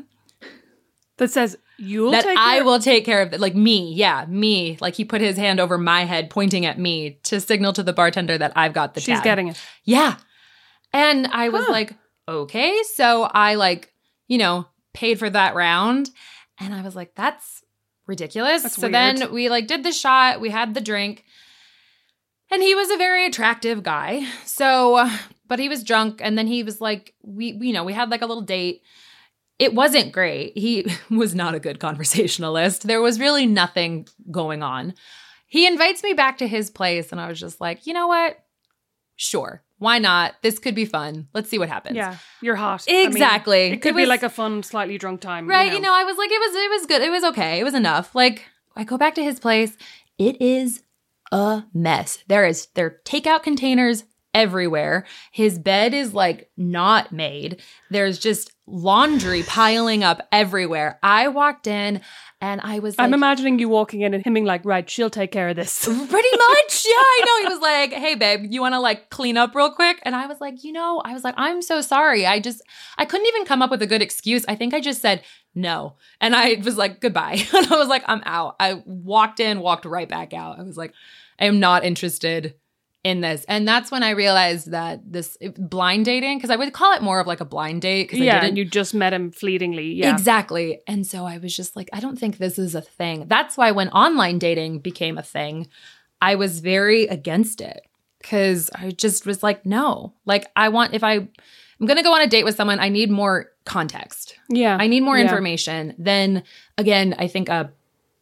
That 1.18 1.30
says 1.30 1.58
you'll 1.78 2.12
take 2.12 2.24
that 2.24 2.38
I 2.38 2.62
will 2.62 2.80
take 2.80 3.06
care 3.06 3.22
of 3.22 3.32
it. 3.34 3.40
Like 3.40 3.56
me, 3.56 3.94
yeah, 3.94 4.26
me. 4.28 4.80
Like 4.82 4.96
he 4.96 5.06
put 5.06 5.22
his 5.22 5.38
hand 5.38 5.60
over 5.60 5.78
my 5.78 6.06
head, 6.06 6.32
pointing 6.32 6.66
at 6.66 6.80
me 6.80 7.20
to 7.24 7.40
signal 7.40 7.74
to 7.74 7.84
the 7.84 7.94
bartender 7.94 8.36
that 8.36 8.54
I've 8.56 8.74
got 8.74 8.96
the 8.96 9.02
She's 9.02 9.18
tab. 9.18 9.24
getting 9.24 9.50
it. 9.50 9.62
Yeah. 9.84 10.16
And 10.92 11.28
I 11.28 11.50
was 11.50 11.66
Huh. 11.66 11.72
like, 11.72 11.94
okay. 12.28 12.82
So 12.96 13.24
I 13.24 13.56
like, 13.56 13.94
you 14.28 14.40
know, 14.40 14.66
paid 15.00 15.18
for 15.18 15.30
that 15.30 15.56
round. 15.56 16.10
And 16.60 16.74
I 16.74 16.82
was 16.82 16.94
like, 16.94 17.16
that's 17.16 17.64
ridiculous. 18.06 18.64
That's 18.64 18.76
so 18.76 18.90
weird. 18.90 18.94
then 18.94 19.32
we 19.32 19.48
like 19.48 19.66
did 19.66 19.84
the 19.84 19.94
shot, 19.94 20.42
we 20.42 20.50
had 20.50 20.74
the 20.74 20.82
drink. 20.82 21.24
And 22.52 22.62
he 22.62 22.76
was 22.76 22.90
a 22.90 22.98
very 22.98 23.26
attractive 23.26 23.82
guy. 23.82 24.28
So, 24.44 25.08
but 25.48 25.60
he 25.60 25.70
was 25.70 25.84
drunk. 25.84 26.20
And 26.22 26.38
then 26.38 26.48
he 26.48 26.64
was 26.64 26.82
like, 26.82 27.14
we, 27.22 27.52
you 27.62 27.72
know, 27.72 27.84
we 27.84 27.94
had 27.94 28.10
like 28.10 28.22
a 28.22 28.26
little 28.26 28.44
date. 28.44 28.82
It 29.58 29.74
wasn't 29.74 30.12
great. 30.12 30.58
He 30.58 30.92
was 31.10 31.34
not 31.34 31.56
a 31.56 31.60
good 31.60 31.80
conversationalist. 31.80 32.86
There 32.86 33.02
was 33.02 33.20
really 33.20 33.46
nothing 33.46 34.08
going 34.32 34.64
on. 34.64 34.96
He 35.48 35.66
invites 35.66 36.04
me 36.04 36.14
back 36.14 36.40
to 36.40 36.48
his 36.48 36.70
place, 36.70 37.12
and 37.12 37.20
I 37.20 37.28
was 37.28 37.40
just 37.40 37.60
like, 37.60 37.88
you 37.88 37.94
know 37.94 38.08
what? 38.08 38.38
Sure, 39.16 39.64
why 39.80 39.98
not? 39.98 40.36
This 40.42 40.60
could 40.60 40.76
be 40.76 40.86
fun. 40.86 41.28
Let's 41.34 41.50
see 41.50 41.58
what 41.58 41.70
happens. 41.70 41.96
Yeah, 41.96 42.18
you're 42.42 42.56
hot. 42.56 42.86
I 42.88 42.92
mean, 42.92 43.08
Exactly. 43.08 43.62
it 43.72 43.82
could 43.82 43.94
It 43.94 43.98
be 43.98 44.06
like 44.06 44.24
a 44.24 44.30
fun, 44.30 44.62
slightly 44.64 44.98
drunk 44.98 45.22
time. 45.22 45.48
Right. 45.48 45.72
You 45.74 45.80
know, 45.82 45.94
I 45.94 46.04
was 46.04 46.18
like, 46.18 46.30
it 46.32 46.40
was 46.40 46.56
it 46.56 46.70
was 46.72 46.86
good. 46.86 47.02
It 47.02 47.10
was 47.10 47.24
okay. 47.24 47.60
It 47.60 47.64
was 47.64 47.74
enough. 47.74 48.14
Like, 48.14 48.46
I 48.76 48.84
go 48.84 48.98
back 48.98 49.16
to 49.16 49.24
his 49.24 49.40
place. 49.40 49.76
It 50.18 50.42
is 50.42 50.84
a 51.32 51.64
mess. 51.74 52.24
There 52.28 52.46
is 52.46 52.68
there 52.76 52.86
are 52.86 53.00
takeout 53.06 53.44
containers 53.44 54.04
everywhere. 54.34 55.06
His 55.32 55.58
bed 55.58 55.94
is 55.94 56.14
like 56.14 56.50
not 56.58 57.12
made. 57.12 57.62
There's 57.90 58.20
just 58.20 58.52
laundry 58.70 59.44
piling 59.44 60.04
up 60.04 60.28
everywhere. 60.32 61.00
I 61.04 61.28
walked 61.28 61.68
in 61.68 62.02
and 62.42 62.62
I 62.62 62.80
was 62.80 62.98
like, 62.98 63.06
I'm 63.06 63.14
imagining 63.14 63.60
you 63.60 63.68
walking 63.68 64.02
in 64.02 64.14
and 64.14 64.24
him 64.24 64.34
being 64.34 64.46
like, 64.46 64.64
right, 64.64 64.90
she'll 64.90 65.10
take 65.10 65.32
care 65.32 65.50
of 65.50 65.56
this. 65.56 65.86
Pretty 65.86 66.38
much. 66.38 66.76
Yeah, 66.90 66.96
I 66.96 67.24
know. 67.26 67.50
He 67.50 67.54
was 67.54 67.62
like, 67.62 67.94
hey, 67.94 68.16
babe, 68.16 68.48
you 68.52 68.62
want 68.62 68.74
to 68.74 68.80
like 68.80 69.10
clean 69.10 69.38
up 69.38 69.54
real 69.54 69.72
quick? 69.72 70.00
And 70.04 70.16
I 70.16 70.26
was 70.26 70.40
like, 70.42 70.64
you 70.64 70.72
know, 70.72 71.02
I 71.04 71.14
was 71.14 71.24
like, 71.24 71.36
I'm 71.38 71.62
so 71.62 71.82
sorry. 71.82 72.26
I 72.26 72.40
just, 72.40 72.62
I 72.98 73.06
couldn't 73.06 73.28
even 73.28 73.46
come 73.46 73.62
up 73.62 73.70
with 73.70 73.82
a 73.82 73.88
good 73.88 74.02
excuse. 74.02 74.44
I 74.48 74.56
think 74.56 74.74
I 74.74 74.80
just 74.80 75.02
said 75.02 75.24
no. 75.54 75.98
And 76.20 76.36
I 76.36 76.56
was 76.64 76.78
like, 76.78 77.00
goodbye. 77.02 77.46
And 77.54 77.68
I 77.72 77.78
was 77.78 77.90
like, 77.90 78.04
I'm 78.08 78.24
out. 78.26 78.56
I 78.60 78.82
walked 78.86 79.40
in, 79.40 79.60
walked 79.60 79.86
right 79.86 80.10
back 80.10 80.34
out. 80.34 80.58
I 80.58 80.64
was 80.64 80.78
like, 80.78 80.94
I 81.40 81.46
am 81.46 81.60
not 81.60 81.84
interested 81.84 82.56
in 83.04 83.22
this. 83.22 83.46
And 83.48 83.68
that's 83.68 83.92
when 83.92 84.04
I 84.04 84.10
realized 84.12 84.72
that 84.72 85.00
this 85.10 85.38
blind 85.58 86.06
dating, 86.06 86.38
because 86.38 86.50
I 86.50 86.56
would 86.58 86.74
call 86.74 86.94
it 86.94 87.02
more 87.02 87.20
of 87.20 87.28
like 87.28 87.40
a 87.40 87.46
blind 87.46 87.82
date. 87.82 88.12
yeah, 88.12 88.36
didn't 88.42 88.50
and 88.50 88.58
you 88.58 88.66
just 88.66 88.94
met 88.94 89.14
him 89.14 89.32
fleetingly. 89.32 89.94
Yeah. 89.94 90.12
Exactly. 90.12 90.82
And 90.86 91.08
so 91.08 91.26
I 91.26 91.38
was 91.38 91.56
just 91.56 91.76
like, 91.76 91.90
I 91.94 92.00
don't 92.02 92.20
think 92.20 92.38
this 92.38 92.60
is 92.60 92.76
a 92.76 92.82
thing. 92.82 93.26
That's 93.28 93.56
why 93.58 93.72
when 93.72 93.90
online 93.90 94.38
dating 94.38 94.80
became 94.80 95.18
a 95.18 95.24
thing, 95.24 95.68
I 96.22 96.36
was 96.36 96.60
very 96.60 97.08
against 97.08 97.62
it 97.62 97.82
because 98.22 98.70
I 98.76 98.92
just 98.92 99.26
was 99.26 99.42
like, 99.44 99.66
no, 99.66 100.14
like 100.26 100.48
I 100.58 100.68
want, 100.68 100.94
if 100.94 101.04
I, 101.04 101.14
I'm 101.14 101.86
going 101.88 101.96
to 101.96 102.04
go 102.04 102.14
on 102.14 102.22
a 102.22 102.28
date 102.28 102.44
with 102.44 102.58
someone, 102.58 102.80
I 102.82 102.90
need 102.90 103.10
more 103.10 103.52
context. 103.64 104.36
Yeah. 104.50 104.76
I 104.78 104.88
need 104.88 105.02
more 105.04 105.16
Yeah. 105.18 105.24
information. 105.24 105.96
Then 105.98 106.44
again, 106.78 107.16
I 107.18 107.28
think 107.28 107.48
a 107.48 107.72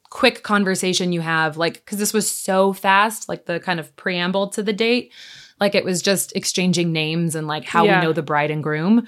quick 0.10 0.44
conversation 0.44 1.12
you 1.14 1.22
have, 1.22 1.58
like, 1.58 1.74
because 1.76 1.98
this 2.00 2.14
was 2.14 2.30
so 2.30 2.74
fast, 2.74 3.28
like 3.30 3.46
the 3.46 3.60
kind 3.60 3.80
of 3.80 3.96
preamble 3.96 4.48
to 4.50 4.64
the 4.64 4.74
date, 4.74 5.12
like 5.60 5.76
it 5.76 5.84
was 5.86 6.02
just 6.02 6.36
exchanging 6.36 6.92
names 6.92 7.36
and 7.36 7.48
like 7.48 7.66
how 7.66 7.84
Yeah. 7.86 8.00
we 8.00 8.06
know 8.06 8.14
the 8.14 8.22
bride 8.24 8.52
and 8.52 8.64
groom. 8.64 9.08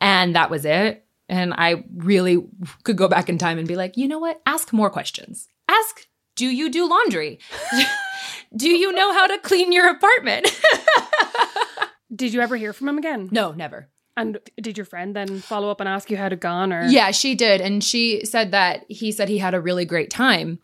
And 0.00 0.34
that 0.36 0.50
was 0.50 0.64
it. 0.64 1.04
And 1.28 1.54
I 1.54 1.84
really 1.96 2.44
could 2.82 2.96
go 2.96 3.08
back 3.08 3.28
in 3.28 3.38
time 3.38 3.58
and 3.58 3.66
be 3.66 3.76
like, 3.76 3.96
you 3.96 4.06
know 4.08 4.18
what? 4.18 4.42
Ask 4.44 4.72
more 4.72 4.90
questions. 4.90 5.48
Ask, 5.68 6.06
do 6.36 6.46
you 6.46 6.68
do 6.70 6.86
laundry? 6.88 7.38
do 8.56 8.68
you 8.68 8.92
know 8.92 9.12
how 9.12 9.26
to 9.28 9.38
clean 9.38 9.72
your 9.72 9.88
apartment? 9.88 10.46
Did 12.14 12.32
you 12.34 12.40
ever 12.42 12.56
hear 12.56 12.72
from 12.72 12.88
him 12.88 12.98
again? 12.98 13.28
no, 13.32 13.52
never. 13.52 13.88
And 14.16 14.38
did 14.60 14.78
your 14.78 14.84
friend 14.84 15.14
then 15.14 15.40
follow 15.40 15.70
up 15.70 15.80
and 15.80 15.88
ask 15.88 16.10
you 16.10 16.16
how 16.16 16.26
it 16.26 16.40
gone 16.40 16.72
or 16.72 16.86
Yeah, 16.86 17.10
she 17.10 17.34
did. 17.34 17.60
And 17.60 17.82
she 17.82 18.24
said 18.24 18.52
that 18.52 18.84
he 18.88 19.10
said 19.10 19.28
he 19.28 19.38
had 19.38 19.54
a 19.54 19.60
really 19.60 19.84
great 19.84 20.10
time. 20.10 20.60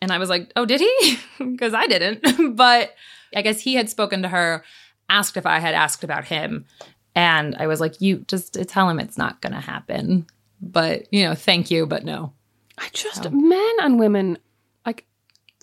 And 0.00 0.12
I 0.12 0.18
was 0.18 0.28
like, 0.28 0.50
oh, 0.56 0.64
did 0.64 0.80
he? 0.80 1.18
Because 1.38 1.74
I 1.74 1.86
didn't. 1.86 2.56
but 2.56 2.94
I 3.34 3.42
guess 3.42 3.60
he 3.60 3.74
had 3.74 3.90
spoken 3.90 4.22
to 4.22 4.28
her, 4.28 4.64
asked 5.08 5.36
if 5.36 5.46
I 5.46 5.58
had 5.58 5.74
asked 5.74 6.02
about 6.02 6.24
him. 6.24 6.66
And 7.14 7.56
I 7.56 7.66
was 7.66 7.80
like, 7.80 8.00
you 8.00 8.24
just 8.28 8.54
tell 8.68 8.88
him 8.88 9.00
it's 9.00 9.18
not 9.18 9.40
going 9.40 9.52
to 9.52 9.60
happen. 9.60 10.26
But, 10.60 11.12
you 11.12 11.24
know, 11.24 11.34
thank 11.34 11.70
you, 11.70 11.86
but 11.86 12.04
no. 12.04 12.32
I 12.78 12.88
just 12.92 13.30
men 13.30 13.76
and 13.82 13.98
women 13.98 14.38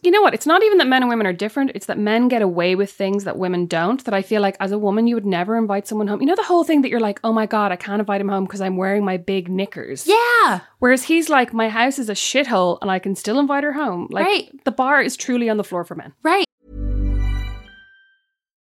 you 0.06 0.12
know 0.12 0.22
what? 0.22 0.34
It's 0.34 0.46
not 0.46 0.64
even 0.64 0.78
that 0.78 0.88
men 0.88 1.02
and 1.04 1.10
women 1.10 1.28
are 1.28 1.34
different. 1.34 1.72
It's 1.76 1.88
that 1.88 1.98
men 1.98 2.28
get 2.28 2.42
away 2.42 2.76
with 2.76 2.92
things 2.92 3.24
that 3.24 3.38
women 3.38 3.66
don't. 3.66 4.04
That 4.06 4.14
I 4.14 4.22
feel 4.22 4.42
like 4.42 4.56
as 4.60 4.72
a 4.72 4.78
woman, 4.78 5.08
you 5.08 5.16
would 5.16 5.26
never 5.26 5.58
invite 5.58 5.88
someone 5.88 6.08
home. 6.08 6.22
You 6.22 6.28
know 6.28 6.36
the 6.36 6.44
whole 6.44 6.64
thing 6.64 6.82
that 6.82 6.90
you're 6.90 7.00
like, 7.00 7.20
oh 7.24 7.34
my 7.34 7.46
god, 7.46 7.72
I 7.72 7.76
can't 7.76 8.00
invite 8.00 8.22
him 8.22 8.30
home 8.30 8.46
because 8.46 8.62
I'm 8.62 8.78
wearing 8.78 9.04
my 9.04 9.18
big 9.18 9.50
knickers. 9.50 10.06
Yeah. 10.08 10.62
Whereas 10.80 11.04
he's 11.04 11.30
like, 11.30 11.54
my 11.54 11.70
house 11.70 12.00
is 12.00 12.10
a 12.10 12.14
shithole 12.14 12.78
and 12.82 12.90
I 12.92 13.00
can 13.00 13.16
still 13.16 13.40
invite 13.40 13.64
her 13.64 13.74
home. 13.74 14.08
Like 14.12 14.26
Right. 14.26 14.64
the 14.66 14.72
bar 14.72 15.02
is 15.02 15.18
truly 15.18 15.50
on 15.50 15.58
the 15.58 15.64
floor 15.64 15.84
for 15.84 15.96
men. 15.96 16.14
Right. 16.24 16.46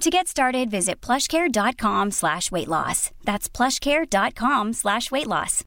To 0.00 0.10
get 0.10 0.28
started, 0.28 0.70
visit 0.70 1.00
plushcare.com 1.00 2.10
slash 2.10 2.50
weight 2.50 2.68
loss. 2.68 3.10
That's 3.24 3.48
plushcare.com 3.48 4.72
slash 4.72 5.10
weight 5.10 5.26
loss. 5.26 5.64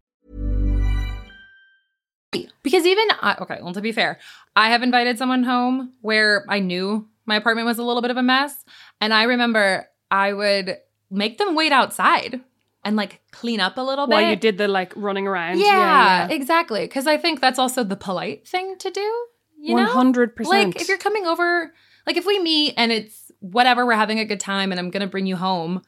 Because 2.62 2.86
even 2.86 3.08
I, 3.22 3.36
okay, 3.42 3.60
well, 3.64 3.74
to 3.74 3.82
be 3.82 3.94
fair, 3.94 4.20
I 4.56 4.70
have 4.70 4.84
invited 4.84 5.18
someone 5.18 5.44
home 5.44 5.94
where 6.02 6.46
I 6.50 6.60
knew 6.60 7.08
my 7.26 7.38
apartment 7.38 7.66
was 7.66 7.80
a 7.80 7.84
little 7.84 8.02
bit 8.02 8.12
of 8.12 8.18
a 8.18 8.24
mess, 8.24 8.54
and 9.00 9.14
I 9.14 9.24
remember 9.24 9.88
I 10.12 10.34
would 10.34 10.78
make 11.10 11.38
them 11.38 11.56
wait 11.56 11.72
outside 11.72 12.42
and 12.84 12.96
like 12.98 13.22
clean 13.32 13.60
up 13.62 13.78
a 13.78 13.82
little 13.82 14.08
bit. 14.08 14.14
While 14.14 14.30
you 14.30 14.36
did 14.36 14.58
the 14.58 14.68
like 14.68 14.92
running 14.98 15.26
around. 15.26 15.60
yeah, 15.60 16.28
exactly. 16.30 16.82
Because 16.82 17.08
I 17.08 17.18
think 17.18 17.40
that's 17.40 17.58
also 17.60 17.84
the 17.84 17.96
polite 17.96 18.46
thing 18.48 18.76
to 18.80 18.92
do. 18.92 19.26
You 19.60 19.76
know, 19.76 19.88
100%. 19.88 20.46
Like 20.46 20.76
if 20.80 20.90
you're 20.90 20.98
coming 20.98 21.26
over, 21.26 21.74
like 22.06 22.18
if 22.18 22.26
we 22.26 22.40
meet 22.40 22.74
and 22.78 22.92
it's 22.92 23.27
whatever, 23.40 23.86
we're 23.86 23.94
having 23.94 24.20
a 24.20 24.26
good 24.26 24.40
time, 24.40 24.72
and 24.72 24.80
I'm 24.80 24.90
gonna 24.90 25.08
bring 25.08 25.26
you 25.26 25.36
home, 25.36 25.82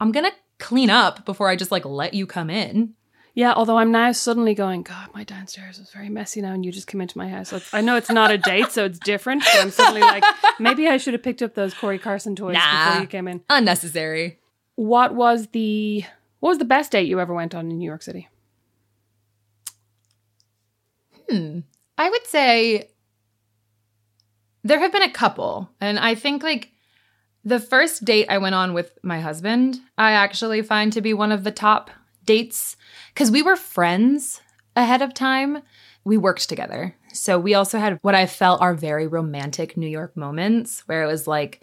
I'm 0.00 0.12
gonna 0.12 0.32
clean 0.58 0.90
up 0.90 1.24
before 1.24 1.48
I 1.48 1.56
just 1.56 1.70
like 1.72 1.84
let 1.84 2.14
you 2.14 2.26
come 2.26 2.50
in. 2.50 2.94
Yeah, 3.34 3.54
although 3.54 3.78
I'm 3.78 3.90
now 3.90 4.12
suddenly 4.12 4.54
going, 4.54 4.82
God, 4.82 5.08
my 5.14 5.24
downstairs 5.24 5.78
is 5.78 5.90
very 5.90 6.10
messy 6.10 6.42
now, 6.42 6.52
and 6.52 6.66
you 6.66 6.70
just 6.70 6.86
came 6.86 7.00
into 7.00 7.16
my 7.16 7.28
house. 7.30 7.50
It's- 7.50 7.72
I 7.72 7.80
know 7.80 7.96
it's 7.96 8.10
not 8.10 8.30
a 8.30 8.36
date, 8.36 8.70
so 8.72 8.84
it's 8.84 8.98
different, 8.98 9.42
but 9.42 9.62
I'm 9.62 9.70
suddenly 9.70 10.02
like, 10.02 10.22
maybe 10.58 10.86
I 10.86 10.98
should 10.98 11.14
have 11.14 11.22
picked 11.22 11.40
up 11.40 11.54
those 11.54 11.72
Cory 11.72 11.98
Carson 11.98 12.36
toys 12.36 12.54
Nah. 12.54 12.88
before 12.88 13.00
you 13.00 13.06
came 13.08 13.26
in. 13.28 13.40
Unnecessary. 13.48 14.38
What 14.74 15.14
was 15.14 15.46
the 15.48 16.04
what 16.40 16.50
was 16.50 16.58
the 16.58 16.64
best 16.66 16.90
date 16.92 17.06
you 17.08 17.20
ever 17.20 17.32
went 17.32 17.54
on 17.54 17.70
in 17.70 17.78
New 17.78 17.86
York 17.86 18.02
City? 18.02 18.28
Hmm. 21.30 21.60
I 21.96 22.10
would 22.10 22.26
say 22.26 22.88
there 24.64 24.80
have 24.80 24.92
been 24.92 25.02
a 25.02 25.10
couple, 25.12 25.70
and 25.80 25.98
I 25.98 26.14
think 26.14 26.42
like 26.42 26.71
the 27.44 27.60
first 27.60 28.04
date 28.04 28.26
I 28.28 28.38
went 28.38 28.54
on 28.54 28.74
with 28.74 28.98
my 29.02 29.20
husband, 29.20 29.80
I 29.98 30.12
actually 30.12 30.62
find 30.62 30.92
to 30.92 31.00
be 31.00 31.14
one 31.14 31.32
of 31.32 31.44
the 31.44 31.50
top 31.50 31.90
dates 32.24 32.76
because 33.12 33.30
we 33.30 33.42
were 33.42 33.56
friends 33.56 34.40
ahead 34.76 35.02
of 35.02 35.14
time. 35.14 35.62
We 36.04 36.16
worked 36.16 36.48
together. 36.48 36.94
So 37.12 37.38
we 37.38 37.54
also 37.54 37.78
had 37.78 37.98
what 38.02 38.14
I 38.14 38.26
felt 38.26 38.60
are 38.60 38.74
very 38.74 39.06
romantic 39.06 39.76
New 39.76 39.88
York 39.88 40.16
moments 40.16 40.80
where 40.86 41.02
it 41.02 41.06
was 41.06 41.26
like 41.26 41.62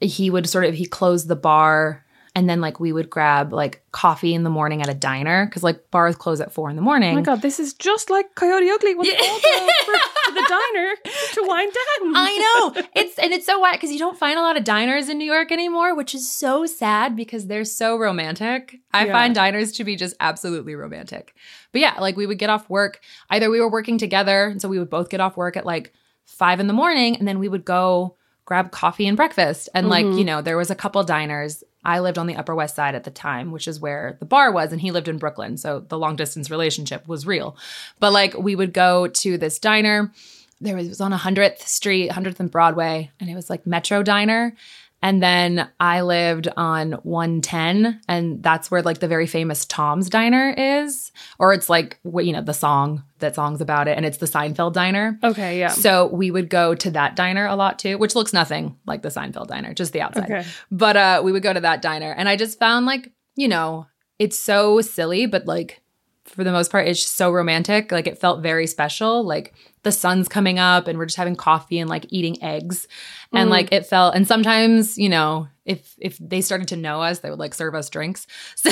he 0.00 0.30
would 0.30 0.48
sort 0.48 0.64
of 0.64 0.74
he 0.74 0.86
closed 0.86 1.28
the 1.28 1.36
bar 1.36 2.04
and 2.34 2.48
then 2.48 2.60
like 2.60 2.80
we 2.80 2.92
would 2.92 3.10
grab 3.10 3.52
like 3.52 3.82
coffee 3.92 4.34
in 4.34 4.42
the 4.42 4.50
morning 4.50 4.80
at 4.80 4.88
a 4.88 4.94
diner 4.94 5.44
because 5.44 5.62
like 5.62 5.90
bars 5.90 6.16
close 6.16 6.40
at 6.40 6.52
four 6.52 6.70
in 6.70 6.76
the 6.76 6.82
morning. 6.82 7.12
Oh 7.12 7.16
my 7.16 7.22
God, 7.22 7.42
this 7.42 7.60
is 7.60 7.74
just 7.74 8.08
like 8.08 8.34
Coyote 8.34 8.70
Ugly 8.70 8.94
when 8.94 9.06
they 9.06 9.16
all 9.16 9.40
go 9.40 9.68
for, 9.84 9.92
to 9.92 10.32
the 10.32 10.46
diner 10.48 10.94
to 11.34 11.42
wind 11.46 11.72
down. 11.72 12.16
I 12.16 12.72
know. 12.74 12.82
It's 12.94 13.18
and 13.18 13.32
it's 13.32 13.44
so 13.44 13.60
whack 13.60 13.74
because 13.74 13.92
you 13.92 13.98
don't 13.98 14.18
find 14.18 14.38
a 14.38 14.42
lot 14.42 14.56
of 14.56 14.64
diners 14.64 15.10
in 15.10 15.18
New 15.18 15.30
York 15.30 15.52
anymore, 15.52 15.94
which 15.94 16.14
is 16.14 16.30
so 16.30 16.64
sad 16.64 17.16
because 17.16 17.48
they're 17.48 17.64
so 17.64 17.98
romantic. 17.98 18.76
I 18.94 19.06
Yeah. 19.06 19.12
find 19.12 19.34
diners 19.34 19.72
to 19.72 19.84
be 19.84 19.94
just 19.96 20.16
absolutely 20.18 20.74
romantic. 20.74 21.34
But 21.72 21.82
yeah, 21.82 21.98
like 22.00 22.16
we 22.16 22.26
would 22.26 22.38
get 22.38 22.50
off 22.50 22.68
work. 22.70 23.00
Either 23.28 23.50
we 23.50 23.60
were 23.60 23.70
working 23.70 23.98
together, 23.98 24.46
and 24.46 24.60
so 24.60 24.68
we 24.68 24.78
would 24.78 24.90
both 24.90 25.10
get 25.10 25.20
off 25.20 25.36
work 25.36 25.56
at 25.56 25.66
like 25.66 25.92
five 26.24 26.60
in 26.60 26.66
the 26.66 26.72
morning, 26.72 27.16
and 27.16 27.28
then 27.28 27.38
we 27.38 27.48
would 27.48 27.64
go 27.66 28.16
grab 28.46 28.70
coffee 28.72 29.06
and 29.06 29.16
breakfast. 29.16 29.68
And 29.74 29.88
like, 29.88 30.06
mm-hmm. 30.06 30.18
you 30.18 30.24
know, 30.24 30.40
there 30.42 30.56
was 30.56 30.70
a 30.70 30.74
couple 30.74 31.02
diners 31.04 31.62
I 31.84 32.00
lived 32.00 32.18
on 32.18 32.26
the 32.26 32.36
Upper 32.36 32.54
West 32.54 32.76
Side 32.76 32.94
at 32.94 33.04
the 33.04 33.10
time, 33.10 33.50
which 33.50 33.66
is 33.66 33.80
where 33.80 34.16
the 34.20 34.24
bar 34.24 34.52
was, 34.52 34.72
and 34.72 34.80
he 34.80 34.90
lived 34.90 35.08
in 35.08 35.18
Brooklyn. 35.18 35.56
So 35.56 35.80
the 35.80 35.98
long 35.98 36.16
distance 36.16 36.50
relationship 36.50 37.08
was 37.08 37.26
real. 37.26 37.56
But 37.98 38.12
like 38.12 38.36
we 38.36 38.54
would 38.54 38.72
go 38.72 39.08
to 39.08 39.38
this 39.38 39.58
diner. 39.58 40.12
There 40.60 40.76
was, 40.76 40.88
was 40.88 41.00
on 41.00 41.12
100th 41.12 41.62
Street, 41.62 42.10
100th 42.10 42.38
and 42.38 42.50
Broadway, 42.50 43.10
and 43.18 43.28
it 43.28 43.34
was 43.34 43.50
like 43.50 43.66
Metro 43.66 44.02
Diner. 44.02 44.54
And 45.02 45.22
then 45.22 45.68
I 45.80 46.02
lived 46.02 46.48
on 46.56 46.92
110, 47.02 48.00
and 48.08 48.42
that's 48.42 48.70
where 48.70 48.82
like 48.82 49.00
the 49.00 49.08
very 49.08 49.26
famous 49.26 49.64
Tom's 49.64 50.08
Diner 50.08 50.54
is, 50.56 51.10
or 51.38 51.52
it's 51.52 51.68
like 51.68 51.98
you 52.04 52.32
know 52.32 52.42
the 52.42 52.54
song 52.54 53.02
that 53.18 53.34
song's 53.34 53.60
about 53.60 53.88
it, 53.88 53.96
and 53.96 54.06
it's 54.06 54.18
the 54.18 54.26
Seinfeld 54.26 54.74
Diner. 54.74 55.18
Okay, 55.24 55.58
yeah. 55.58 55.68
So 55.68 56.06
we 56.06 56.30
would 56.30 56.48
go 56.48 56.74
to 56.74 56.90
that 56.92 57.16
diner 57.16 57.46
a 57.46 57.56
lot 57.56 57.78
too, 57.78 57.98
which 57.98 58.14
looks 58.14 58.32
nothing 58.32 58.76
like 58.86 59.02
the 59.02 59.08
Seinfeld 59.08 59.48
diner, 59.48 59.74
just 59.74 59.92
the 59.92 60.00
outside. 60.02 60.30
Okay. 60.30 60.44
But 60.70 60.96
uh 60.96 61.20
we 61.24 61.32
would 61.32 61.42
go 61.42 61.52
to 61.52 61.60
that 61.60 61.82
diner 61.82 62.12
and 62.12 62.28
I 62.28 62.36
just 62.36 62.58
found 62.58 62.86
like, 62.86 63.10
you 63.36 63.48
know, 63.48 63.86
it's 64.18 64.38
so 64.38 64.80
silly, 64.80 65.26
but 65.26 65.46
like 65.46 65.80
for 66.24 66.44
the 66.44 66.52
most 66.52 66.70
part, 66.70 66.86
it's 66.86 67.00
just 67.00 67.16
so 67.16 67.30
romantic. 67.30 67.90
Like 67.90 68.06
it 68.06 68.18
felt 68.18 68.42
very 68.42 68.66
special. 68.66 69.24
Like 69.24 69.54
the 69.82 69.92
sun's 69.92 70.28
coming 70.28 70.58
up 70.58 70.86
and 70.86 70.98
we're 70.98 71.06
just 71.06 71.16
having 71.16 71.36
coffee 71.36 71.78
and 71.78 71.90
like 71.90 72.06
eating 72.10 72.42
eggs. 72.42 72.86
And 73.32 73.48
mm. 73.48 73.50
like 73.50 73.72
it 73.72 73.86
felt 73.86 74.14
and 74.14 74.26
sometimes, 74.26 74.96
you 74.96 75.08
know, 75.08 75.48
if 75.64 75.94
if 75.98 76.18
they 76.18 76.40
started 76.40 76.68
to 76.68 76.76
know 76.76 77.02
us, 77.02 77.20
they 77.20 77.30
would 77.30 77.38
like 77.38 77.54
serve 77.54 77.74
us 77.74 77.90
drinks. 77.90 78.26
So 78.56 78.70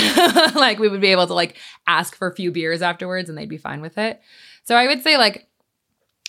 like 0.54 0.78
we 0.78 0.88
would 0.88 1.00
be 1.00 1.08
able 1.08 1.26
to 1.26 1.34
like 1.34 1.56
ask 1.86 2.14
for 2.14 2.28
a 2.28 2.34
few 2.34 2.52
beers 2.52 2.82
afterwards 2.82 3.28
and 3.28 3.36
they'd 3.36 3.48
be 3.48 3.58
fine 3.58 3.80
with 3.80 3.98
it. 3.98 4.20
So 4.64 4.76
I 4.76 4.86
would 4.86 5.02
say 5.02 5.16
like 5.16 5.48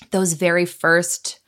those 0.09 0.33
very 0.33 0.65
first 0.65 1.39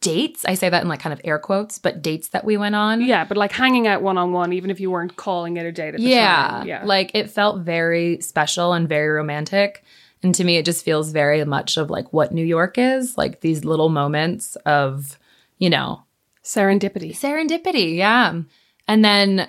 dates, 0.00 0.44
I 0.44 0.54
say 0.54 0.68
that 0.68 0.82
in 0.82 0.88
like 0.88 1.00
kind 1.00 1.12
of 1.12 1.20
air 1.24 1.38
quotes, 1.38 1.78
but 1.78 2.02
dates 2.02 2.28
that 2.28 2.44
we 2.44 2.56
went 2.56 2.74
on. 2.74 3.00
yeah, 3.00 3.24
but 3.24 3.36
like 3.36 3.52
hanging 3.52 3.86
out 3.86 4.02
one 4.02 4.18
on 4.18 4.32
one, 4.32 4.52
even 4.52 4.70
if 4.70 4.80
you 4.80 4.90
weren't 4.90 5.16
calling 5.16 5.56
it 5.56 5.66
a 5.66 5.72
date 5.72 5.94
at 5.94 6.00
the 6.00 6.06
yeah, 6.06 6.48
time. 6.48 6.66
Yeah. 6.66 6.84
Like 6.84 7.12
it 7.14 7.30
felt 7.30 7.60
very 7.62 8.20
special 8.20 8.72
and 8.72 8.88
very 8.88 9.08
romantic. 9.08 9.84
And 10.22 10.34
to 10.34 10.44
me, 10.44 10.56
it 10.56 10.64
just 10.64 10.84
feels 10.84 11.12
very 11.12 11.44
much 11.44 11.76
of 11.76 11.90
like 11.90 12.12
what 12.12 12.32
New 12.32 12.44
York 12.44 12.78
is 12.78 13.16
like 13.18 13.40
these 13.40 13.64
little 13.64 13.88
moments 13.88 14.56
of, 14.66 15.18
you 15.58 15.70
know, 15.70 16.02
serendipity. 16.42 17.10
serendipity. 17.12 17.96
Yeah. 17.96 18.40
And 18.88 19.04
then 19.04 19.48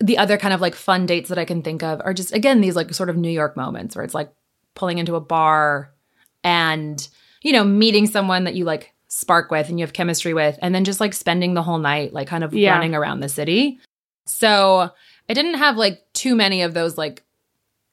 the 0.00 0.18
other 0.18 0.38
kind 0.38 0.54
of 0.54 0.60
like 0.60 0.74
fun 0.74 1.06
dates 1.06 1.28
that 1.28 1.38
I 1.38 1.44
can 1.44 1.62
think 1.62 1.82
of 1.82 2.00
are 2.04 2.14
just, 2.14 2.32
again, 2.32 2.60
these 2.60 2.76
like 2.76 2.94
sort 2.94 3.10
of 3.10 3.16
New 3.16 3.30
York 3.30 3.56
moments 3.56 3.96
where 3.96 4.04
it's 4.04 4.14
like 4.14 4.32
pulling 4.74 4.98
into 4.98 5.16
a 5.16 5.20
bar 5.20 5.92
and, 6.44 7.06
you 7.42 7.52
know, 7.52 7.64
meeting 7.64 8.06
someone 8.06 8.44
that 8.44 8.54
you 8.54 8.64
like 8.64 8.92
spark 9.08 9.50
with 9.50 9.68
and 9.68 9.78
you 9.78 9.84
have 9.84 9.92
chemistry 9.92 10.34
with, 10.34 10.58
and 10.62 10.74
then 10.74 10.84
just 10.84 11.00
like 11.00 11.14
spending 11.14 11.54
the 11.54 11.62
whole 11.62 11.78
night, 11.78 12.12
like 12.12 12.28
kind 12.28 12.44
of 12.44 12.54
Yeah. 12.54 12.72
running 12.74 12.94
around 12.94 13.20
the 13.20 13.28
city. 13.28 13.80
So 14.26 14.90
I 15.28 15.34
didn't 15.34 15.54
have 15.54 15.76
like 15.76 16.00
too 16.12 16.36
many 16.36 16.62
of 16.62 16.74
those, 16.74 16.96
like, 16.96 17.24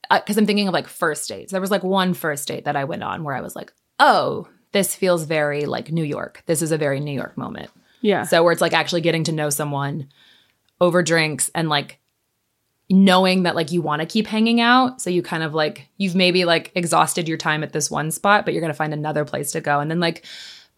Uh, 0.09 0.19
because 0.19 0.37
I'm 0.37 0.45
thinking 0.45 0.67
of 0.67 0.73
like 0.73 0.87
first 0.87 1.27
dates. 1.27 1.51
There 1.51 1.61
was 1.61 1.71
like 1.71 1.83
one 1.83 2.13
first 2.13 2.47
date 2.47 2.65
that 2.65 2.75
I 2.75 2.83
went 2.83 3.03
on 3.03 3.23
where 3.23 3.35
I 3.35 3.41
was 3.41 3.55
like, 3.55 3.73
oh, 3.99 4.47
this 4.71 4.95
feels 4.95 5.23
very 5.23 5.65
like 5.65 5.91
New 5.91 6.03
York. 6.03 6.43
This 6.45 6.61
is 6.61 6.71
a 6.71 6.77
very 6.77 6.99
New 6.99 7.13
York 7.13 7.37
moment. 7.37 7.71
Yeah. 8.01 8.23
So 8.23 8.43
where 8.43 8.51
it's 8.51 8.61
like 8.61 8.73
actually 8.73 9.01
getting 9.01 9.23
to 9.25 9.31
know 9.31 9.49
someone 9.49 10.09
over 10.81 11.01
drinks 11.01 11.49
and 11.55 11.69
like 11.69 11.99
knowing 12.89 13.43
that 13.43 13.55
like 13.55 13.71
you 13.71 13.81
want 13.81 14.01
to 14.01 14.05
keep 14.05 14.27
hanging 14.27 14.61
out. 14.61 15.01
So 15.01 15.09
you 15.09 15.21
kind 15.21 15.43
of 15.43 15.53
like 15.53 15.87
you've 15.97 16.15
maybe 16.15 16.45
like 16.45 16.71
exhausted 16.75 17.27
your 17.27 17.37
time 17.37 17.63
at 17.63 17.73
this 17.73 17.89
one 17.89 18.11
spot, 18.11 18.45
but 18.45 18.53
you're 18.53 18.61
gonna 18.61 18.73
find 18.73 18.93
another 18.93 19.25
place 19.25 19.51
to 19.53 19.61
go. 19.61 19.79
And 19.79 19.89
then 19.89 19.99
like, 19.99 20.25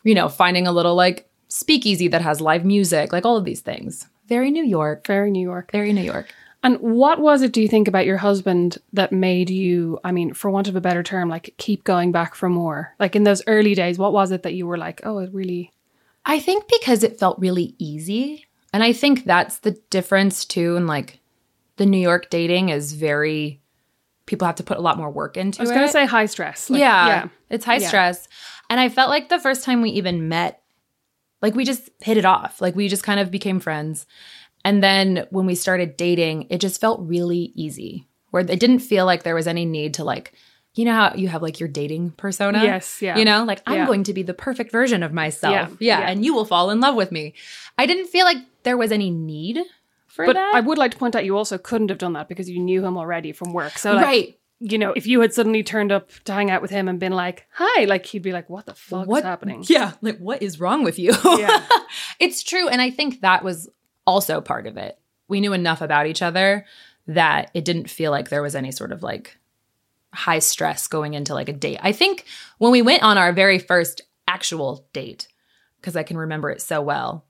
you 0.03 0.15
know, 0.15 0.29
finding 0.29 0.67
a 0.67 0.71
little 0.71 0.95
like 0.95 1.29
speakeasy 1.49 2.07
that 2.09 2.21
has 2.21 2.39
live 2.39 2.63
music, 2.63 3.11
like 3.11 3.25
all 3.25 3.37
of 3.37 3.45
these 3.45 3.61
things. 3.61 4.07
Very 4.27 4.51
New 4.51 4.65
York. 4.65 5.07
Very 5.07 5.31
New 5.31 5.41
York. 5.41 5.71
Very 5.71 5.93
New 5.93 6.03
York. 6.03 6.33
And 6.63 6.79
what 6.79 7.19
was 7.19 7.43
it, 7.43 7.53
do 7.53 7.61
you 7.61 7.67
think, 7.67 7.87
about 7.87 8.05
your 8.05 8.17
husband 8.17 8.79
that 8.91 9.11
made 9.11 9.49
you, 9.49 9.99
I 10.03 10.11
mean, 10.11 10.33
for 10.33 10.49
want 10.49 10.67
of 10.67 10.75
a 10.75 10.81
better 10.81 11.03
term, 11.03 11.29
like 11.29 11.53
keep 11.57 11.83
going 11.83 12.11
back 12.11 12.33
for 12.35 12.49
more? 12.49 12.95
Like 12.99 13.15
in 13.15 13.23
those 13.23 13.43
early 13.47 13.75
days, 13.75 13.97
what 13.99 14.11
was 14.11 14.31
it 14.31 14.43
that 14.43 14.53
you 14.55 14.65
were 14.65 14.77
like, 14.77 15.01
oh, 15.03 15.19
it 15.19 15.29
really. 15.33 15.71
I 16.25 16.39
think 16.39 16.65
because 16.67 17.03
it 17.03 17.19
felt 17.19 17.39
really 17.39 17.75
easy. 17.77 18.47
And 18.73 18.83
I 18.83 18.91
think 18.91 19.23
that's 19.23 19.59
the 19.59 19.71
difference 19.89 20.45
too. 20.45 20.75
And 20.75 20.87
like 20.87 21.19
the 21.77 21.85
New 21.85 21.99
York 21.99 22.29
dating 22.29 22.69
is 22.69 22.93
very, 22.93 23.61
people 24.25 24.45
have 24.45 24.55
to 24.55 24.63
put 24.63 24.77
a 24.77 24.81
lot 24.81 24.97
more 24.97 25.11
work 25.11 25.37
into 25.37 25.61
it. 25.61 25.61
I 25.61 25.63
was 25.63 25.71
going 25.71 25.87
to 25.87 25.91
say 25.91 26.05
high 26.05 26.25
stress. 26.25 26.69
Like, 26.69 26.79
yeah, 26.79 27.07
Yeah. 27.07 27.27
It's 27.49 27.65
high 27.65 27.77
Yeah. 27.77 27.87
stress. 27.87 28.27
And 28.69 28.79
I 28.79 28.89
felt 28.89 29.09
like 29.09 29.29
the 29.29 29.39
first 29.39 29.63
time 29.63 29.81
we 29.81 29.91
even 29.91 30.27
met, 30.27 30.61
like 31.41 31.55
we 31.55 31.63
just 31.63 31.89
hit 32.01 32.17
it 32.17 32.25
off. 32.25 32.59
Like 32.61 32.75
we 32.75 32.87
just 32.89 33.03
kind 33.03 33.19
of 33.19 33.29
became 33.31 33.59
friends. 33.59 34.05
And 34.67 34.83
then 34.83 35.25
when 35.29 35.45
we 35.45 35.55
started 35.55 35.95
dating, 35.95 36.47
it 36.49 36.59
just 36.59 36.81
felt 36.81 36.99
really 37.01 37.53
easy, 37.55 38.05
where 38.31 38.43
it 38.43 38.59
didn't 38.59 38.79
feel 38.79 39.05
like 39.05 39.23
there 39.23 39.33
was 39.33 39.47
any 39.47 39.63
need 39.63 39.93
to 39.93 40.03
like, 40.03 40.33
you 40.73 40.83
know 40.83 40.91
how 40.91 41.13
you 41.15 41.29
have 41.29 41.41
like 41.41 41.57
your 41.61 41.69
dating 41.69 42.11
persona? 42.11 42.61
Yes, 42.61 43.01
yeah. 43.01 43.17
You 43.17 43.23
know, 43.23 43.45
like 43.45 43.61
I'm 43.65 43.75
Yeah. 43.77 43.85
going 43.85 44.03
to 44.03 44.13
be 44.13 44.23
the 44.23 44.33
perfect 44.33 44.73
version 44.73 45.03
of 45.03 45.13
myself. 45.13 45.53
Yeah, 45.53 45.69
Yeah, 45.79 45.99
yeah. 46.01 46.09
And 46.09 46.25
you 46.25 46.33
will 46.35 46.43
fall 46.43 46.69
in 46.69 46.81
love 46.81 46.95
with 46.95 47.13
me. 47.13 47.33
I 47.77 47.85
didn't 47.85 48.07
feel 48.07 48.25
like 48.25 48.37
there 48.63 48.75
was 48.75 48.91
any 48.91 49.09
need 49.09 49.59
for 50.05 50.25
But 50.25 50.33
that. 50.33 50.51
I 50.53 50.59
would 50.59 50.77
like 50.77 50.91
to 50.91 50.97
point 50.97 51.15
out 51.15 51.23
you 51.23 51.37
also 51.37 51.57
couldn't 51.57 51.87
have 51.87 51.97
done 51.97 52.13
that 52.13 52.27
because 52.27 52.49
you 52.49 52.59
knew 52.59 52.83
him 52.85 52.97
already 52.97 53.31
from 53.31 53.53
work. 53.53 53.77
So, 53.77 53.93
like, 53.93 54.05
right. 54.05 54.39
you 54.59 54.77
know, 54.77 54.91
if 54.91 55.07
you 55.07 55.21
had 55.21 55.33
suddenly 55.33 55.63
turned 55.63 55.93
up 55.93 56.09
to 56.25 56.33
hang 56.33 56.51
out 56.51 56.61
with 56.61 56.71
him 56.71 56.89
and 56.89 56.99
been 56.99 57.13
like, 57.13 57.47
hi, 57.53 57.85
like 57.85 58.05
he'd 58.05 58.21
be 58.21 58.33
like, 58.33 58.49
what 58.49 58.65
the 58.65 58.73
fuck 58.75 59.07
is 59.09 59.23
happening? 59.23 59.63
Yeah, 59.65 59.93
like 60.01 60.17
what 60.17 60.41
is 60.41 60.59
wrong 60.59 60.83
with 60.83 60.99
you? 60.99 61.13
Yeah. 61.23 61.65
it's 62.19 62.43
true. 62.43 62.67
And 62.67 62.81
I 62.81 62.89
think 62.89 63.21
that 63.21 63.43
was 63.43 63.69
also 64.07 64.41
part 64.41 64.65
of 64.65 64.77
it. 64.77 64.97
We 65.27 65.41
knew 65.41 65.53
enough 65.53 65.81
about 65.81 66.07
each 66.07 66.21
other 66.23 66.65
that 67.05 67.51
it 67.53 67.65
didn't 67.65 67.89
feel 67.89 68.09
like 68.11 68.29
there 68.29 68.41
was 68.41 68.55
any 68.55 68.71
sort 68.71 68.91
of 68.91 69.03
like 69.03 69.37
high 70.13 70.39
stress 70.39 70.87
going 70.87 71.13
into 71.13 71.33
like 71.33 71.49
a 71.49 71.53
date. 71.53 71.79
I 71.83 71.91
think 71.91 72.25
when 72.57 72.71
we 72.71 72.81
went 72.81 73.03
on 73.03 73.17
our 73.17 73.31
very 73.33 73.59
first 73.59 74.01
actual 74.27 74.87
date, 74.93 75.27
because 75.79 75.95
I 75.95 76.03
can 76.03 76.17
remember 76.17 76.49
it 76.49 76.61
so 76.61 76.81
well, 76.81 77.25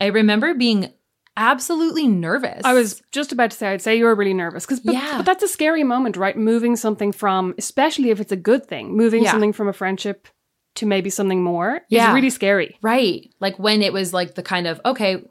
I 0.00 0.06
remember 0.06 0.54
being 0.54 0.92
absolutely 1.36 2.06
nervous. 2.06 2.62
I 2.64 2.74
was 2.74 3.02
just 3.12 3.32
about 3.32 3.50
to 3.52 3.56
say, 3.56 3.68
I'd 3.68 3.82
say 3.82 3.96
you 3.96 4.04
were 4.04 4.14
really 4.14 4.34
nervous 4.34 4.64
because, 4.66 4.80
but, 4.80 4.94
Yeah. 4.94 5.18
but 5.18 5.26
that's 5.26 5.42
a 5.42 5.48
scary 5.48 5.84
moment, 5.84 6.16
right? 6.16 6.36
Moving 6.36 6.76
something 6.76 7.12
from, 7.12 7.54
especially 7.58 8.10
if 8.10 8.20
it's 8.20 8.32
a 8.32 8.36
good 8.36 8.66
thing, 8.66 8.96
moving 8.96 9.22
Yeah. 9.24 9.32
something 9.32 9.52
from 9.52 9.68
a 9.68 9.72
friendship 9.72 10.28
to 10.76 10.86
maybe 10.86 11.10
something 11.10 11.42
more 11.42 11.82
Yeah. 11.88 12.08
is 12.10 12.14
really 12.14 12.30
scary. 12.30 12.76
Right. 12.82 13.32
Like 13.40 13.58
when 13.58 13.82
it 13.82 13.92
was 13.92 14.12
like 14.12 14.34
the 14.34 14.42
kind 14.42 14.66
of, 14.66 14.80
okay, 14.84 15.24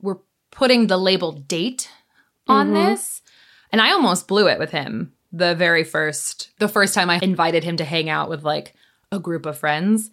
we're 0.00 0.18
putting 0.52 0.86
the 0.86 0.96
label 0.96 1.32
date 1.32 1.88
on 2.46 2.70
Mhm. 2.70 2.74
this. 2.74 3.22
And 3.72 3.80
I 3.80 3.90
almost 3.90 4.28
blew 4.28 4.46
it 4.48 4.58
with 4.60 4.70
him 4.70 5.12
the 5.32 5.54
very 5.54 5.82
first, 5.82 6.50
the 6.58 6.68
first 6.68 6.92
time 6.94 7.08
I 7.10 7.18
invited 7.22 7.64
him 7.64 7.76
to 7.78 7.84
hang 7.84 8.08
out 8.10 8.28
with 8.28 8.44
like 8.44 8.74
a 9.10 9.18
group 9.18 9.46
of 9.46 9.58
friends. 9.58 10.10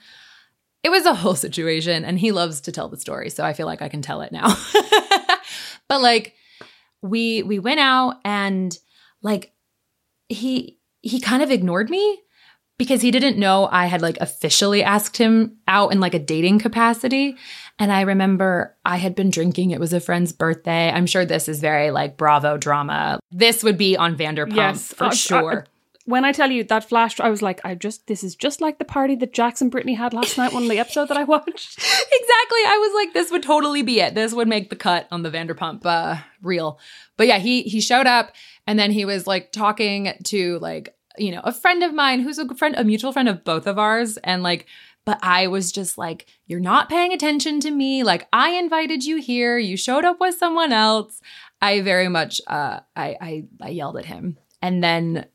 It 0.81 0.89
was 0.89 1.05
a 1.05 1.13
whole 1.13 1.35
situation 1.47 2.05
and 2.05 2.17
he 2.17 2.31
loves 2.31 2.61
to 2.61 2.71
tell 2.71 2.87
the 2.87 2.97
story. 2.97 3.29
So 3.29 3.43
I 3.43 3.53
feel 3.53 3.65
like 3.67 3.81
I 3.81 3.89
can 3.89 4.01
tell 4.01 4.21
it 4.21 4.31
now. 4.31 4.47
but 5.87 6.01
like 6.01 6.35
we 7.01 7.43
we 7.43 7.59
went 7.59 7.79
out 7.79 8.15
and 8.25 8.77
like 9.21 9.53
he 10.29 10.77
he 11.01 11.19
kind 11.19 11.41
of 11.43 11.51
ignored 11.51 11.89
me 11.89 12.19
because 12.77 13.01
he 13.01 13.11
didn't 13.11 13.37
know 13.37 13.67
I 13.71 13.87
had 13.87 14.01
like 14.01 14.17
officially 14.21 14.83
asked 14.83 15.17
him 15.17 15.57
out 15.67 15.91
in 15.91 15.99
like 15.99 16.13
a 16.13 16.19
dating 16.19 16.59
capacity. 16.59 17.35
And 17.79 17.91
I 17.91 18.01
remember 18.01 18.75
I 18.85 18.97
had 18.97 19.15
been 19.15 19.29
drinking. 19.29 19.71
It 19.71 19.79
was 19.79 19.93
a 19.93 19.99
friend's 20.01 20.33
birthday. 20.33 20.91
I'm 20.91 21.05
sure 21.05 21.25
this 21.25 21.47
is 21.47 21.61
very 21.61 21.91
like 21.91 22.17
Bravo 22.17 22.57
drama. 22.57 23.19
This 23.31 23.63
would 23.63 23.77
be 23.77 23.95
on 23.95 24.17
Vanderpump 24.17 24.55
Yes, 24.55 24.93
for 24.93 25.05
I- 25.05 25.07
I- 25.07 25.13
sure. 25.13 25.65
When 26.05 26.25
I 26.25 26.31
tell 26.31 26.49
you 26.49 26.63
that 26.63 26.89
flash, 26.89 27.19
I 27.19 27.29
was 27.29 27.43
like, 27.43 27.61
I 27.63 27.75
just, 27.75 28.07
this 28.07 28.23
is 28.23 28.35
just 28.35 28.61
like 28.61 28.79
the 28.79 28.85
party 28.85 29.13
that 29.17 29.31
Jackson 29.31 29.69
Brittany 29.69 29.93
had 29.93 30.11
last 30.11 30.39
night, 30.39 30.53
one 30.53 30.63
of 30.63 30.69
the 30.69 30.79
episode 30.79 31.07
that 31.09 31.17
I 31.17 31.23
watched. 31.23 31.77
exactly. 31.77 32.59
I 32.65 32.77
was 32.81 33.05
like, 33.05 33.13
this 33.13 33.29
would 33.29 33.43
totally 33.43 33.83
be 33.83 33.99
it. 33.99 34.15
This 34.15 34.33
would 34.33 34.47
make 34.47 34.71
the 34.71 34.75
cut 34.75 35.07
on 35.11 35.21
the 35.21 35.29
Vanderpump 35.29 35.85
uh, 35.85 36.15
reel. 36.41 36.79
But 37.15 37.27
yeah, 37.27 37.37
he 37.37 37.61
he 37.61 37.79
showed 37.79 38.07
up 38.07 38.31
and 38.65 38.79
then 38.79 38.91
he 38.91 39.05
was 39.05 39.27
like 39.27 39.51
talking 39.51 40.13
to 40.23 40.57
like 40.59 40.95
you 41.19 41.29
know 41.31 41.41
a 41.43 41.51
friend 41.51 41.83
of 41.83 41.93
mine 41.93 42.21
who's 42.21 42.39
a 42.39 42.45
good 42.45 42.57
friend, 42.57 42.73
a 42.75 42.83
mutual 42.83 43.11
friend 43.13 43.29
of 43.29 43.43
both 43.43 43.67
of 43.67 43.77
ours, 43.77 44.17
and 44.17 44.41
like. 44.41 44.65
But 45.05 45.19
I 45.23 45.47
was 45.47 45.71
just 45.71 45.97
like, 45.97 46.27
you're 46.45 46.59
not 46.59 46.89
paying 46.89 47.13
attention 47.13 47.59
to 47.61 47.71
me. 47.71 48.03
Like 48.03 48.27
I 48.31 48.51
invited 48.51 49.03
you 49.03 49.17
here. 49.17 49.57
You 49.57 49.75
showed 49.75 50.05
up 50.05 50.19
with 50.19 50.35
someone 50.35 50.71
else. 50.71 51.21
I 51.61 51.81
very 51.81 52.09
much 52.09 52.41
uh 52.47 52.81
I 52.95 53.17
I, 53.19 53.43
I 53.61 53.69
yelled 53.69 53.97
at 53.97 54.05
him. 54.05 54.37
And 54.61 54.83
then 54.83 55.25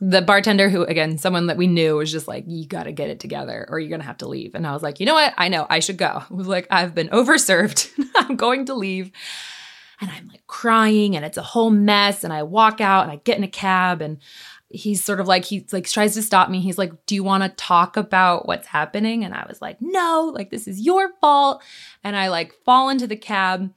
the 0.00 0.22
bartender 0.22 0.68
who 0.68 0.84
again 0.84 1.18
someone 1.18 1.46
that 1.46 1.56
we 1.56 1.66
knew 1.66 1.96
was 1.96 2.12
just 2.12 2.28
like 2.28 2.44
you 2.46 2.66
got 2.66 2.84
to 2.84 2.92
get 2.92 3.10
it 3.10 3.18
together 3.18 3.66
or 3.68 3.80
you're 3.80 3.88
going 3.88 4.00
to 4.00 4.06
have 4.06 4.18
to 4.18 4.28
leave 4.28 4.54
and 4.54 4.66
i 4.66 4.72
was 4.72 4.82
like 4.82 5.00
you 5.00 5.06
know 5.06 5.14
what 5.14 5.34
i 5.36 5.48
know 5.48 5.66
i 5.68 5.80
should 5.80 5.98
go 5.98 6.22
i 6.30 6.34
was 6.34 6.46
like 6.46 6.66
i've 6.70 6.94
been 6.94 7.08
overserved 7.08 7.90
i'm 8.16 8.36
going 8.36 8.64
to 8.64 8.74
leave 8.74 9.10
and 10.00 10.10
i'm 10.10 10.28
like 10.28 10.46
crying 10.46 11.16
and 11.16 11.24
it's 11.24 11.36
a 11.36 11.42
whole 11.42 11.70
mess 11.70 12.22
and 12.22 12.32
i 12.32 12.42
walk 12.42 12.80
out 12.80 13.02
and 13.02 13.10
i 13.10 13.16
get 13.16 13.38
in 13.38 13.44
a 13.44 13.48
cab 13.48 14.00
and 14.00 14.18
he's 14.70 15.02
sort 15.02 15.20
of 15.20 15.26
like 15.26 15.44
he 15.44 15.66
like 15.72 15.86
tries 15.86 16.14
to 16.14 16.22
stop 16.22 16.50
me 16.50 16.60
he's 16.60 16.78
like 16.78 16.92
do 17.06 17.14
you 17.14 17.24
want 17.24 17.42
to 17.42 17.48
talk 17.50 17.96
about 17.96 18.46
what's 18.46 18.66
happening 18.66 19.24
and 19.24 19.32
i 19.32 19.44
was 19.48 19.62
like 19.62 19.78
no 19.80 20.30
like 20.34 20.50
this 20.50 20.68
is 20.68 20.80
your 20.80 21.10
fault 21.20 21.62
and 22.04 22.14
i 22.14 22.28
like 22.28 22.52
fall 22.64 22.90
into 22.90 23.06
the 23.06 23.16
cab 23.16 23.72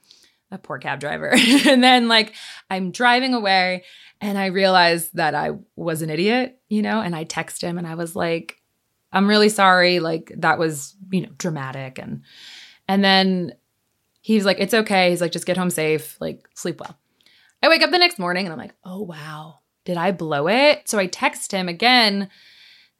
a 0.52 0.58
poor 0.58 0.78
cab 0.78 1.00
driver. 1.00 1.32
and 1.66 1.82
then 1.82 2.08
like 2.08 2.34
I'm 2.70 2.90
driving 2.90 3.34
away 3.34 3.84
and 4.20 4.38
I 4.38 4.46
realized 4.46 5.16
that 5.16 5.34
I 5.34 5.52
was 5.74 6.02
an 6.02 6.10
idiot, 6.10 6.60
you 6.68 6.82
know, 6.82 7.00
and 7.00 7.16
I 7.16 7.24
text 7.24 7.62
him 7.62 7.78
and 7.78 7.86
I 7.86 7.94
was 7.94 8.14
like, 8.14 8.60
I'm 9.12 9.28
really 9.28 9.48
sorry. 9.48 9.98
Like 9.98 10.32
that 10.36 10.58
was, 10.58 10.94
you 11.10 11.22
know, 11.22 11.32
dramatic. 11.38 11.98
And, 11.98 12.22
and 12.86 13.02
then 13.02 13.54
he's 14.20 14.44
like, 14.44 14.58
it's 14.60 14.74
okay. 14.74 15.10
He's 15.10 15.20
like, 15.20 15.32
just 15.32 15.46
get 15.46 15.56
home 15.56 15.70
safe, 15.70 16.20
like 16.20 16.46
sleep 16.54 16.80
well. 16.80 16.96
I 17.62 17.68
wake 17.68 17.82
up 17.82 17.90
the 17.90 17.98
next 17.98 18.18
morning 18.18 18.46
and 18.46 18.52
I'm 18.52 18.58
like, 18.58 18.74
oh, 18.84 19.02
wow, 19.02 19.60
did 19.84 19.96
I 19.96 20.12
blow 20.12 20.48
it? 20.48 20.88
So 20.88 20.98
I 20.98 21.06
text 21.06 21.52
him 21.52 21.68
again. 21.68 22.22
And 22.22 22.28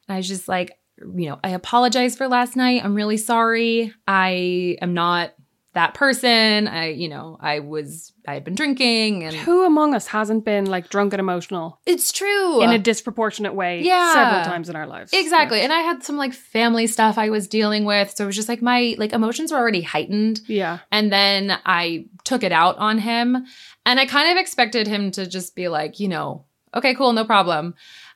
I 0.09 0.17
was 0.17 0.27
just 0.27 0.47
like, 0.47 0.77
you 0.99 1.29
know, 1.29 1.39
I 1.43 1.49
apologize 1.49 2.15
for 2.15 2.27
last 2.27 2.55
night. 2.55 2.83
I'm 2.83 2.95
really 2.95 3.17
sorry. 3.17 3.93
I 4.07 4.77
am 4.81 4.93
not 4.93 5.33
that 5.73 5.95
person. 5.95 6.67
I, 6.67 6.89
you 6.91 7.09
know, 7.09 7.35
I 7.41 7.59
was, 7.59 8.13
I 8.27 8.35
had 8.35 8.43
been 8.43 8.53
drinking 8.53 9.23
and 9.23 9.35
Who 9.35 9.65
among 9.65 9.95
us 9.95 10.05
hasn't 10.05 10.45
been 10.45 10.65
like 10.67 10.89
drunk 10.89 11.13
and 11.13 11.19
emotional 11.19 11.79
it's 11.87 12.11
true. 12.11 12.61
in 12.61 12.69
a 12.69 12.77
disproportionate 12.77 13.55
way 13.55 13.81
Yeah. 13.81 14.13
several 14.13 14.43
times 14.45 14.69
in 14.69 14.75
our 14.75 14.85
lives? 14.85 15.11
Exactly. 15.13 15.61
And 15.61 15.73
I 15.73 15.79
had 15.79 16.03
some 16.03 16.15
like 16.15 16.31
family 16.33 16.85
stuff 16.85 17.17
I 17.17 17.31
was 17.31 17.47
dealing 17.47 17.85
with. 17.85 18.13
So 18.15 18.23
it 18.23 18.27
was 18.27 18.35
just 18.35 18.49
like 18.49 18.61
my 18.61 18.93
like 18.99 19.13
emotions 19.13 19.51
were 19.51 19.57
already 19.57 19.81
heightened. 19.81 20.41
Yeah. 20.47 20.77
And 20.91 21.11
then 21.11 21.57
I 21.65 22.05
took 22.23 22.43
it 22.43 22.51
out 22.51 22.77
on 22.77 22.99
him. 22.99 23.43
And 23.83 23.99
I 23.99 24.05
kind 24.05 24.31
of 24.31 24.37
expected 24.39 24.85
him 24.85 25.09
to 25.11 25.25
just 25.25 25.55
be 25.55 25.69
like, 25.69 25.99
you 25.99 26.07
know, 26.07 26.45
okay, 26.73 26.95
cool, 26.95 27.13
no 27.13 27.25
problem. 27.25 27.75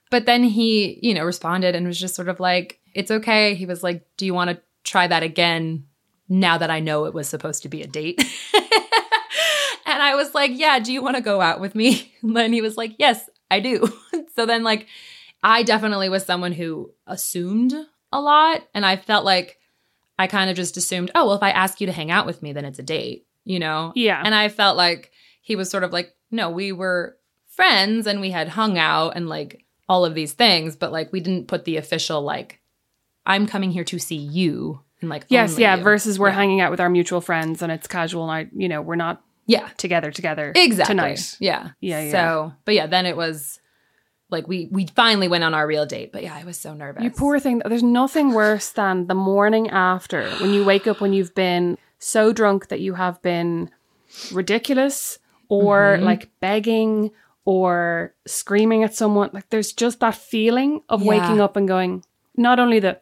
But 0.09 0.25
then 0.25 0.43
he, 0.43 0.99
you 1.01 1.13
know, 1.13 1.25
responded 1.25 1.75
and 1.75 1.85
was 1.85 1.99
just 1.99 2.15
sort 2.15 2.29
of 2.29 2.39
like, 2.39 2.79
it's 2.93 3.11
okay. 3.11 3.55
He 3.55 3.65
was 3.65 3.83
like, 3.83 4.05
do 4.17 4.25
you 4.25 4.33
want 4.33 4.49
to 4.49 4.61
try 4.83 5.07
that 5.07 5.23
again 5.23 5.85
now 6.29 6.57
that 6.57 6.69
I 6.69 6.79
know 6.79 7.05
it 7.05 7.13
was 7.13 7.27
supposed 7.27 7.63
to 7.63 7.69
be 7.69 7.81
a 7.81 7.87
date? 7.87 8.19
and 8.53 10.01
I 10.01 10.13
was 10.15 10.33
like, 10.33 10.51
yeah, 10.53 10.79
do 10.79 10.93
you 10.93 11.01
want 11.01 11.15
to 11.17 11.21
go 11.21 11.41
out 11.41 11.59
with 11.59 11.75
me? 11.75 12.13
And 12.23 12.35
then 12.35 12.51
he 12.51 12.61
was 12.61 12.77
like, 12.77 12.95
yes, 12.97 13.29
I 13.49 13.59
do. 13.59 13.87
so 14.35 14.45
then, 14.45 14.63
like, 14.63 14.87
I 15.43 15.63
definitely 15.63 16.09
was 16.09 16.25
someone 16.25 16.51
who 16.51 16.91
assumed 17.05 17.73
a 18.11 18.19
lot. 18.19 18.67
And 18.73 18.85
I 18.85 18.95
felt 18.95 19.23
like 19.23 19.59
I 20.19 20.27
kind 20.27 20.49
of 20.49 20.55
just 20.55 20.77
assumed, 20.77 21.11
oh, 21.15 21.27
well, 21.27 21.35
if 21.35 21.43
I 21.43 21.51
ask 21.51 21.79
you 21.79 21.87
to 21.87 21.93
hang 21.93 22.11
out 22.11 22.25
with 22.25 22.41
me, 22.41 22.53
then 22.53 22.65
it's 22.65 22.79
a 22.79 22.83
date, 22.83 23.27
you 23.45 23.59
know? 23.59 23.93
Yeah. 23.95 24.21
And 24.23 24.33
I 24.33 24.49
felt 24.49 24.77
like 24.77 25.11
he 25.41 25.55
was 25.55 25.69
sort 25.69 25.83
of 25.83 25.93
like, 25.93 26.13
no, 26.31 26.49
we 26.49 26.71
were 26.71 27.16
friends 27.57 28.07
and 28.07 28.21
we 28.21 28.31
had 28.31 28.47
hung 28.47 28.77
out 28.77 29.13
and 29.17 29.27
like 29.27 29.65
all 29.89 30.05
of 30.05 30.15
these 30.15 30.31
things, 30.31 30.75
but 30.77 30.91
like 30.93 31.11
we 31.11 31.19
didn't 31.19 31.47
put 31.49 31.65
the 31.65 31.75
official, 31.77 32.21
like, 32.21 32.61
I'm 33.25 33.45
coming 33.47 33.71
here 33.71 33.83
to 33.85 33.99
see 33.99 34.15
you. 34.15 34.79
And 35.01 35.09
like, 35.09 35.25
yes, 35.27 35.59
yeah. 35.59 35.75
you. 35.75 35.83
Versus 35.83 36.17
we're 36.17 36.29
Yeah. 36.29 36.35
hanging 36.35 36.61
out 36.61 36.71
with 36.71 36.79
our 36.79 36.89
mutual 36.89 37.19
friends 37.21 37.61
and 37.61 37.71
it's 37.71 37.87
casual 37.87 38.23
and 38.29 38.31
I, 38.31 38.49
you 38.55 38.69
know, 38.69 38.81
we're 38.81 38.95
not 38.95 39.21
Yeah. 39.45 39.67
together 39.77 40.11
together 40.11 40.53
Exactly. 40.55 40.93
tonight. 40.93 41.35
Yeah. 41.39 41.69
Yeah, 41.81 42.01
yeah. 42.01 42.11
So, 42.11 42.53
but 42.65 42.73
yeah, 42.75 42.87
then 42.87 43.05
it 43.05 43.17
was 43.17 43.59
like 44.29 44.47
we 44.47 44.67
we 44.71 44.87
finally 44.87 45.27
went 45.29 45.43
on 45.43 45.53
our 45.53 45.65
real 45.67 45.85
date. 45.85 46.11
But 46.11 46.23
yeah, 46.23 46.35
I 46.35 46.43
was 46.43 46.57
so 46.57 46.73
nervous. 46.73 47.03
You 47.03 47.11
poor 47.11 47.39
thing. 47.39 47.61
There's 47.65 47.83
nothing 47.83 48.33
worse 48.33 48.69
than 48.71 49.07
the 49.07 49.15
morning 49.15 49.69
after 49.69 50.29
when 50.41 50.53
you 50.53 50.65
wake 50.65 50.85
up 50.87 50.99
when 50.99 51.13
you've 51.13 51.33
been 51.35 51.77
so 51.99 52.33
drunk 52.33 52.67
that 52.69 52.79
you 52.81 52.93
have 52.95 53.21
been 53.21 53.69
ridiculous 54.33 55.19
or 55.49 55.95
Mm-hmm. 55.95 56.03
like 56.05 56.29
begging 56.39 57.11
or 57.47 58.13
screaming 58.27 58.83
at 58.83 58.93
someone. 58.93 59.29
Like 59.31 59.49
there's 59.49 59.71
just 59.71 60.01
that 60.01 60.15
feeling 60.15 60.81
of 60.89 61.01
Yeah. 61.01 61.07
waking 61.07 61.39
up 61.39 61.55
and 61.55 61.65
going, 61.65 62.03
not 62.35 62.59
only 62.59 62.79
the 62.81 62.99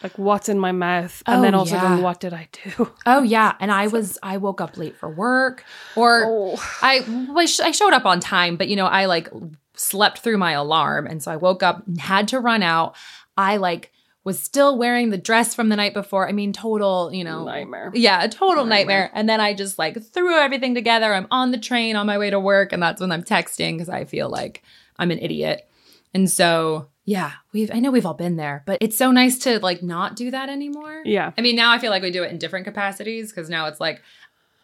like 0.00 0.16
what's 0.16 0.48
in 0.48 0.60
my 0.60 0.70
mouth, 0.70 1.24
and 1.26 1.40
Oh, 1.40 1.42
then 1.42 1.54
also 1.56 1.74
yeah. 1.74 1.80
going, 1.88 2.02
what 2.02 2.20
did 2.20 2.32
I 2.32 2.48
do? 2.52 2.92
Oh 3.04 3.24
yeah, 3.24 3.54
and 3.58 3.72
I 3.72 3.88
was 3.88 4.16
I 4.22 4.36
woke 4.36 4.60
up 4.60 4.76
late 4.78 4.96
for 4.96 5.10
work, 5.10 5.64
or 5.96 6.22
Oh. 6.24 6.78
I 6.82 7.00
was 7.28 7.58
I 7.58 7.72
showed 7.72 7.92
up 7.92 8.06
on 8.06 8.20
time, 8.20 8.54
but 8.56 8.68
you 8.68 8.76
know 8.76 8.86
I 8.86 9.06
like 9.06 9.28
slept 9.74 10.20
through 10.20 10.38
my 10.38 10.52
alarm, 10.52 11.08
and 11.08 11.20
so 11.20 11.32
I 11.32 11.36
woke 11.36 11.64
up 11.64 11.84
and 11.88 12.00
had 12.00 12.28
to 12.28 12.38
run 12.38 12.62
out. 12.62 12.94
I 13.36 13.56
like 13.56 13.90
was 14.24 14.42
still 14.42 14.76
wearing 14.76 15.10
the 15.10 15.18
dress 15.18 15.54
from 15.54 15.68
the 15.68 15.76
night 15.76 15.94
before. 15.94 16.28
I 16.28 16.32
mean, 16.32 16.52
total, 16.52 17.10
you 17.12 17.24
know, 17.24 17.44
Nightmare. 17.44 17.90
Yeah, 17.94 18.22
a 18.22 18.28
total 18.28 18.64
nightmare. 18.64 19.10
And 19.14 19.28
then 19.28 19.40
I 19.40 19.54
just 19.54 19.78
like 19.78 20.02
threw 20.02 20.36
everything 20.38 20.74
together. 20.74 21.14
I'm 21.14 21.26
on 21.30 21.50
the 21.50 21.58
train 21.58 21.96
on 21.96 22.06
my 22.06 22.18
way 22.18 22.30
to 22.30 22.38
work, 22.40 22.72
and 22.72 22.82
that's 22.82 23.00
when 23.00 23.12
I'm 23.12 23.22
texting 23.22 23.74
because 23.74 23.88
I 23.88 24.04
feel 24.04 24.28
like 24.28 24.62
I'm 24.98 25.10
an 25.10 25.18
idiot. 25.18 25.66
And 26.12 26.28
so, 26.30 26.88
yeah, 27.04 27.32
we've 27.52 27.70
I 27.72 27.78
know 27.80 27.90
we've 27.90 28.04
all 28.06 28.14
been 28.14 28.36
there, 28.36 28.62
but 28.66 28.78
it's 28.80 28.96
so 28.98 29.10
nice 29.10 29.38
to 29.40 29.60
like 29.60 29.82
not 29.82 30.16
do 30.16 30.30
that 30.30 30.48
anymore. 30.48 31.02
Yeah. 31.04 31.32
I 31.38 31.40
mean, 31.40 31.56
now 31.56 31.72
I 31.72 31.78
feel 31.78 31.90
like 31.90 32.02
we 32.02 32.10
do 32.10 32.22
it 32.22 32.30
in 32.30 32.38
different 32.38 32.64
capacities 32.66 33.30
because 33.30 33.48
now 33.48 33.66
it's 33.66 33.80
like, 33.80 34.02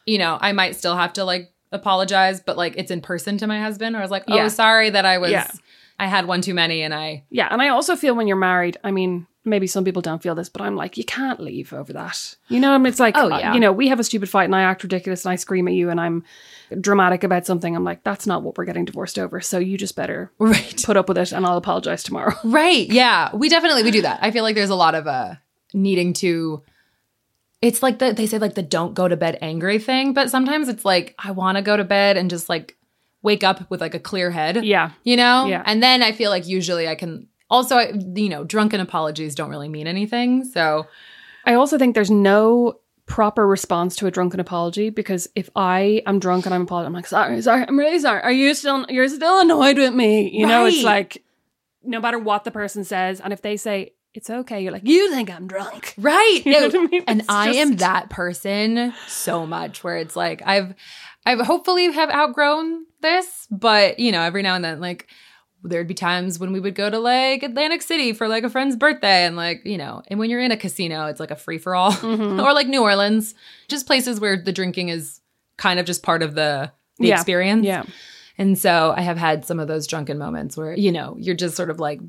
you 0.04 0.18
know, 0.18 0.36
I 0.40 0.52
might 0.52 0.76
still 0.76 0.96
have 0.96 1.12
to 1.14 1.24
like 1.24 1.52
apologize, 1.72 2.40
but 2.40 2.56
like 2.56 2.74
it's 2.76 2.90
in 2.90 3.00
person 3.00 3.38
to 3.38 3.46
my 3.46 3.60
husband, 3.60 3.96
or 3.96 4.00
I 4.00 4.02
was 4.02 4.10
like, 4.10 4.24
oh, 4.28 4.36
Yeah. 4.36 4.48
sorry 4.48 4.90
that 4.90 5.04
I 5.06 5.18
was, 5.18 5.30
Yeah. 5.30 5.48
I 5.98 6.06
had 6.06 6.26
one 6.26 6.40
too 6.40 6.54
many, 6.54 6.82
and 6.82 6.92
I, 6.92 7.24
Yeah, 7.30 7.48
and 7.50 7.62
I 7.62 7.68
also 7.68 7.94
feel 7.96 8.14
when 8.14 8.26
you're 8.26 8.36
married, 8.36 8.76
I 8.84 8.90
mean, 8.90 9.26
maybe 9.44 9.66
some 9.66 9.84
people 9.84 10.00
don't 10.02 10.22
feel 10.22 10.34
this, 10.34 10.48
but 10.48 10.62
I'm 10.62 10.74
like, 10.74 10.96
you 10.96 11.04
can't 11.04 11.38
leave 11.40 11.72
over 11.72 11.92
that. 11.92 12.34
You 12.48 12.60
know, 12.60 12.72
I 12.72 12.78
mean, 12.78 12.86
it's 12.86 12.98
like, 13.00 13.14
Oh, 13.16 13.30
uh, 13.30 13.38
yeah. 13.38 13.54
you 13.54 13.60
know, 13.60 13.72
we 13.72 13.88
have 13.88 14.00
a 14.00 14.04
stupid 14.04 14.28
fight 14.30 14.44
and 14.44 14.56
I 14.56 14.62
act 14.62 14.82
ridiculous 14.82 15.24
and 15.24 15.32
I 15.32 15.36
scream 15.36 15.68
at 15.68 15.74
you 15.74 15.90
and 15.90 16.00
I'm 16.00 16.24
dramatic 16.80 17.24
about 17.24 17.44
something. 17.44 17.76
I'm 17.76 17.84
like, 17.84 18.02
that's 18.04 18.26
not 18.26 18.42
what 18.42 18.56
we're 18.56 18.64
getting 18.64 18.84
divorced 18.86 19.18
over. 19.18 19.40
So 19.42 19.58
you 19.58 19.76
just 19.76 19.96
better 19.96 20.32
right, 20.38 20.82
put 20.84 20.96
up 20.96 21.08
with 21.08 21.18
it 21.18 21.32
and 21.32 21.44
I'll 21.44 21.58
apologize 21.58 22.02
tomorrow. 22.02 22.34
right, 22.44 22.88
yeah, 22.88 23.34
we 23.36 23.48
definitely 23.50 23.82
we 23.82 23.90
do 23.90 24.02
that. 24.02 24.18
I 24.22 24.30
feel 24.30 24.44
like 24.44 24.54
there's 24.54 24.70
a 24.70 24.74
lot 24.74 24.94
of 24.94 25.06
uh 25.06 25.34
needing 25.74 26.12
to. 26.14 26.62
It's 27.60 27.82
like 27.82 27.98
the 27.98 28.12
they 28.12 28.26
say 28.26 28.38
like 28.38 28.54
the 28.54 28.62
don't 28.62 28.94
go 28.94 29.08
to 29.08 29.16
bed 29.16 29.38
angry 29.40 29.78
thing, 29.78 30.12
but 30.14 30.30
sometimes 30.30 30.68
it's 30.68 30.84
like 30.84 31.14
I 31.18 31.30
want 31.32 31.56
to 31.56 31.62
go 31.62 31.76
to 31.76 31.84
bed 31.84 32.16
and 32.16 32.28
just 32.30 32.48
like 32.48 32.76
wake 33.22 33.42
up 33.42 33.70
with 33.70 33.80
like 33.80 33.94
a 33.94 33.98
clear 33.98 34.30
head. 34.30 34.64
yeah. 34.64 34.90
you 35.02 35.16
know 35.16 35.46
Yeah. 35.46 35.62
and 35.64 35.82
then 35.82 36.02
i 36.02 36.12
feel 36.12 36.28
like 36.30 36.46
usually 36.46 36.86
i 36.86 36.94
can 36.94 37.26
also 37.50 37.78
you 38.14 38.28
know 38.28 38.44
drunken 38.44 38.80
apologies 38.80 39.34
don't 39.34 39.50
really 39.50 39.68
mean 39.68 39.86
anything 39.86 40.44
so 40.44 40.86
I 41.46 41.54
also 41.54 41.76
think 41.76 41.94
there's 41.94 42.10
no 42.10 42.80
proper 43.06 43.46
response 43.46 43.96
to 43.96 44.06
a 44.06 44.10
drunken 44.10 44.40
apology 44.40 44.88
because 44.88 45.28
if 45.34 45.50
I 45.54 46.02
am 46.06 46.18
drunk 46.18 46.46
and 46.46 46.54
I'm 46.54 46.62
apologizing, 46.62 46.86
I'm 46.86 46.92
like, 46.94 47.06
sorry, 47.06 47.42
sorry, 47.42 47.66
I'm 47.68 47.78
really 47.78 47.98
sorry. 47.98 48.22
Are 48.22 48.32
you 48.32 48.54
still, 48.54 48.86
you're 48.88 49.08
still 49.08 49.40
annoyed 49.40 49.76
with 49.76 49.92
me? 49.92 50.30
You 50.30 50.46
know, 50.46 50.64
it's 50.64 50.82
like, 50.82 51.22
no 51.82 52.00
matter 52.00 52.18
what 52.18 52.44
the 52.44 52.50
person 52.50 52.82
says, 52.82 53.20
and 53.20 53.30
if 53.30 53.42
they 53.42 53.58
say, 53.58 53.92
it's 54.14 54.30
okay, 54.30 54.62
you're 54.62 54.72
like, 54.72 54.86
you 54.88 55.10
think 55.10 55.30
I'm 55.30 55.46
drunk. 55.46 55.92
right 55.98 56.40
You 56.46 56.52
know 56.52 56.66
what 56.68 56.74
I 56.76 56.86
mean? 56.86 57.04
and 57.06 57.20
It's 57.20 57.28
i 57.28 57.50
am 57.50 57.76
that 57.76 58.08
person 58.08 58.94
so 59.06 59.44
much 59.46 59.84
where 59.84 59.98
it's 59.98 60.16
like 60.16 60.40
i've 60.46 60.74
i've 61.26 61.40
hopefully 61.40 61.92
have 61.92 62.10
outgrown 62.10 62.86
this 63.02 63.46
but 63.50 63.98
you 63.98 64.12
know 64.12 64.22
every 64.22 64.40
now 64.40 64.54
and 64.54 64.64
then 64.64 64.80
like 64.80 65.08
there'd 65.64 65.88
be 65.88 65.94
times 65.94 66.38
when 66.38 66.52
we 66.52 66.60
would 66.60 66.74
go 66.74 66.90
to 66.90 66.98
like 66.98 67.42
Atlantic 67.42 67.82
City 67.82 68.12
for 68.12 68.28
like 68.28 68.44
a 68.44 68.50
friend's 68.50 68.76
birthday 68.76 69.24
and 69.24 69.34
like, 69.34 69.64
you 69.64 69.78
know, 69.78 70.02
and 70.08 70.18
when 70.18 70.28
you're 70.30 70.40
in 70.40 70.52
a 70.52 70.56
casino, 70.56 71.06
it's 71.06 71.18
like 71.20 71.30
a 71.30 71.36
free 71.36 71.58
for 71.58 71.74
all 71.74 71.90
Mm-hmm. 72.04 72.38
or 72.40 72.52
like 72.52 72.66
New 72.68 72.82
Orleans, 72.82 73.34
just 73.68 73.86
places 73.86 74.20
where 74.20 74.36
the 74.36 74.52
drinking 74.52 74.90
is 74.90 75.20
kind 75.56 75.80
of 75.80 75.86
just 75.86 76.02
part 76.02 76.22
of 76.22 76.34
the 76.34 76.70
the 76.98 77.08
Yeah. 77.08 77.14
experience. 77.16 77.64
Yeah. 77.66 77.82
And 78.38 78.58
so 78.58 78.92
I 78.96 79.00
have 79.00 79.16
had 79.16 79.44
some 79.44 79.58
of 79.58 79.66
those 79.68 79.86
drunken 79.86 80.18
moments 80.18 80.56
where, 80.56 80.74
you 80.74 80.92
know, 80.92 81.16
you're 81.18 81.34
just 81.34 81.56
sort 81.56 81.70
of 81.70 81.80
like, 81.80 82.00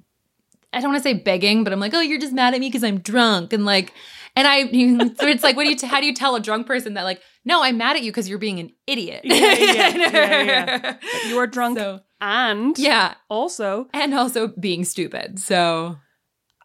I 0.74 0.82
don't 0.82 0.92
want 0.92 1.02
to 1.02 1.10
say 1.10 1.14
begging, 1.14 1.64
but 1.64 1.72
I'm 1.72 1.80
like, 1.80 1.94
oh, 1.94 2.02
you're 2.02 2.20
just 2.20 2.34
mad 2.34 2.54
at 2.54 2.60
me 2.60 2.68
because 2.68 2.84
I'm 2.84 3.00
drunk. 3.00 3.54
And 3.54 3.64
like, 3.66 3.94
and 4.36 4.48
I, 4.48 4.68
it's 4.72 5.44
like, 5.44 5.56
what 5.56 5.64
do 5.64 5.70
you, 5.70 5.76
t- 5.76 5.88
how 5.88 6.00
do 6.00 6.06
you 6.06 6.14
tell 6.14 6.36
a 6.36 6.40
drunk 6.40 6.68
person 6.68 6.94
that 6.96 7.04
like, 7.04 7.22
no, 7.46 7.64
I'm 7.64 7.78
mad 7.78 7.96
at 7.96 8.04
you 8.04 8.12
because 8.12 8.28
you're 8.28 8.40
being 8.40 8.60
an 8.60 8.72
idiot. 8.88 9.22
Yeah, 9.24 9.36
yeah, 9.54 9.96
yeah, 9.96 10.44
yeah. 10.44 10.98
You 11.30 11.38
are 11.38 11.48
drunk 11.48 11.78
So, 11.78 12.02
and 12.22 12.78
yeah. 12.78 13.16
also, 13.30 13.88
And 13.94 14.14
also 14.14 14.48
being 14.48 14.84
stupid. 14.84 15.40
So 15.40 15.98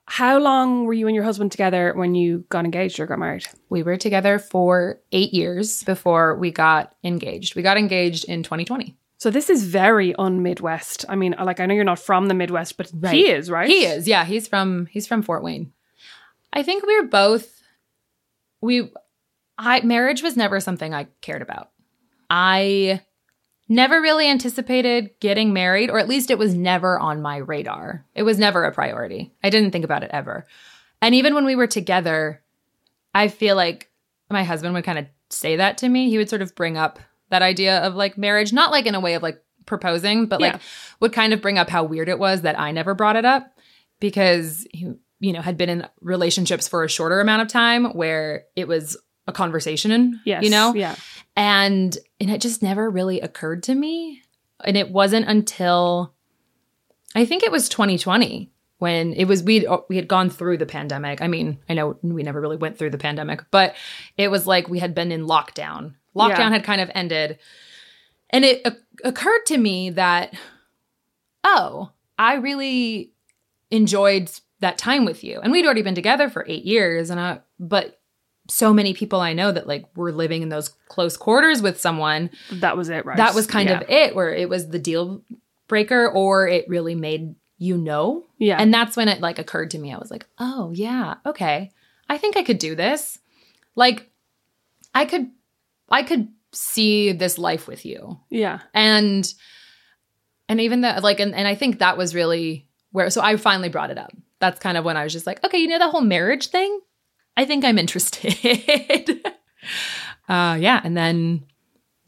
how 0.07 0.39
long 0.39 0.87
were 0.87 0.93
you 0.93 1.07
and 1.07 1.15
your 1.15 1.25
husband 1.25 1.53
together 1.53 1.93
when 1.95 2.15
you 2.15 2.45
got 2.49 2.65
engaged 2.65 2.99
or 2.99 3.07
got 3.07 3.19
married? 3.19 3.47
we 3.69 3.83
were 3.83 3.97
together 3.97 4.39
for 4.39 5.01
eight 5.13 5.33
years 5.33 5.85
before 5.85 6.37
we 6.37 6.51
got 6.51 6.95
engaged. 7.05 7.55
We 7.55 7.63
got 7.63 7.77
engaged 7.77 8.25
in 8.25 8.43
2020. 8.43 8.97
So 9.19 9.31
this 9.31 9.51
is 9.51 9.65
very 9.65 10.15
un-Midwest. 10.15 11.05
I 11.09 11.15
mean, 11.15 11.35
like 11.39 11.61
I 11.61 11.67
know 11.67 11.75
you're 11.75 11.85
not 11.85 11.99
from 11.99 12.27
the 12.27 12.35
Midwest, 12.35 12.77
but 12.79 12.91
he 13.13 13.29
is, 13.29 13.51
right? 13.51 13.69
He 13.69 13.85
is. 13.85 14.09
Yeah, 14.09 14.25
he's 14.25 14.49
from 14.49 14.87
he's 14.87 15.07
from 15.07 15.23
Fort 15.23 15.45
Wayne. 15.45 15.73
I 16.55 16.63
think 16.63 16.85
we're 16.87 17.05
both 17.07 17.60
we 18.61 18.91
I 19.59 19.81
marriage 19.83 20.23
was 20.23 20.37
never 20.37 20.61
something 20.61 20.95
I 20.95 21.05
cared 21.21 21.43
about. 21.43 21.71
I 22.29 23.03
never 23.69 24.01
really 24.01 24.29
anticipated 24.29 25.11
getting 25.21 25.53
married 25.53 25.91
or 25.91 25.99
at 25.99 26.09
least 26.09 26.31
it 26.31 26.39
was 26.39 26.55
never 26.55 26.99
on 26.99 27.23
my 27.23 27.37
radar. 27.37 28.05
It 28.15 28.23
was 28.25 28.39
never 28.39 28.65
a 28.65 28.73
priority. 28.73 29.33
I 29.45 29.51
didn't 29.51 29.71
think 29.71 29.85
about 29.85 30.03
it 30.03 30.11
ever. 30.13 30.47
And 31.03 31.15
even 31.15 31.35
when 31.35 31.45
we 31.45 31.57
were 31.57 31.67
together, 31.67 32.43
I 33.15 33.29
feel 33.29 33.57
like 33.57 33.91
my 34.31 34.45
husband 34.45 34.75
would 34.75 34.85
kind 34.85 34.99
of 34.99 35.07
say 35.31 35.57
that 35.57 35.79
to 35.79 35.89
me. 35.89 36.11
He 36.11 36.19
would 36.19 36.29
sort 36.29 36.43
of 36.43 36.55
bring 36.55 36.77
up 36.77 36.99
that 37.31 37.43
idea 37.43 37.79
of 37.79 37.95
like 37.95 38.19
marriage, 38.19 38.53
not 38.53 38.71
like 38.71 38.87
in 38.87 38.95
a 38.95 39.01
way 39.01 39.15
of 39.15 39.23
like 39.23 39.43
proposing, 39.67 40.27
but 40.27 40.41
Yeah. 40.41 40.53
like 40.53 40.61
would 41.01 41.13
kind 41.13 41.33
of 41.33 41.41
bring 41.41 41.59
up 41.59 41.69
how 41.71 41.85
weird 41.85 42.09
it 42.09 42.19
was 42.19 42.43
that 42.43 42.59
I 42.59 42.73
never 42.73 42.95
brought 42.95 43.17
it 43.17 43.25
up 43.25 43.53
because 44.01 44.67
he, 44.73 44.93
you 45.21 45.33
know, 45.33 45.41
had 45.43 45.57
been 45.57 45.69
in 45.69 45.87
relationships 46.01 46.67
for 46.67 46.83
a 46.83 46.89
shorter 46.89 47.21
amount 47.21 47.43
of 47.43 47.49
time 47.49 47.93
where 47.93 48.45
it 48.57 48.67
was 48.67 48.97
a 49.27 49.33
conversation, 49.33 50.21
Yes. 50.25 50.43
you 50.43 50.51
know? 50.51 50.75
Yeah. 50.75 50.97
And 51.37 51.97
and 52.21 52.31
it 52.31 52.41
just 52.41 52.63
never 52.63 52.91
really 52.91 53.21
occurred 53.21 53.63
to 53.65 53.75
me. 53.75 54.23
And 54.65 54.77
it 54.77 54.91
wasn't 54.91 55.29
until 55.29 56.15
I 57.15 57.25
think 57.25 57.43
it 57.43 57.53
was 57.53 57.69
2020 57.69 58.51
when 58.79 59.13
it 59.13 59.27
was 59.27 59.43
we 59.43 59.67
oh, 59.69 59.85
we 59.89 59.97
had 59.97 60.09
gone 60.09 60.31
through 60.31 60.57
the 60.59 60.67
pandemic. 60.67 61.21
I 61.23 61.29
mean, 61.29 61.59
I 61.69 61.75
know 61.75 61.99
we 62.03 62.23
never 62.23 62.41
really 62.41 62.57
went 62.57 62.79
through 62.79 62.91
the 62.91 62.99
pandemic, 62.99 63.45
but 63.51 63.77
it 64.17 64.29
was 64.31 64.47
like 64.47 64.69
we 64.69 64.79
had 64.79 64.95
been 64.95 65.13
in 65.13 65.27
lockdown. 65.27 65.95
Lockdown 66.17 66.39
Yeah. 66.39 66.51
had 66.51 66.65
kind 66.65 66.81
of 66.81 66.91
ended. 66.95 67.39
And 68.31 68.45
it 68.45 68.67
occurred 69.05 69.45
to 69.47 69.59
me 69.59 69.91
that 69.91 70.35
oh, 71.45 71.91
I 72.19 72.35
really 72.35 73.13
enjoyed 73.71 74.31
that 74.61 74.79
time 74.79 75.05
with 75.05 75.25
you. 75.25 75.41
And 75.41 75.53
we'd 75.53 75.65
already 75.65 75.83
been 75.83 75.95
together 75.95 76.29
for 76.31 76.45
8 76.49 76.65
years 76.65 77.11
and 77.11 77.19
I 77.21 77.41
but 77.59 77.99
so 78.49 78.73
many 78.73 78.95
people 78.95 79.21
I 79.21 79.33
know 79.33 79.53
that 79.53 79.67
like 79.69 79.85
were 79.97 80.13
living 80.13 80.43
in 80.43 80.49
those 80.49 80.69
close 80.89 81.17
quarters 81.17 81.63
with 81.63 81.81
someone 81.81 82.31
That 82.53 82.77
was 82.77 82.89
it, 82.89 83.05
right? 83.07 83.17
that 83.17 83.35
was 83.35 83.47
kind 83.47 83.69
Yeah. 83.69 83.81
of 83.81 83.89
it 83.91 84.15
where 84.17 84.35
it 84.35 84.49
was 84.49 84.69
the 84.69 84.79
deal 84.79 85.23
breaker 85.69 86.09
or 86.11 86.49
it 86.49 86.69
really 86.69 86.95
made 86.95 87.35
you 87.59 87.77
know 87.77 88.27
Yeah. 88.39 88.57
and 88.61 88.73
that's 88.75 88.97
when 88.97 89.09
it 89.09 89.21
like 89.21 89.39
occurred 89.39 89.71
to 89.73 89.79
me 89.79 89.93
i 89.95 89.99
was 89.99 90.11
like 90.11 90.27
oh 90.39 90.73
yeah 90.75 91.17
okay 91.27 91.71
i 92.09 92.17
think 92.19 92.37
i 92.37 92.43
could 92.43 92.59
do 92.59 92.75
this 92.75 93.19
like 93.77 94.11
i 94.95 95.05
could 95.05 95.31
i 95.91 96.03
could 96.03 96.29
see 96.53 97.13
this 97.13 97.39
life 97.39 97.69
with 97.69 97.85
you 97.87 98.19
Yeah. 98.31 98.61
and 98.75 99.33
and 100.49 100.61
even 100.61 100.81
though 100.81 100.97
like 101.03 101.21
and, 101.21 101.35
and 101.35 101.47
i 101.47 101.55
think 101.55 101.79
that 101.79 101.97
was 101.99 102.15
really 102.17 102.67
where 102.91 103.11
so 103.11 103.21
i 103.21 103.37
finally 103.37 103.69
brought 103.69 103.91
it 103.91 103.99
up 103.99 104.11
that's 104.41 104.59
kind 104.61 104.77
of 104.77 104.85
when 104.85 104.97
i 104.97 105.05
was 105.05 105.13
just 105.13 105.27
like 105.27 105.43
okay 105.45 105.59
you 105.59 105.69
know 105.69 105.79
that 105.79 105.91
whole 105.91 106.01
marriage 106.01 106.49
thing? 106.49 106.81
I 107.37 107.45
think 107.45 107.65
i'm 107.65 107.79
interested. 107.79 109.21
Uh 110.29 110.57
yeah 110.61 110.81
and 110.85 110.97
then 110.97 111.45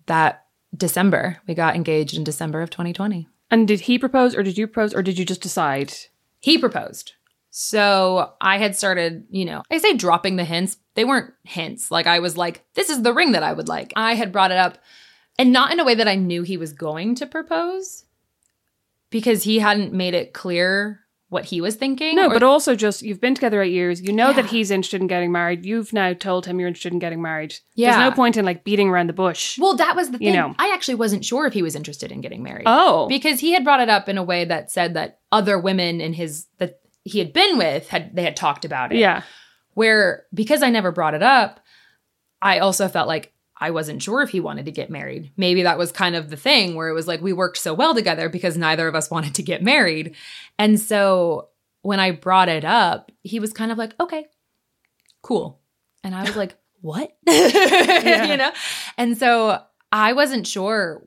that 0.07 0.47
december 0.77 1.39
we 1.47 1.55
got 1.55 1.75
engaged 1.77 2.17
in 2.17 2.25
december 2.25 2.63
of 2.63 2.71
2020 2.71 3.29
And 3.51 3.69
did 3.69 3.81
he 3.81 3.99
propose 3.99 4.35
or 4.37 4.43
did 4.43 4.57
you 4.57 4.67
propose 4.67 4.95
or 4.95 5.03
did 5.03 5.19
you 5.19 5.25
just 5.25 5.43
decide? 5.43 5.93
he 6.41 6.57
proposed. 6.59 7.13
So 7.51 8.33
i 8.41 8.57
had 8.59 8.75
started 8.77 9.27
you 9.31 9.45
know 9.45 9.63
i 9.71 9.79
say 9.79 9.95
dropping 9.95 10.37
the 10.37 10.45
hints. 10.45 10.79
They 10.95 11.05
weren't 11.05 11.35
hints. 11.45 11.91
Like 11.91 12.07
i 12.07 12.21
was 12.21 12.37
like 12.39 12.65
this 12.75 12.89
is 12.89 13.03
the 13.03 13.13
ring 13.13 13.33
that 13.33 13.43
i 13.43 13.53
would 13.53 13.69
like. 13.69 13.93
I 13.97 14.15
had 14.15 14.33
brought 14.33 14.51
it 14.51 14.57
up 14.59 14.79
and 15.39 15.53
not 15.53 15.73
in 15.73 15.81
a 15.81 15.85
way 15.85 15.95
that 15.95 16.09
i 16.09 16.15
knew 16.15 16.43
he 16.43 16.57
was 16.57 16.73
going 16.73 17.15
to 17.17 17.27
propose 17.27 18.05
because 19.11 19.43
he 19.43 19.59
hadn't 19.59 19.93
made 19.93 20.15
it 20.15 20.33
clear 20.33 21.01
what 21.33 21.47
he 21.47 21.61
was 21.61 21.77
thinking 21.77 22.15
No, 22.15 22.27
or- 22.27 22.35
but 22.35 22.43
also 22.43 22.77
just 22.77 23.01
you've 23.03 23.21
been 23.21 23.35
together 23.35 23.63
eight 23.63 23.73
years. 23.73 24.03
You 24.03 24.13
know 24.13 24.33
that 24.35 24.47
he's 24.47 24.71
interested 24.71 25.01
in 25.01 25.07
getting 25.07 25.33
married. 25.33 25.65
You've 25.65 25.93
now 25.93 26.13
told 26.13 26.45
him 26.45 26.61
you're 26.61 26.69
interested 26.69 26.93
in 26.93 26.99
getting 26.99 27.23
married. 27.23 27.55
Yeah. 27.75 27.93
There's 27.93 28.11
no 28.11 28.15
point 28.15 28.37
in 28.37 28.45
like 28.45 28.65
beating 28.65 28.89
around 28.91 29.09
the 29.09 29.15
bush. 29.15 29.59
well 29.59 29.75
that 29.77 29.97
was 29.97 30.11
the 30.11 30.19
thing 30.19 30.29
You 30.29 30.35
know. 30.35 30.55
i 30.59 30.71
actually 30.75 30.97
wasn't 30.97 31.25
sure 31.25 31.47
if 31.47 31.55
he 31.55 31.63
was 31.63 31.75
interested 31.75 32.13
in 32.13 32.21
getting 32.21 32.43
married 32.43 32.65
oh. 32.67 33.09
because 33.09 33.41
he 33.41 33.53
had 33.53 33.65
brought 33.65 33.81
it 33.81 33.89
up 33.89 34.09
in 34.09 34.19
a 34.19 34.23
way 34.23 34.45
that 34.45 34.71
said 34.71 34.95
that 34.95 35.21
other 35.31 35.59
women 35.59 36.01
in 36.01 36.13
his 36.13 36.47
that 36.59 36.81
he 37.05 37.19
had 37.19 37.33
been 37.33 37.57
with 37.57 37.89
had 37.89 38.15
they 38.15 38.23
had 38.23 38.37
talked 38.37 38.65
about 38.65 38.93
it 38.93 38.99
yeah. 38.99 39.23
where 39.75 40.25
because 40.35 40.63
I 40.63 40.71
never 40.71 40.93
brought 40.93 41.15
it 41.15 41.23
up, 41.23 41.61
I 42.41 42.59
also 42.59 42.89
felt 42.89 43.09
like 43.09 43.32
I 43.63 43.71
wasn't 43.71 44.03
sure 44.03 44.23
if 44.23 44.31
he 44.31 44.41
wanted 44.41 44.65
to 44.65 44.73
get 44.73 44.91
married. 44.91 45.31
Maybe 45.37 45.63
that 45.63 45.79
was 45.79 45.93
kind 45.93 46.17
of 46.17 46.31
the 46.31 46.37
thing 46.37 46.75
where 46.75 46.89
it 46.89 46.95
was 46.95 47.07
like 47.07 47.23
we 47.23 47.33
worked 47.33 47.59
so 47.59 47.73
well 47.73 47.95
together 47.95 48.29
because 48.29 48.59
neither 48.59 48.89
of 48.89 48.97
us 48.97 49.09
wanted 49.11 49.37
to 49.37 49.43
get 49.45 49.63
married. 49.63 50.17
And 50.59 50.81
so 50.81 51.51
when 51.83 52.01
I 52.01 52.11
brought 52.11 52.49
it 52.49 52.65
up, 52.65 53.13
he 53.23 53.39
was 53.39 53.53
kind 53.53 53.71
of 53.71 53.79
like, 53.79 53.95
okay, 54.01 54.27
cool. 55.23 55.61
And 56.03 56.13
I 56.13 56.25
was 56.25 56.35
like, 56.35 56.57
what? 56.81 57.17
you 57.29 58.37
know? 58.37 58.51
And 58.99 59.17
so 59.17 59.63
I 59.93 60.13
wasn't 60.15 60.49
sure 60.49 61.05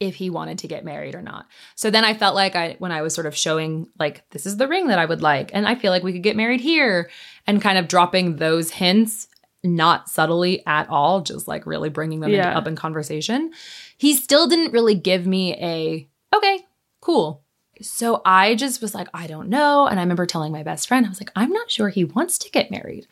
if 0.00 0.16
he 0.16 0.30
wanted 0.30 0.58
to 0.58 0.66
get 0.66 0.84
married 0.84 1.14
or 1.14 1.22
not. 1.22 1.46
So 1.76 1.92
then 1.92 2.04
I 2.04 2.14
felt 2.14 2.34
like 2.34 2.56
I 2.56 2.74
when 2.80 2.90
I 2.90 3.02
was 3.02 3.14
sort 3.14 3.28
of 3.28 3.36
showing 3.36 3.86
like 4.00 4.28
this 4.30 4.46
is 4.46 4.56
the 4.56 4.66
ring 4.66 4.88
that 4.88 4.98
I 4.98 5.04
would 5.04 5.22
like 5.22 5.52
and 5.54 5.68
I 5.68 5.76
feel 5.76 5.92
like 5.92 6.02
we 6.02 6.12
could 6.12 6.24
get 6.24 6.34
married 6.34 6.60
here 6.60 7.08
and 7.46 7.62
kind 7.62 7.78
of 7.78 7.86
dropping 7.86 8.36
those 8.36 8.70
hints 8.70 9.28
not 9.64 10.08
subtly 10.08 10.64
at 10.66 10.88
all 10.90 11.22
just 11.22 11.48
like 11.48 11.66
really 11.66 11.88
bringing 11.88 12.20
them 12.20 12.30
Yeah. 12.30 12.48
into, 12.48 12.58
up 12.58 12.66
in 12.66 12.76
conversation. 12.76 13.52
He 13.96 14.14
still 14.14 14.46
didn't 14.46 14.72
really 14.72 14.94
give 14.94 15.26
me 15.26 15.54
a 15.54 16.08
okay, 16.36 16.60
cool. 17.00 17.42
So 17.80 18.20
I 18.24 18.54
just 18.54 18.80
was 18.82 18.94
like 18.94 19.08
I 19.14 19.26
don't 19.26 19.48
know 19.48 19.86
and 19.86 19.98
I 19.98 20.02
remember 20.02 20.26
telling 20.26 20.52
my 20.52 20.62
best 20.62 20.86
friend 20.86 21.04
I 21.06 21.08
was 21.08 21.20
like 21.20 21.32
I'm 21.34 21.50
not 21.50 21.70
sure 21.70 21.88
he 21.88 22.04
wants 22.04 22.38
to 22.38 22.50
get 22.50 22.70
married. 22.70 23.06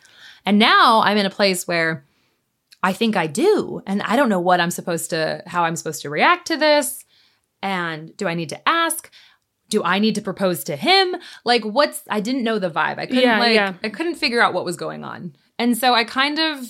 And 0.45 0.59
now 0.59 1.01
I'm 1.03 1.17
in 1.17 1.27
a 1.27 1.31
place 1.31 1.67
where 1.67 2.05
I 2.83 2.93
think 2.93 3.17
I 3.17 3.29
do. 3.29 3.81
And 3.87 4.03
I 4.03 4.17
don't 4.17 4.29
know 4.29 4.41
what 4.41 4.61
I'm 4.61 4.73
supposed 4.73 5.11
to, 5.11 5.43
how 5.47 5.63
I'm 5.65 5.77
supposed 5.77 6.03
to 6.03 6.11
react 6.11 6.49
to 6.49 6.57
this. 6.57 7.05
And 7.63 8.17
do 8.17 8.27
I 8.27 8.35
need 8.35 8.49
to 8.49 8.69
ask? 8.69 9.09
Do 9.69 9.85
I 9.85 10.01
need 10.01 10.17
to 10.17 10.21
propose 10.21 10.65
to 10.65 10.75
him? 10.75 11.15
Like, 11.45 11.63
what's, 11.65 12.03
I 12.11 12.19
didn't 12.19 12.43
know 12.43 12.59
the 12.59 12.71
vibe. 12.71 12.99
I 12.99 13.07
couldn't, 13.07 13.23
Yeah, 13.23 13.39
like, 13.39 13.55
yeah. 13.55 13.75
I 13.85 13.89
couldn't 13.89 14.17
figure 14.17 14.43
out 14.43 14.53
what 14.53 14.65
was 14.65 14.77
going 14.77 15.05
on. 15.05 15.37
And 15.63 15.79
so 15.79 15.95
I 15.95 16.03
kind 16.03 16.41
of 16.41 16.67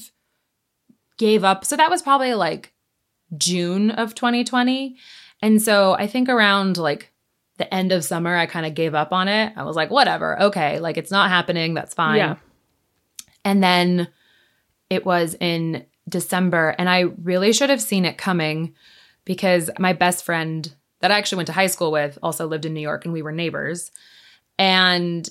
gave 1.16 1.44
up. 1.44 1.64
So 1.64 1.76
that 1.76 1.88
was 1.88 2.02
probably 2.02 2.34
like 2.34 2.74
June 3.38 3.90
of 3.90 4.14
2020. 4.14 4.96
And 5.40 5.62
so 5.62 5.94
I 5.94 6.06
think 6.06 6.28
around 6.28 6.76
like 6.76 7.10
the 7.56 7.72
end 7.72 7.90
of 7.90 8.04
summer, 8.04 8.36
I 8.36 8.44
kind 8.44 8.66
of 8.66 8.74
gave 8.74 8.94
up 8.94 9.10
on 9.10 9.28
it. 9.28 9.54
I 9.56 9.62
was 9.62 9.76
like, 9.76 9.90
whatever. 9.90 10.38
Okay. 10.42 10.78
Like, 10.78 10.98
it's 10.98 11.10
not 11.10 11.30
happening. 11.30 11.72
That's 11.72 11.94
fine. 11.94 12.18
Yeah. 12.18 12.34
And 13.46 13.62
then 13.62 14.08
it 14.90 15.06
was 15.06 15.36
in 15.40 15.86
December, 16.06 16.74
and 16.78 16.90
I 16.90 17.00
really 17.22 17.54
should 17.54 17.70
have 17.70 17.80
seen 17.80 18.04
it 18.04 18.18
coming 18.18 18.74
because 19.24 19.70
my 19.78 19.94
best 19.94 20.22
friend 20.22 20.70
that 21.00 21.10
I 21.10 21.16
actually 21.16 21.36
went 21.36 21.46
to 21.46 21.54
high 21.54 21.68
school 21.68 21.92
with 21.92 22.18
also 22.22 22.46
lived 22.46 22.66
in 22.66 22.74
New 22.74 22.80
York 22.80 23.06
and 23.06 23.14
we 23.14 23.22
were 23.22 23.32
neighbors. 23.32 23.90
And 24.58 25.26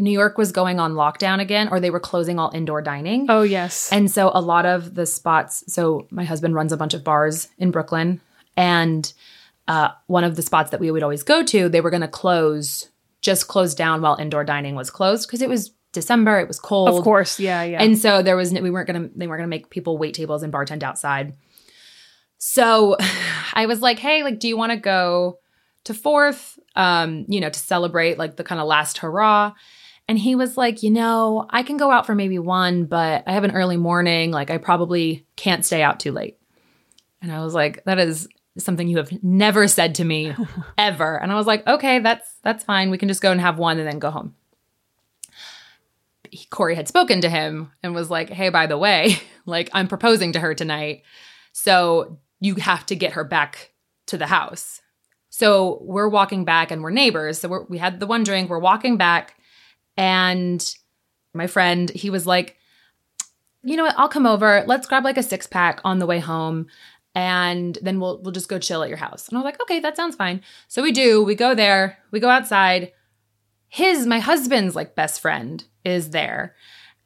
New 0.00 0.10
York 0.10 0.38
was 0.38 0.50
going 0.50 0.80
on 0.80 0.94
lockdown 0.94 1.40
again, 1.40 1.68
or 1.70 1.78
they 1.78 1.90
were 1.90 2.00
closing 2.00 2.38
all 2.38 2.50
indoor 2.54 2.80
dining. 2.80 3.26
Oh 3.28 3.42
yes. 3.42 3.92
And 3.92 4.10
so 4.10 4.30
a 4.32 4.40
lot 4.40 4.64
of 4.64 4.94
the 4.94 5.04
spots, 5.04 5.62
so 5.72 6.08
my 6.10 6.24
husband 6.24 6.54
runs 6.54 6.72
a 6.72 6.76
bunch 6.78 6.94
of 6.94 7.04
bars 7.04 7.48
in 7.58 7.70
Brooklyn, 7.70 8.20
and 8.56 9.12
uh, 9.68 9.90
one 10.06 10.24
of 10.24 10.36
the 10.36 10.42
spots 10.42 10.70
that 10.70 10.80
we 10.80 10.90
would 10.90 11.02
always 11.02 11.22
go 11.22 11.44
to, 11.44 11.68
they 11.68 11.82
were 11.82 11.90
going 11.90 12.00
to 12.00 12.08
close, 12.08 12.88
just 13.20 13.46
close 13.46 13.74
down 13.74 14.00
while 14.00 14.16
indoor 14.16 14.42
dining 14.42 14.74
was 14.74 14.90
closed 14.90 15.28
because 15.28 15.42
it 15.42 15.48
was 15.48 15.70
December, 15.92 16.40
it 16.40 16.48
was 16.48 16.58
cold. 16.58 16.88
of 16.88 17.04
course. 17.04 17.38
Yeah. 17.38 17.62
Yeah. 17.62 17.82
And 17.82 17.98
so 17.98 18.22
there 18.22 18.36
was 18.36 18.52
we 18.52 18.70
weren't 18.70 18.86
gonna 18.86 19.10
they 19.14 19.26
weren't 19.26 19.40
gonna 19.40 19.48
make 19.48 19.68
people 19.70 19.98
wait 19.98 20.14
tables 20.14 20.42
and 20.42 20.52
bartend 20.52 20.82
outside. 20.82 21.34
So 22.38 22.96
I 23.54 23.66
was 23.66 23.82
like, 23.82 23.98
hey, 23.98 24.22
like, 24.22 24.40
do 24.40 24.48
you 24.48 24.56
want 24.56 24.72
to 24.72 24.78
go 24.78 25.40
to 25.84 25.92
fourth? 25.92 26.58
Um, 26.74 27.26
you 27.28 27.40
know, 27.40 27.50
to 27.50 27.58
celebrate 27.58 28.16
like 28.16 28.36
the 28.36 28.44
kind 28.44 28.60
of 28.60 28.66
last 28.66 28.98
hurrah. 28.98 29.52
And 30.10 30.18
he 30.18 30.34
was 30.34 30.56
like, 30.56 30.82
you 30.82 30.90
know, 30.90 31.46
I 31.50 31.62
can 31.62 31.76
go 31.76 31.92
out 31.92 32.04
for 32.04 32.16
maybe 32.16 32.40
one, 32.40 32.86
but 32.86 33.22
I 33.28 33.32
have 33.32 33.44
an 33.44 33.52
early 33.52 33.76
morning. 33.76 34.32
Like, 34.32 34.50
I 34.50 34.58
probably 34.58 35.24
can't 35.36 35.64
stay 35.64 35.84
out 35.84 36.00
too 36.00 36.10
late. 36.10 36.36
And 37.22 37.30
I 37.30 37.44
was 37.44 37.54
like, 37.54 37.84
that 37.84 38.00
is 38.00 38.26
something 38.58 38.88
you 38.88 38.96
have 38.96 39.22
never 39.22 39.68
said 39.68 39.94
to 39.94 40.04
me 40.04 40.34
ever. 40.78 41.16
And 41.16 41.30
I 41.30 41.36
was 41.36 41.46
like, 41.46 41.64
okay, 41.64 42.00
that's 42.00 42.28
that's 42.42 42.64
fine. 42.64 42.90
We 42.90 42.98
can 42.98 43.06
just 43.06 43.22
go 43.22 43.30
and 43.30 43.40
have 43.40 43.60
one 43.60 43.78
and 43.78 43.86
then 43.86 44.00
go 44.00 44.10
home. 44.10 44.34
Cory 46.50 46.74
had 46.74 46.88
spoken 46.88 47.20
to 47.20 47.30
him 47.30 47.70
and 47.84 47.94
was 47.94 48.10
like, 48.10 48.30
hey, 48.30 48.48
by 48.48 48.66
the 48.66 48.78
way, 48.78 49.16
like 49.46 49.70
I'm 49.72 49.86
proposing 49.86 50.32
to 50.32 50.40
her 50.40 50.56
tonight. 50.56 51.04
So 51.52 52.18
you 52.40 52.56
have 52.56 52.84
to 52.86 52.96
get 52.96 53.12
her 53.12 53.22
back 53.22 53.74
to 54.06 54.18
the 54.18 54.26
house. 54.26 54.80
So 55.28 55.78
we're 55.82 56.08
walking 56.08 56.44
back 56.44 56.72
and 56.72 56.82
we're 56.82 56.90
neighbors. 56.90 57.38
So 57.38 57.48
we're, 57.48 57.64
we 57.66 57.78
had 57.78 58.00
the 58.00 58.08
one 58.08 58.24
drink, 58.24 58.50
we're 58.50 58.58
walking 58.58 58.96
back. 58.96 59.36
And 59.96 60.74
my 61.34 61.46
friend, 61.46 61.90
he 61.90 62.10
was 62.10 62.26
like, 62.26 62.56
you 63.62 63.76
know 63.76 63.84
what? 63.84 63.98
I'll 63.98 64.08
come 64.08 64.26
over. 64.26 64.64
Let's 64.66 64.86
grab 64.86 65.04
like 65.04 65.18
a 65.18 65.22
six 65.22 65.46
pack 65.46 65.80
on 65.84 65.98
the 65.98 66.06
way 66.06 66.18
home. 66.18 66.66
And 67.14 67.76
then 67.82 67.98
we'll 67.98 68.20
we'll 68.22 68.32
just 68.32 68.48
go 68.48 68.58
chill 68.58 68.82
at 68.82 68.88
your 68.88 68.98
house. 68.98 69.28
And 69.28 69.36
I 69.36 69.40
was 69.40 69.44
like, 69.44 69.60
okay, 69.62 69.80
that 69.80 69.96
sounds 69.96 70.16
fine. 70.16 70.42
So 70.68 70.82
we 70.82 70.92
do. 70.92 71.22
We 71.22 71.34
go 71.34 71.54
there. 71.54 71.98
We 72.10 72.20
go 72.20 72.28
outside. 72.28 72.92
His, 73.68 74.06
my 74.06 74.20
husband's 74.20 74.74
like 74.74 74.94
best 74.94 75.20
friend 75.20 75.62
is 75.84 76.10
there. 76.10 76.54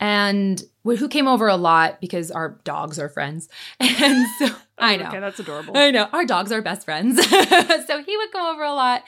And 0.00 0.62
who 0.84 1.08
came 1.08 1.26
over 1.26 1.48
a 1.48 1.56
lot 1.56 2.00
because 2.00 2.30
our 2.30 2.60
dogs 2.64 2.98
are 2.98 3.08
friends. 3.08 3.48
And 3.80 4.26
so 4.38 4.46
oh, 4.48 4.58
I 4.78 4.96
know. 4.96 5.08
Okay, 5.08 5.20
that's 5.20 5.38
adorable. 5.38 5.76
I 5.76 5.90
know. 5.90 6.08
Our 6.12 6.24
dogs 6.26 6.52
are 6.52 6.60
best 6.60 6.84
friends. 6.84 7.24
so 7.86 8.02
he 8.02 8.16
would 8.16 8.32
come 8.32 8.46
over 8.46 8.62
a 8.62 8.72
lot. 8.74 9.04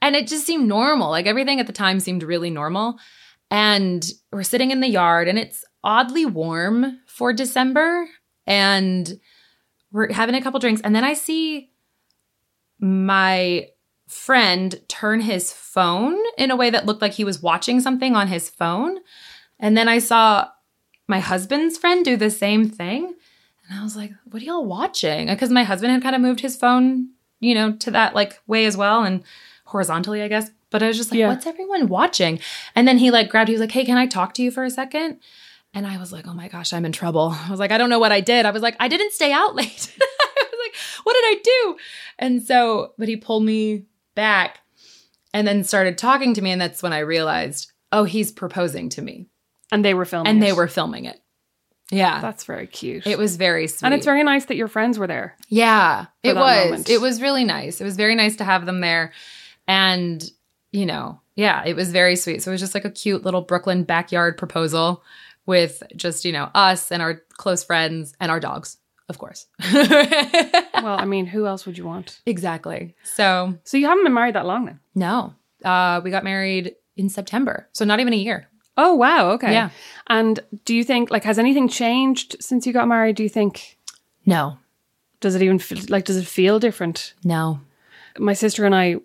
And 0.00 0.14
it 0.14 0.26
just 0.26 0.46
seemed 0.46 0.68
normal. 0.68 1.10
Like 1.10 1.26
everything 1.26 1.60
at 1.60 1.66
the 1.66 1.72
time 1.72 2.00
seemed 2.00 2.22
really 2.22 2.50
normal. 2.50 2.98
And 3.50 4.04
we're 4.32 4.42
sitting 4.42 4.70
in 4.70 4.80
the 4.80 4.88
yard 4.88 5.28
and 5.28 5.38
it's 5.38 5.64
oddly 5.82 6.26
warm 6.26 7.00
for 7.06 7.32
December. 7.32 8.08
And 8.46 9.18
we're 9.90 10.12
having 10.12 10.34
a 10.34 10.42
couple 10.42 10.60
drinks. 10.60 10.80
And 10.82 10.94
then 10.94 11.04
I 11.04 11.14
see 11.14 11.70
my 12.78 13.68
friend 14.06 14.80
turn 14.88 15.20
his 15.20 15.52
phone 15.52 16.18
in 16.36 16.50
a 16.50 16.56
way 16.56 16.70
that 16.70 16.86
looked 16.86 17.02
like 17.02 17.12
he 17.12 17.24
was 17.24 17.42
watching 17.42 17.80
something 17.80 18.14
on 18.14 18.28
his 18.28 18.48
phone. 18.48 18.98
And 19.58 19.76
then 19.76 19.88
I 19.88 19.98
saw 19.98 20.48
my 21.06 21.20
husband's 21.20 21.78
friend 21.78 22.04
do 22.04 22.16
the 22.16 22.30
same 22.30 22.68
thing. 22.68 23.14
And 23.68 23.78
I 23.78 23.82
was 23.82 23.96
like, 23.96 24.12
what 24.24 24.42
are 24.42 24.46
y'all 24.46 24.64
watching? 24.64 25.26
Because 25.26 25.50
my 25.50 25.64
husband 25.64 25.92
had 25.92 26.02
kind 26.02 26.14
of 26.14 26.22
moved 26.22 26.40
his 26.40 26.56
phone, 26.56 27.10
you 27.40 27.54
know, 27.54 27.72
to 27.76 27.90
that 27.90 28.14
like 28.14 28.40
way 28.46 28.64
as 28.64 28.76
well 28.76 29.02
and 29.02 29.22
horizontally, 29.68 30.22
I 30.22 30.28
guess. 30.28 30.50
But 30.70 30.82
I 30.82 30.88
was 30.88 30.96
just 30.96 31.10
like, 31.10 31.18
Yeah. 31.18 31.28
what's 31.28 31.46
everyone 31.46 31.88
watching? 31.88 32.40
And 32.74 32.86
then 32.86 32.98
he 32.98 33.10
like 33.10 33.28
grabbed, 33.30 33.48
he 33.48 33.54
was 33.54 33.60
like, 33.60 33.72
hey, 33.72 33.84
can 33.84 33.96
I 33.96 34.06
talk 34.06 34.34
to 34.34 34.42
you 34.42 34.50
for 34.50 34.64
a 34.64 34.70
second? 34.70 35.18
And 35.74 35.86
I 35.86 35.98
was 35.98 36.12
like, 36.12 36.26
oh 36.26 36.34
my 36.34 36.48
gosh, 36.48 36.72
I'm 36.72 36.84
in 36.84 36.92
trouble. 36.92 37.34
I 37.46 37.50
was 37.50 37.60
like, 37.60 37.72
I 37.72 37.78
don't 37.78 37.90
know 37.90 37.98
what 37.98 38.12
I 38.12 38.20
did. 38.20 38.46
I 38.46 38.50
was 38.50 38.62
like, 38.62 38.76
I 38.80 38.88
didn't 38.88 39.12
stay 39.12 39.32
out 39.32 39.54
late. 39.54 39.94
I 40.00 40.44
was 40.44 40.58
like, 40.66 40.76
what 41.04 41.14
did 41.14 41.24
I 41.24 41.36
do? 41.44 41.76
And 42.18 42.42
so, 42.42 42.92
but 42.98 43.08
he 43.08 43.16
pulled 43.16 43.44
me 43.44 43.84
back 44.14 44.60
and 45.32 45.46
then 45.46 45.64
started 45.64 45.96
talking 45.98 46.34
to 46.34 46.42
me. 46.42 46.50
And 46.50 46.60
that's 46.60 46.82
when 46.82 46.92
I 46.92 47.00
realized, 47.00 47.70
oh, 47.92 48.04
he's 48.04 48.32
proposing 48.32 48.88
to 48.90 49.02
me. 49.02 49.26
And 49.70 49.84
they 49.84 49.92
were 49.94 50.06
filming 50.06 50.30
And 50.30 50.42
they 50.42 50.52
were 50.52 50.68
filming 50.68 51.04
it. 51.04 51.20
Yeah. 51.90 52.20
That's 52.20 52.44
very 52.44 52.66
cute. 52.66 53.06
it 53.06 53.16
was 53.18 53.36
very 53.36 53.66
sweet. 53.66 53.86
and 53.86 53.94
it's 53.94 54.04
very 54.04 54.22
nice 54.22 54.44
that 54.46 54.56
your 54.56 54.68
friends 54.68 54.98
were 54.98 55.06
there. 55.06 55.36
Yeah, 55.48 56.06
it 56.22 56.34
was. 56.36 56.64
moment. 56.66 56.90
It 56.90 57.00
was 57.00 57.22
really 57.22 57.44
nice. 57.44 57.80
It 57.80 57.84
was 57.84 57.96
very 57.96 58.14
nice 58.14 58.36
to 58.36 58.44
have 58.44 58.66
them 58.66 58.80
there. 58.80 59.12
And, 59.68 60.24
you 60.72 60.86
know, 60.86 61.20
yeah, 61.36 61.62
it 61.64 61.76
was 61.76 61.92
very 61.92 62.16
sweet. 62.16 62.42
So 62.42 62.50
it 62.50 62.54
was 62.54 62.60
just 62.60 62.74
like 62.74 62.84
a 62.84 62.90
cute 62.90 63.22
little 63.24 63.42
Brooklyn 63.42 63.84
backyard 63.84 64.36
proposal 64.38 65.04
with 65.46 65.82
just, 65.94 66.24
you 66.24 66.32
know, 66.32 66.50
us 66.54 66.90
and 66.90 67.00
our 67.02 67.22
close 67.36 67.62
friends 67.62 68.14
and 68.18 68.30
our 68.32 68.40
dogs, 68.40 68.78
of 69.08 69.18
course. 69.18 69.46
Well, 70.80 70.96
I 70.98 71.04
mean, 71.06 71.26
who 71.26 71.46
else 71.46 71.66
would 71.66 71.76
you 71.76 71.84
want? 71.84 72.20
exactly. 72.24 72.94
So, 73.02 73.54
So 73.64 73.76
you 73.76 73.86
haven't 73.88 74.04
been 74.04 74.14
married 74.14 74.34
that 74.36 74.46
long 74.46 74.66
then? 74.66 74.80
no, 74.94 75.34
uh, 75.64 76.00
we 76.04 76.10
got 76.10 76.22
married 76.24 76.76
in 76.96 77.08
September. 77.08 77.68
So 77.72 77.84
not 77.84 77.98
even 78.00 78.12
a 78.12 78.16
year. 78.16 78.48
Oh 78.76 78.94
wow, 78.94 79.30
okay. 79.32 79.52
Yeah. 79.52 79.70
And 80.06 80.38
do 80.64 80.72
you 80.74 80.84
think 80.84 81.10
like 81.10 81.24
has 81.24 81.38
anything 81.38 81.68
changed 81.68 82.36
since 82.40 82.64
you 82.66 82.72
got 82.72 82.86
married? 82.86 83.16
Do 83.16 83.24
you 83.24 83.28
think 83.28 83.76
No, 84.24 84.58
does 85.20 85.34
it 85.34 85.42
even 85.42 85.58
feel, 85.58 85.78
like 85.88 86.04
does 86.04 86.16
it 86.16 86.26
feel 86.26 86.58
different? 86.60 87.14
no. 87.24 87.60
My 88.20 88.32
sister 88.34 88.64
and 88.64 88.74
I, 88.74 88.96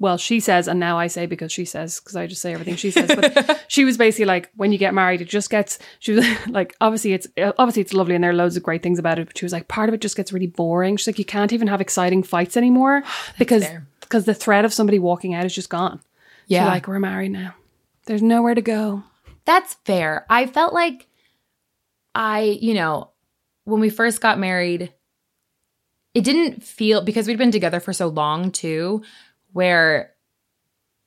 well, 0.00 0.16
she 0.16 0.40
says, 0.40 0.66
and 0.66 0.80
now 0.80 0.98
I 0.98 1.08
say 1.08 1.26
because 1.26 1.52
she 1.52 1.66
says 1.66 2.00
because 2.00 2.16
I 2.16 2.26
just 2.26 2.40
say 2.40 2.54
everything 2.54 2.76
she 2.76 2.90
says. 2.90 3.12
But 3.14 3.64
she 3.68 3.84
was 3.84 3.98
basically 3.98 4.24
like, 4.24 4.50
when 4.56 4.72
you 4.72 4.78
get 4.78 4.94
married, 4.94 5.20
it 5.20 5.28
just 5.28 5.50
gets. 5.50 5.78
She 5.98 6.12
was 6.12 6.26
like, 6.48 6.74
obviously 6.80 7.12
it's 7.12 7.28
uh, 7.36 7.52
obviously 7.58 7.82
it's 7.82 7.92
lovely 7.92 8.14
and 8.14 8.24
there 8.24 8.30
are 8.30 8.34
loads 8.34 8.56
of 8.56 8.62
great 8.62 8.82
things 8.82 8.98
about 8.98 9.18
it. 9.18 9.26
But 9.26 9.36
she 9.36 9.44
was 9.44 9.52
like, 9.52 9.68
part 9.68 9.90
of 9.90 9.94
it 9.94 10.00
just 10.00 10.16
gets 10.16 10.32
really 10.32 10.46
boring. 10.46 10.96
She's 10.96 11.06
like, 11.06 11.18
you 11.18 11.26
can't 11.26 11.52
even 11.52 11.68
have 11.68 11.82
exciting 11.82 12.22
fights 12.22 12.56
anymore 12.56 13.02
because 13.38 13.66
because 14.00 14.24
the 14.24 14.34
threat 14.34 14.64
of 14.64 14.72
somebody 14.72 14.98
walking 14.98 15.34
out 15.34 15.44
is 15.44 15.54
just 15.54 15.68
gone. 15.68 16.00
Yeah. 16.46 16.64
She's 16.64 16.70
like, 16.70 16.88
we're 16.88 16.98
married 16.98 17.32
now. 17.32 17.54
There's 18.06 18.22
nowhere 18.22 18.54
to 18.54 18.62
go. 18.62 19.04
That's 19.44 19.74
fair. 19.84 20.24
I 20.30 20.46
felt 20.46 20.72
like 20.72 21.06
I, 22.14 22.58
you 22.60 22.72
know, 22.72 23.10
when 23.64 23.80
we 23.80 23.90
first 23.90 24.22
got 24.22 24.38
married, 24.38 24.92
it 26.14 26.24
didn't 26.24 26.62
feel 26.62 27.02
because 27.02 27.28
we'd 27.28 27.38
been 27.38 27.52
together 27.52 27.80
for 27.80 27.92
so 27.92 28.08
long 28.08 28.50
too, 28.50 29.02
where 29.52 30.12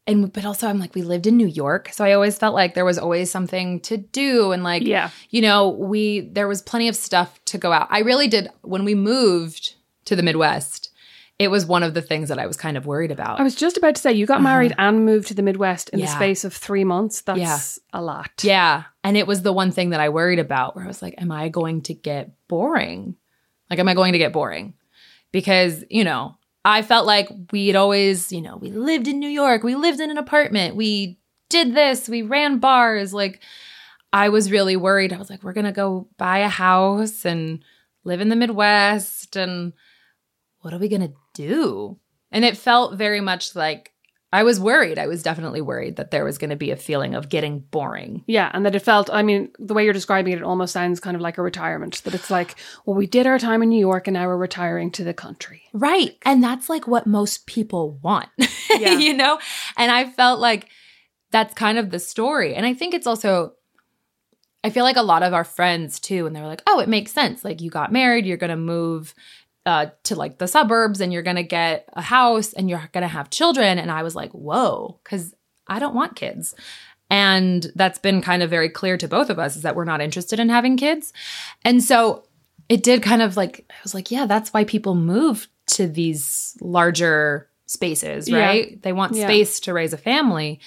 and 0.06 0.34
but 0.34 0.44
also 0.46 0.68
I'm 0.68 0.80
like 0.80 0.96
we 0.96 1.02
lived 1.02 1.28
in 1.28 1.38
New 1.38 1.48
York, 1.48 1.89
so 1.94 2.04
I 2.04 2.12
always 2.14 2.38
felt 2.38 2.54
like 2.54 2.74
there 2.74 2.84
was 2.86 2.98
always 3.00 3.32
something 3.32 3.80
to 3.82 3.96
do 3.98 4.52
and 4.52 4.64
like 4.64 4.84
Yeah. 4.84 5.10
you 5.30 5.41
know, 5.41 5.70
we 5.70 6.22
there 6.32 6.48
was 6.48 6.62
plenty 6.62 6.88
of 6.89 6.96
stuff 6.96 7.39
to 7.46 7.58
go 7.58 7.72
out. 7.72 7.88
I 7.89 8.00
really 8.00 8.28
did 8.28 8.50
when 8.62 8.84
we 8.84 8.96
moved 8.96 9.76
to 10.06 10.16
the 10.18 10.24
Midwest. 10.24 10.89
It 11.39 11.48
was 11.50 11.66
one 11.66 11.82
of 11.84 11.94
the 11.94 12.02
things 12.02 12.30
that 12.30 12.38
I 12.38 12.46
was 12.46 12.58
kind 12.58 12.78
of 12.78 12.86
worried 12.86 13.12
about. 13.12 13.39
I 13.39 13.44
was 13.44 13.56
just 13.56 13.76
about 13.78 13.96
to 13.96 14.02
say 14.02 14.14
you 14.14 14.26
got 14.26 14.41
married 14.41 14.74
and 14.78 15.04
moved 15.04 15.30
to 15.30 15.34
the 15.34 15.41
Midwest 15.41 15.89
in 15.89 16.00
the 16.00 16.06
Uh-huh. 16.06 16.16
Space 16.16 16.44
of 16.44 16.54
three 16.54 16.84
months. 16.84 17.22
That's 17.22 17.39
Yeah. 17.39 18.00
a 18.00 18.02
lot. 18.04 18.30
Yeah. 18.44 18.84
And 19.04 19.18
it 19.18 19.26
was 19.26 19.41
the 19.41 19.52
one 19.52 19.72
thing 19.72 19.89
that 19.89 20.00
I 20.00 20.10
worried 20.10 20.38
about 20.39 20.76
where 20.76 20.86
I 20.86 20.88
was 20.88 21.02
like, 21.02 21.16
am 21.18 21.32
I 21.32 21.50
going 21.50 21.82
to 21.84 21.94
get 21.96 22.32
boring? 22.48 23.16
Like, 23.70 23.80
am 23.80 23.88
I 23.89 23.94
going 23.96 24.12
to 24.14 24.20
get 24.20 24.32
boring? 24.32 24.76
Because, 25.32 25.84
you 25.89 26.04
know, 26.04 26.38
I 26.66 26.82
felt 26.82 27.05
like 27.05 27.30
we'd 27.51 27.76
always, 27.76 28.32
you 28.32 28.41
know, 28.41 28.57
we 28.57 28.72
lived 28.72 29.07
in 29.07 29.20
New 29.20 29.30
York, 29.30 29.64
we 29.64 29.76
lived 29.76 29.99
in 29.99 30.09
an 30.09 30.18
apartment, 30.18 30.76
we 30.76 31.20
did 31.49 31.76
this, 31.76 32.09
we 32.09 32.22
ran 32.22 32.59
bars. 32.59 33.14
Like, 33.14 33.41
I 34.11 34.30
was 34.30 34.51
really 34.51 34.76
worried. 34.76 35.11
I 35.11 35.18
was 35.18 35.30
like, 35.30 35.43
we're 35.43 35.53
going 35.53 35.66
to 35.66 35.72
go 35.72 36.07
buy 36.18 36.39
a 36.39 36.49
house 36.49 37.26
and 37.26 37.64
live 38.03 38.22
in 38.22 38.30
the 38.30 38.36
Midwest. 38.36 39.36
And 39.36 39.74
what 40.59 40.74
are 40.74 40.80
we 40.80 40.89
going 40.89 41.01
to 41.01 41.14
do? 41.34 41.99
And 42.32 42.45
it 42.45 42.57
felt 42.57 42.97
very 42.97 43.22
much 43.22 43.55
like 43.55 43.93
I 44.34 44.41
was 44.41 44.59
worried. 44.59 44.97
I 44.97 45.05
was 45.05 45.21
definitely 45.21 45.61
worried 45.61 45.97
that 45.97 46.09
there 46.09 46.25
was 46.25 46.39
going 46.39 46.49
to 46.49 46.55
be 46.55 46.71
a 46.71 46.75
feeling 46.75 47.13
of 47.13 47.29
getting 47.29 47.59
boring. 47.59 48.23
Yeah, 48.25 48.49
and 48.51 48.65
that 48.65 48.73
it 48.73 48.79
felt, 48.79 49.11
I 49.11 49.21
mean, 49.21 49.51
the 49.59 49.75
way 49.75 49.84
you're 49.84 49.93
describing 49.93 50.34
it, 50.34 50.38
it 50.38 50.43
almost 50.43 50.73
sounds 50.73 50.99
kind 50.99 51.15
of 51.15 51.21
like 51.21 51.38
a 51.38 51.43
retirement. 51.43 52.01
That 52.03 52.15
it's 52.15 52.31
like, 52.31 52.55
well, 52.86 52.95
we 52.95 53.05
did 53.05 53.27
our 53.27 53.38
time 53.38 53.61
in 53.61 53.69
New 53.69 53.79
York 53.79 54.07
and 54.07 54.15
now 54.15 54.25
we're 54.25 54.36
retiring 54.36 54.89
to 54.93 55.03
the 55.03 55.13
country. 55.13 55.61
Right. 55.71 56.17
And 56.23 56.43
that's 56.43 56.67
like 56.67 56.88
what 56.88 57.05
most 57.05 57.45
people 57.45 57.99
want, 58.01 58.29
Yeah. 58.71 58.97
you 58.97 59.13
know? 59.13 59.38
And 59.77 59.91
I 59.91 60.09
felt 60.09 60.39
like 60.39 60.67
that's 61.29 61.53
kind 61.53 61.77
of 61.77 61.91
the 61.91 61.99
story. 61.99 62.55
And 62.55 62.65
I 62.65 62.73
think 62.73 62.95
it's 62.95 63.05
also, 63.07 63.53
I 64.63 64.71
feel 64.71 64.84
like 64.84 64.97
a 64.97 65.03
lot 65.03 65.21
of 65.21 65.34
our 65.34 65.43
friends 65.43 65.99
too, 65.99 66.25
and 66.25 66.36
they 66.36 66.41
were 66.41 66.47
like, 66.47 66.63
oh, 66.65 66.79
it 66.79 66.89
makes 66.89 67.11
sense. 67.11 67.43
Like 67.45 67.61
you 67.61 67.69
got 67.69 67.91
married, 67.91 68.25
you're 68.25 68.38
going 68.38 68.49
to 68.49 68.55
move 68.55 69.13
uh, 69.66 69.88
to 70.03 70.16
like 70.16 70.38
the 70.38 70.47
suburbs 70.47 70.99
and 71.01 71.14
you're 71.14 71.22
going 71.22 71.38
to 71.38 71.43
get 71.43 71.88
a 71.93 72.01
house 72.01 72.53
and 72.53 72.70
you're 72.70 72.89
going 72.91 73.01
to 73.03 73.07
have 73.07 73.30
children. 73.30 73.80
And 73.80 73.89
I 73.89 74.03
was 74.03 74.16
like, 74.16 74.32
whoa, 74.32 74.99
because 75.03 75.34
I 75.68 75.80
don't 75.80 75.95
want 75.95 76.16
kids. 76.16 76.53
And 77.09 77.66
that's 77.76 77.99
been 77.99 78.22
kind 78.22 78.43
of 78.43 78.49
very 78.49 78.70
clear 78.70 78.97
to 78.97 79.07
both 79.07 79.30
of 79.30 79.39
us 79.39 79.55
is 79.55 79.61
that 79.61 79.76
we're 79.76 79.86
not 79.86 80.01
interested 80.01 80.39
in 80.39 80.49
having 80.49 80.78
kids. 80.78 81.14
And 81.64 81.84
so 81.84 82.24
it 82.70 82.84
did 82.84 83.03
kind 83.03 83.22
of 83.22 83.38
like, 83.38 83.66
I 83.70 83.76
was 83.84 83.93
like, 83.93 84.09
yeah, 84.11 84.26
that's 84.26 84.51
why 84.53 84.64
people 84.64 84.95
move 84.95 85.47
to 85.68 85.88
these 85.88 86.57
larger 86.59 87.49
spaces, 87.68 88.28
Yeah. 88.28 88.39
right? 88.39 88.82
They 88.82 88.93
want 88.93 89.16
Yeah. 89.16 89.28
space 89.28 89.59
to 89.61 89.74
raise 89.74 89.93
a 89.93 89.97
family. 89.97 90.59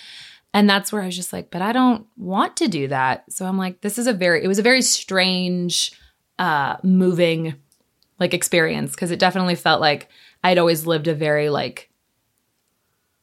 And 0.54 0.70
that's 0.70 0.90
where 0.92 1.02
I 1.02 1.06
was 1.06 1.16
just 1.16 1.32
like, 1.32 1.50
but 1.50 1.60
I 1.62 1.72
don't 1.72 2.06
want 2.16 2.56
to 2.58 2.68
do 2.68 2.88
that. 2.88 3.24
So 3.30 3.44
I'm 3.44 3.58
like, 3.58 3.80
this 3.82 3.98
is 3.98 4.06
a 4.06 4.12
very, 4.14 4.42
it 4.42 4.48
was 4.48 4.58
a 4.58 4.62
very 4.62 4.80
strange, 4.82 5.92
uh, 6.38 6.76
moving 6.82 7.54
like 8.18 8.32
experience 8.34 8.92
because 8.92 9.10
it 9.10 9.18
definitely 9.18 9.54
felt 9.54 9.80
like 9.80 10.08
I'd 10.44 10.58
always 10.58 10.86
lived 10.86 11.06
a 11.08 11.14
very 11.14 11.50
like, 11.50 11.90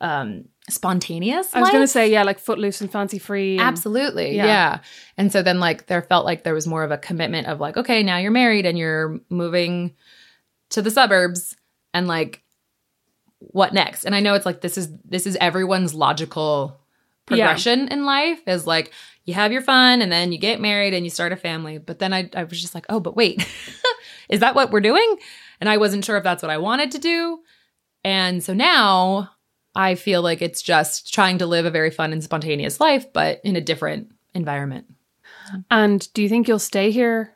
um, 0.02 0.46
spontaneous. 0.70 1.54
I 1.54 1.60
was 1.62 1.70
going 1.70 1.84
to 1.84 1.88
say, 1.88 2.12
yeah, 2.12 2.24
like 2.24 2.40
footloose 2.40 2.82
and 2.82 2.92
fancy 2.92 3.20
free. 3.20 3.54
and- 3.58 3.62
Absolutely. 3.62 4.36
Yeah. 4.36 4.46
Yeah. 4.46 4.80
And 5.18 5.32
so 5.32 5.42
then 5.42 5.60
like 5.60 5.88
there 5.88 6.02
felt 6.02 6.26
like 6.26 6.44
there 6.44 6.54
was 6.54 6.68
more 6.68 6.84
of 6.84 6.92
a 6.92 6.98
commitment 6.98 7.48
of 7.48 7.60
like, 7.60 7.78
okay, 7.78 8.04
now 8.04 8.18
you're 8.18 8.32
married 8.32 8.66
and 8.66 8.78
you're 8.78 9.20
moving 9.30 9.94
to 10.70 10.82
the 10.82 10.92
suburbs 10.92 11.56
and 11.94 12.08
like 12.08 12.44
what 13.40 13.74
next? 13.74 14.06
And 14.06 14.16
I 14.16 14.20
know 14.22 14.36
it's 14.36 14.46
like 14.46 14.62
this 14.62 14.78
is 14.78 14.90
this 15.04 15.28
is 15.28 15.38
everyone's 15.42 15.94
logical 15.94 16.80
progression 17.26 17.88
in 17.88 18.06
life 18.06 18.42
is 18.48 18.68
like 18.68 18.92
you 19.26 19.34
have 19.34 19.52
your 19.52 19.62
fun 19.62 20.02
and 20.02 20.12
then 20.12 20.32
you 20.32 20.38
get 20.38 20.60
married 20.60 20.94
and 20.94 21.06
you 21.06 21.10
start 21.10 21.32
a 21.32 21.38
family. 21.38 21.78
But 21.78 22.00
then 22.00 22.14
I, 22.14 22.30
I 22.36 22.44
was 22.44 22.62
just 22.62 22.76
like, 22.76 22.86
oh, 22.90 23.00
but 23.00 23.16
wait, 23.16 23.48
is 24.30 24.42
that 24.42 24.56
what 24.56 24.72
we're 24.72 24.82
doing? 24.82 25.18
And 25.62 25.70
I 25.70 25.78
wasn't 25.78 26.04
sure 26.04 26.18
if 26.18 26.24
that's 26.24 26.44
what 26.44 26.52
I 26.52 26.58
wanted 26.58 26.92
to 26.92 27.00
do. 27.00 27.40
And 28.04 28.44
so 28.44 28.54
now 28.54 29.30
I 29.76 29.96
feel 29.96 30.22
like 30.22 30.42
it's 30.42 30.62
just 30.62 31.14
trying 31.14 31.38
to 31.38 31.46
live 31.46 31.66
a 31.66 31.72
very 31.72 31.90
fun 31.90 32.12
and 32.12 32.24
spontaneous 32.24 32.80
life, 32.80 33.12
but 33.14 33.40
in 33.44 33.56
a 33.56 33.62
different 33.62 34.12
environment. 34.34 34.88
And 35.72 36.12
do 36.14 36.22
you 36.22 36.30
think 36.30 36.48
you'll 36.48 36.60
stay 36.60 36.92
here 36.92 37.36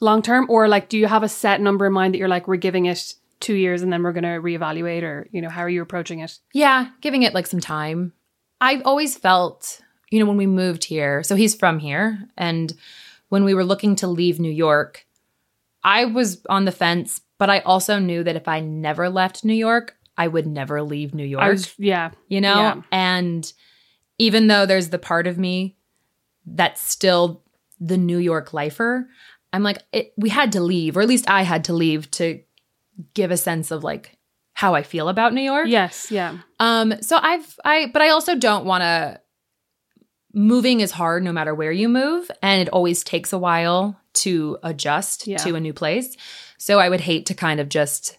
long 0.00 0.22
term? 0.22 0.46
Or 0.48 0.68
like, 0.68 0.88
do 0.88 0.98
you 0.98 1.06
have 1.06 1.22
a 1.22 1.28
set 1.28 1.60
number 1.60 1.86
in 1.86 1.92
mind 1.92 2.14
that 2.14 2.18
you're 2.18 2.28
like, 2.28 2.48
we're 2.48 2.56
giving 2.56 2.86
it 2.86 3.14
two 3.40 3.54
years 3.54 3.82
and 3.82 3.92
then 3.92 4.02
we're 4.02 4.12
going 4.12 4.24
to 4.24 4.40
reevaluate? 4.40 5.02
Or, 5.02 5.28
you 5.30 5.40
know, 5.40 5.48
how 5.48 5.62
are 5.62 5.68
you 5.68 5.82
approaching 5.82 6.20
it? 6.20 6.38
Yeah, 6.52 6.88
giving 7.00 7.22
it 7.22 7.34
like 7.34 7.46
some 7.46 7.60
time. 7.60 8.12
I've 8.60 8.82
always 8.84 9.16
felt, 9.16 9.80
you 10.10 10.18
know, 10.18 10.26
when 10.26 10.36
we 10.36 10.46
moved 10.46 10.84
here, 10.84 11.22
so 11.22 11.36
he's 11.36 11.54
from 11.54 11.78
here. 11.78 12.28
And 12.36 12.72
when 13.28 13.44
we 13.44 13.54
were 13.54 13.64
looking 13.64 13.96
to 13.96 14.06
leave 14.06 14.40
New 14.40 14.52
York, 14.52 15.06
I 15.84 16.06
was 16.06 16.44
on 16.48 16.64
the 16.64 16.72
fence, 16.72 17.20
but 17.38 17.50
I 17.50 17.60
also 17.60 17.98
knew 17.98 18.24
that 18.24 18.36
if 18.36 18.48
I 18.48 18.60
never 18.60 19.08
left 19.08 19.44
New 19.44 19.54
York, 19.54 19.96
I 20.16 20.26
would 20.26 20.46
never 20.46 20.82
leave 20.82 21.14
New 21.14 21.24
York. 21.24 21.48
Was, 21.48 21.74
yeah. 21.78 22.10
you 22.28 22.40
know? 22.40 22.56
Yeah. 22.56 22.82
And 22.90 23.52
even 24.18 24.48
though 24.48 24.66
there's 24.66 24.88
the 24.88 24.98
part 24.98 25.26
of 25.26 25.38
me 25.38 25.76
that's 26.44 26.82
still 26.82 27.44
the 27.78 27.96
New 27.96 28.18
York 28.18 28.52
lifer, 28.52 29.08
I'm 29.52 29.62
like, 29.62 29.78
it, 29.92 30.12
we 30.16 30.28
had 30.30 30.52
to 30.52 30.60
leave, 30.60 30.96
or 30.96 31.00
at 31.00 31.08
least 31.08 31.30
I 31.30 31.42
had 31.42 31.64
to 31.64 31.72
leave 31.72 32.10
to 32.12 32.42
give 33.14 33.30
a 33.30 33.36
sense 33.36 33.70
of 33.70 33.84
like 33.84 34.17
how 34.58 34.74
I 34.74 34.82
feel 34.82 35.08
about 35.08 35.32
New 35.32 35.40
York. 35.42 35.68
Yes, 35.68 36.10
yeah. 36.10 36.38
Um, 36.58 36.92
so 37.00 37.16
I've 37.22 37.48
I 37.64 37.90
but 37.92 38.02
I 38.02 38.08
also 38.08 38.34
don't 38.34 38.64
want 38.64 38.82
to 38.82 39.20
moving 40.34 40.80
is 40.80 40.90
hard 40.90 41.22
no 41.22 41.32
matter 41.32 41.54
where 41.54 41.70
you 41.70 41.88
move 41.88 42.28
and 42.42 42.60
it 42.60 42.68
always 42.68 43.04
takes 43.04 43.32
a 43.32 43.38
while 43.38 43.98
to 44.14 44.58
adjust 44.64 45.26
Yeah. 45.28 45.36
to 45.38 45.54
a 45.54 45.60
new 45.60 45.72
place. 45.72 46.16
So 46.58 46.80
I 46.80 46.88
would 46.88 47.00
hate 47.00 47.26
to 47.26 47.34
kind 47.34 47.60
of 47.60 47.68
just 47.68 48.18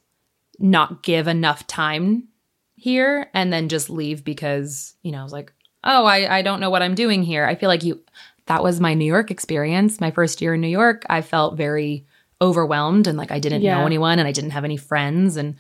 not 0.60 1.04
give 1.04 1.28
enough 1.28 1.68
time 1.68 2.30
here 2.76 3.30
and 3.34 3.52
then 3.52 3.68
just 3.68 3.90
leave 3.90 4.24
because, 4.24 4.96
you 5.04 5.12
know, 5.12 5.20
I 5.20 5.24
was 5.24 5.34
like, 5.34 5.52
"Oh, 5.84 6.06
I 6.06 6.38
I 6.38 6.42
don't 6.42 6.62
know 6.62 6.70
what 6.70 6.82
I'm 6.82 6.96
doing 6.96 7.22
here." 7.22 7.46
I 7.46 7.56
feel 7.56 7.68
like 7.70 7.84
you 7.84 8.00
that 8.46 8.64
was 8.64 8.80
my 8.80 8.94
New 8.94 9.06
York 9.06 9.30
experience. 9.30 10.00
My 10.00 10.12
first 10.12 10.42
year 10.42 10.54
in 10.54 10.62
New 10.62 10.70
York, 10.82 11.06
I 11.10 11.22
felt 11.22 11.58
very 11.58 12.06
overwhelmed 12.42 13.08
and 13.08 13.18
like 13.18 13.32
I 13.32 13.40
didn't 13.40 13.62
Yeah. 13.62 13.78
know 13.78 13.86
anyone 13.86 14.20
and 14.20 14.28
I 14.28 14.32
didn't 14.32 14.52
have 14.52 14.64
any 14.64 14.78
friends. 14.78 15.36
And 15.36 15.56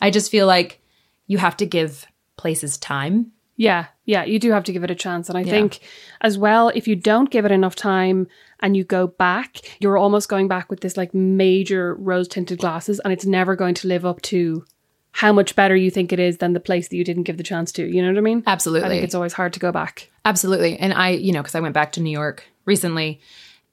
I 0.00 0.10
just 0.10 0.30
feel 0.30 0.46
like 0.46 0.80
you 1.26 1.38
have 1.38 1.56
to 1.58 1.66
give 1.66 2.06
places 2.36 2.78
time. 2.78 3.32
Yeah, 3.56 3.86
yeah, 4.04 4.24
you 4.24 4.38
do 4.38 4.52
have 4.52 4.62
to 4.64 4.72
give 4.72 4.84
it 4.84 4.90
a 4.90 4.94
chance. 4.94 5.28
And 5.28 5.36
I 5.36 5.42
think 5.42 5.80
as 6.20 6.38
well, 6.38 6.68
if 6.68 6.86
you 6.86 6.94
don't 6.94 7.28
give 7.28 7.44
it 7.44 7.50
enough 7.50 7.74
time 7.74 8.28
and 8.60 8.76
you 8.76 8.84
go 8.84 9.08
back, 9.08 9.58
you're 9.80 9.98
almost 9.98 10.28
going 10.28 10.46
back 10.46 10.70
with 10.70 10.80
this 10.80 10.96
like 10.96 11.12
major 11.12 11.94
rose 11.96 12.28
tinted 12.28 12.60
glasses 12.60 13.00
and 13.00 13.12
it's 13.12 13.26
never 13.26 13.56
going 13.56 13.74
to 13.74 13.88
live 13.88 14.06
up 14.06 14.22
to 14.22 14.64
how 15.10 15.32
much 15.32 15.56
better 15.56 15.74
you 15.74 15.90
think 15.90 16.12
it 16.12 16.20
is 16.20 16.38
than 16.38 16.52
the 16.52 16.60
place 16.60 16.86
that 16.88 16.96
you 16.96 17.02
didn't 17.02 17.24
give 17.24 17.36
the 17.36 17.42
chance 17.42 17.72
to. 17.72 17.84
You 17.84 18.00
know 18.00 18.08
what 18.08 18.18
I 18.18 18.20
mean? 18.20 18.44
Absolutely. 18.46 18.86
I 18.86 18.90
think 18.90 19.02
it's 19.02 19.16
always 19.16 19.32
hard 19.32 19.52
to 19.54 19.60
go 19.60 19.72
back. 19.72 20.08
Absolutely. 20.24 20.78
And 20.78 20.92
I, 20.92 21.10
you 21.10 21.32
know, 21.32 21.42
because 21.42 21.56
I 21.56 21.60
went 21.60 21.74
back 21.74 21.92
to 21.92 22.00
New 22.00 22.12
York 22.12 22.44
recently 22.64 23.20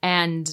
and 0.01 0.51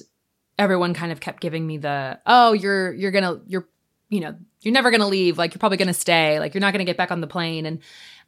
everyone 0.58 0.92
kind 0.92 1.10
of 1.10 1.20
kept 1.20 1.40
giving 1.40 1.66
me 1.66 1.78
the, 1.78 2.20
oh, 2.26 2.52
you're, 2.52 2.92
you're 2.92 3.12
gonna, 3.12 3.40
you're, 3.46 3.66
you 4.12 4.20
know, 4.20 4.36
you're 4.60 4.74
never 4.74 4.90
gonna 4.90 5.08
leave. 5.08 5.38
Like 5.38 5.54
you're 5.54 5.58
probably 5.58 5.78
gonna 5.78 5.94
stay. 5.94 6.38
Like 6.38 6.54
you're 6.54 6.60
not 6.60 6.72
gonna 6.72 6.84
get 6.84 6.96
back 6.96 7.10
on 7.10 7.20
the 7.20 7.26
plane. 7.26 7.64
And, 7.66 7.78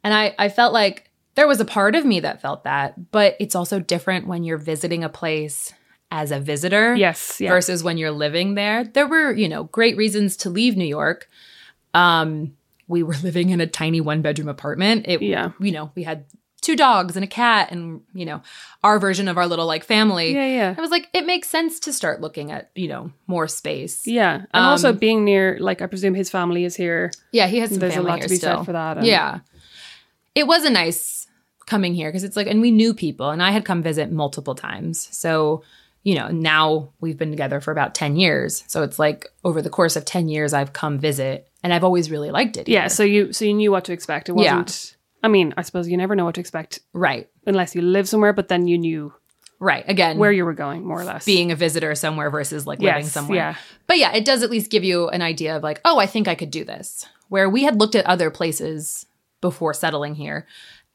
and 0.03 0.13
I, 0.13 0.33
I 0.39 0.49
felt 0.49 0.73
like 0.73 1.11
there 1.35 1.47
was 1.47 1.59
a 1.59 1.65
part 1.65 1.95
of 1.95 2.05
me 2.05 2.21
that 2.21 2.41
felt 2.41 2.63
that, 2.63 3.11
but 3.11 3.35
it's 3.39 3.55
also 3.55 3.79
different 3.79 4.25
when 4.27 4.43
you're 4.43 4.57
visiting 4.57 5.03
a 5.03 5.09
place 5.09 5.73
as 6.11 6.31
a 6.31 6.39
visitor. 6.39 6.95
Yes, 6.95 7.39
yeah. 7.39 7.49
Versus 7.49 7.83
when 7.83 7.97
you're 7.97 8.11
living 8.11 8.55
there. 8.55 8.83
There 8.83 9.07
were, 9.07 9.31
you 9.31 9.47
know, 9.47 9.65
great 9.65 9.95
reasons 9.97 10.37
to 10.37 10.49
leave 10.49 10.75
New 10.75 10.85
York. 10.85 11.29
Um, 11.93 12.55
we 12.87 13.03
were 13.03 13.15
living 13.23 13.49
in 13.49 13.61
a 13.61 13.67
tiny 13.67 14.01
one 14.01 14.21
bedroom 14.21 14.47
apartment. 14.49 15.05
It, 15.07 15.21
Yeah. 15.21 15.51
you 15.59 15.71
know, 15.71 15.91
we 15.95 16.03
had 16.03 16.25
two 16.65 16.75
dogs 16.75 17.15
and 17.15 17.23
a 17.23 17.27
cat 17.27 17.71
and, 17.71 18.01
you 18.13 18.25
know, 18.25 18.41
our 18.83 18.97
version 18.99 19.27
of 19.27 19.37
our 19.37 19.45
little 19.47 19.67
like 19.67 19.83
family. 19.83 20.33
Yeah, 20.33 20.47
yeah. 20.47 20.75
I 20.77 20.81
was 20.81 20.89
like, 20.89 21.07
it 21.13 21.25
makes 21.25 21.47
sense 21.47 21.79
to 21.81 21.93
start 21.93 22.21
looking 22.21 22.51
at, 22.51 22.71
you 22.75 22.87
know, 22.87 23.11
more 23.27 23.47
space. 23.47 24.07
Yeah. 24.07 24.35
And 24.53 24.65
also 24.65 24.89
Um, 24.89 24.97
being 24.97 25.23
near, 25.23 25.57
like, 25.59 25.81
I 25.81 25.85
presume 25.87 26.15
his 26.15 26.29
family 26.29 26.65
is 26.65 26.75
here. 26.75 27.11
Yeah, 27.31 27.47
he 27.47 27.59
has 27.59 27.69
some 27.69 27.79
There's 27.79 27.95
a 27.95 28.01
lot 28.01 28.15
to 28.15 28.19
here 28.21 28.29
be 28.29 28.35
still. 28.37 28.57
said 28.57 28.65
for 28.65 28.71
that. 28.73 28.97
and- 28.97 29.05
Yeah. 29.05 29.39
It 30.33 30.47
was 30.47 30.65
a 30.65 30.69
nice 30.69 31.27
coming 31.67 31.93
here 31.93 32.09
because 32.09 32.23
it's 32.23 32.35
like, 32.35 32.47
and 32.47 32.61
we 32.61 32.71
knew 32.71 32.93
people 32.93 33.29
and 33.29 33.41
I 33.43 33.51
had 33.51 33.63
come 33.65 33.81
visit 33.83 34.11
multiple 34.11 34.55
times. 34.55 35.07
So, 35.11 35.63
you 36.03 36.15
know, 36.15 36.27
now 36.29 36.89
we've 36.99 37.17
been 37.17 37.31
together 37.31 37.59
for 37.61 37.71
about 37.71 37.95
10 37.95 38.15
years. 38.15 38.63
So 38.67 38.83
it's 38.83 38.99
like 38.99 39.27
over 39.43 39.61
the 39.61 39.69
course 39.69 39.95
of 39.95 40.03
10 40.05 40.27
years, 40.29 40.53
I've 40.53 40.73
come 40.73 40.99
visit 40.99 41.47
and 41.63 41.73
I've 41.73 41.83
always 41.83 42.11
really 42.11 42.31
liked 42.31 42.57
it. 42.57 42.67
Yeah. 42.67 42.87
So 42.87 43.03
you, 43.03 43.33
so 43.33 43.45
you 43.45 43.53
knew 43.53 43.71
what 43.71 43.85
to 43.85 43.93
expect. 43.93 44.29
It 44.29 44.33
wasn't, 44.33 44.94
I 45.25 45.27
mean, 45.27 45.53
I 45.57 45.63
suppose 45.63 45.89
you 45.89 45.97
never 45.97 46.15
know 46.15 46.25
what 46.25 46.35
to 46.35 46.41
expect 46.41 46.79
Right. 46.93 47.27
unless 47.47 47.73
you 47.73 47.81
live 47.81 48.07
somewhere, 48.07 48.31
but 48.33 48.47
then 48.47 48.67
you 48.67 48.77
knew 48.77 49.13
Right. 49.59 49.83
Again, 49.87 50.17
where 50.19 50.31
you 50.33 50.43
were 50.45 50.53
going, 50.53 50.85
more 50.85 50.99
or 50.99 51.05
less. 51.05 51.25
being 51.25 51.49
a 51.51 51.55
visitor 51.55 51.95
somewhere 51.95 52.29
versus 52.29 52.67
like 52.67 52.79
living 52.79 53.05
somewhere. 53.05 53.37
yeah. 53.37 53.55
But 53.87 53.97
yeah, 53.97 54.13
it 54.13 54.25
does 54.25 54.43
at 54.43 54.51
least 54.51 54.69
give 54.69 54.83
you 54.83 55.07
an 55.09 55.21
idea 55.21 55.55
of 55.55 55.63
like, 55.63 55.79
oh, 55.85 55.97
I 55.97 56.05
think 56.05 56.27
I 56.27 56.35
could 56.35 56.51
do 56.51 56.63
this. 56.65 57.05
Where 57.29 57.49
we 57.49 57.63
had 57.63 57.79
looked 57.79 57.95
at 57.95 58.05
other 58.05 58.29
places 58.29 59.05
before 59.41 59.73
settling 59.73 60.13
here 60.15 60.45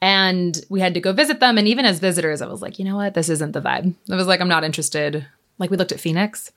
and 0.02 0.60
we 0.68 0.80
had 0.80 0.94
to 0.94 1.00
go 1.00 1.12
visit 1.12 1.40
them. 1.40 1.58
And 1.58 1.66
even 1.66 1.84
as 1.86 1.98
visitors, 1.98 2.42
I 2.42 2.46
was 2.46 2.62
like, 2.62 2.78
you 2.78 2.84
know 2.84 2.96
what? 2.96 3.14
This 3.14 3.28
isn't 3.30 3.52
the 3.52 3.60
vibe. 3.62 3.94
I 4.10 4.14
was 4.14 4.26
like, 4.26 4.40
I'm 4.40 4.48
not 4.48 4.62
interested. 4.64 5.26
Like 5.58 5.70
we 5.70 5.76
looked 5.76 5.92
at 5.92 6.00
Phoenix, 6.00 6.52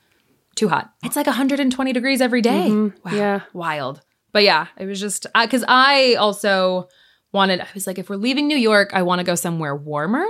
too 0.56 0.68
hot. 0.70 0.94
It's 1.04 1.16
like 1.16 1.26
120 1.28 1.94
degrees 1.94 2.22
every 2.22 2.42
day. 2.42 2.68
Mm-hmm. 2.70 3.16
Yeah. 3.16 3.42
Wild. 3.54 4.02
But 4.34 4.44
yeah, 4.44 4.68
it 4.78 4.86
was 4.86 5.00
just 5.00 5.26
because 5.42 5.64
I 5.68 6.16
also 6.16 6.90
wanted, 7.34 7.60
I 7.60 7.68
was 7.74 7.88
like, 7.88 7.98
if 7.98 8.10
we're 8.10 8.16
leaving 8.16 8.48
New 8.48 8.58
York, 8.58 8.92
I 8.94 9.02
want 9.04 9.20
to 9.20 9.26
go 9.26 9.36
somewhere 9.36 9.76
warmer. 9.76 10.26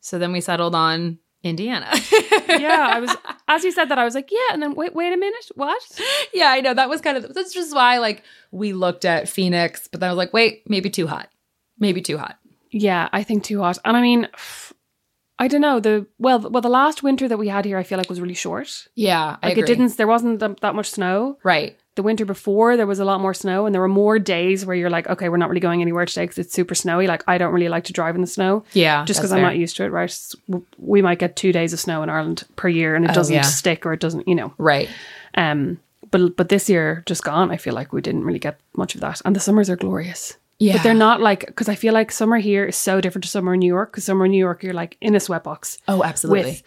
So 0.00 0.18
then 0.18 0.32
we 0.32 0.40
settled 0.40 0.74
on 0.74 1.18
Indiana. 1.42 1.88
yeah, 2.48 2.88
I 2.90 3.00
was 3.00 3.16
as 3.48 3.64
you 3.64 3.72
said 3.72 3.88
that 3.88 3.98
I 3.98 4.04
was 4.04 4.14
like, 4.14 4.30
yeah, 4.30 4.52
and 4.52 4.62
then 4.62 4.74
wait, 4.74 4.94
wait 4.94 5.12
a 5.12 5.16
minute, 5.16 5.44
what? 5.54 5.82
yeah, 6.32 6.46
I 6.48 6.60
know 6.60 6.74
that 6.74 6.88
was 6.88 7.00
kind 7.00 7.16
of 7.16 7.32
that's 7.34 7.52
just 7.54 7.74
why 7.74 7.98
like 7.98 8.22
we 8.50 8.72
looked 8.72 9.04
at 9.04 9.28
Phoenix, 9.28 9.88
but 9.88 10.00
then 10.00 10.08
I 10.08 10.12
was 10.12 10.18
like, 10.18 10.32
wait, 10.32 10.62
maybe 10.68 10.90
too 10.90 11.06
hot, 11.06 11.28
maybe 11.78 12.00
too 12.00 12.18
hot. 12.18 12.38
Yeah, 12.70 13.08
I 13.12 13.22
think 13.22 13.44
too 13.44 13.60
hot. 13.60 13.78
And 13.84 13.96
I 13.96 14.00
mean, 14.00 14.28
I 15.38 15.48
don't 15.48 15.60
know 15.60 15.80
the 15.80 16.06
well, 16.18 16.38
well, 16.38 16.62
the 16.62 16.68
last 16.68 17.02
winter 17.02 17.28
that 17.28 17.38
we 17.38 17.48
had 17.48 17.64
here, 17.64 17.78
I 17.78 17.82
feel 17.82 17.98
like 17.98 18.08
was 18.08 18.20
really 18.20 18.34
short. 18.34 18.88
Yeah, 18.94 19.36
I 19.42 19.48
Like 19.48 19.58
it 19.58 19.66
didn't, 19.66 19.96
there 19.96 20.06
wasn't 20.06 20.40
that 20.60 20.74
much 20.74 20.90
snow. 20.90 21.38
right. 21.44 21.76
The 21.94 22.02
winter 22.02 22.24
before, 22.24 22.76
there 22.78 22.86
was 22.86 23.00
a 23.00 23.04
lot 23.04 23.20
more 23.20 23.34
snow, 23.34 23.66
and 23.66 23.74
there 23.74 23.80
were 23.82 23.88
more 23.88 24.18
days 24.18 24.64
where 24.64 24.74
you're 24.74 24.88
like, 24.88 25.06
okay, 25.08 25.28
we're 25.28 25.36
not 25.36 25.50
really 25.50 25.60
going 25.60 25.82
anywhere 25.82 26.06
today 26.06 26.22
because 26.24 26.38
it's 26.38 26.54
super 26.54 26.74
snowy. 26.74 27.06
Like 27.06 27.22
I 27.28 27.36
don't 27.36 27.52
really 27.52 27.68
like 27.68 27.84
to 27.84 27.92
drive 27.92 28.14
in 28.14 28.22
the 28.22 28.26
snow. 28.26 28.64
Yeah, 28.72 29.04
just 29.04 29.20
because 29.20 29.30
I'm 29.30 29.42
not 29.42 29.58
used 29.58 29.76
to 29.76 29.84
it, 29.84 29.88
right? 29.88 30.34
We 30.78 31.02
might 31.02 31.18
get 31.18 31.36
two 31.36 31.52
days 31.52 31.72
of 31.74 31.80
snow 31.80 32.02
in 32.02 32.08
Ireland 32.08 32.44
per 32.56 32.68
year, 32.68 32.94
and 32.94 33.04
it 33.04 33.10
Oh, 33.10 33.14
doesn't 33.14 33.34
yeah. 33.34 33.42
stick 33.42 33.84
or 33.84 33.92
it 33.92 34.00
doesn't, 34.00 34.26
you 34.26 34.34
know. 34.34 34.54
right. 34.56 34.88
Um, 35.34 35.78
but 36.10 36.36
but 36.36 36.48
this 36.48 36.68
year 36.70 37.02
just 37.06 37.24
gone, 37.24 37.50
I 37.50 37.56
feel 37.58 37.74
like 37.74 37.92
we 37.92 38.00
didn't 38.00 38.24
really 38.24 38.38
get 38.38 38.58
much 38.76 38.94
of 38.94 39.00
that, 39.02 39.20
and 39.24 39.36
the 39.36 39.40
summers 39.40 39.68
are 39.68 39.76
glorious. 39.76 40.36
Yeah, 40.58 40.74
But 40.74 40.82
they're 40.84 40.94
not 40.94 41.20
like 41.20 41.44
because 41.46 41.68
I 41.68 41.74
feel 41.74 41.92
like 41.92 42.12
summer 42.12 42.38
here 42.38 42.64
is 42.64 42.76
so 42.76 43.00
different 43.00 43.24
to 43.24 43.28
summer 43.30 43.52
in 43.54 43.60
New 43.60 43.66
York. 43.66 43.90
Because 43.90 44.04
summer 44.04 44.24
in 44.26 44.30
New 44.30 44.38
York, 44.38 44.62
you're 44.62 44.72
like 44.74 44.96
in 45.00 45.14
a 45.14 45.18
sweatbox 45.18 45.78
Oh, 45.88 46.04
absolutely. 46.04 46.42
with 46.52 46.62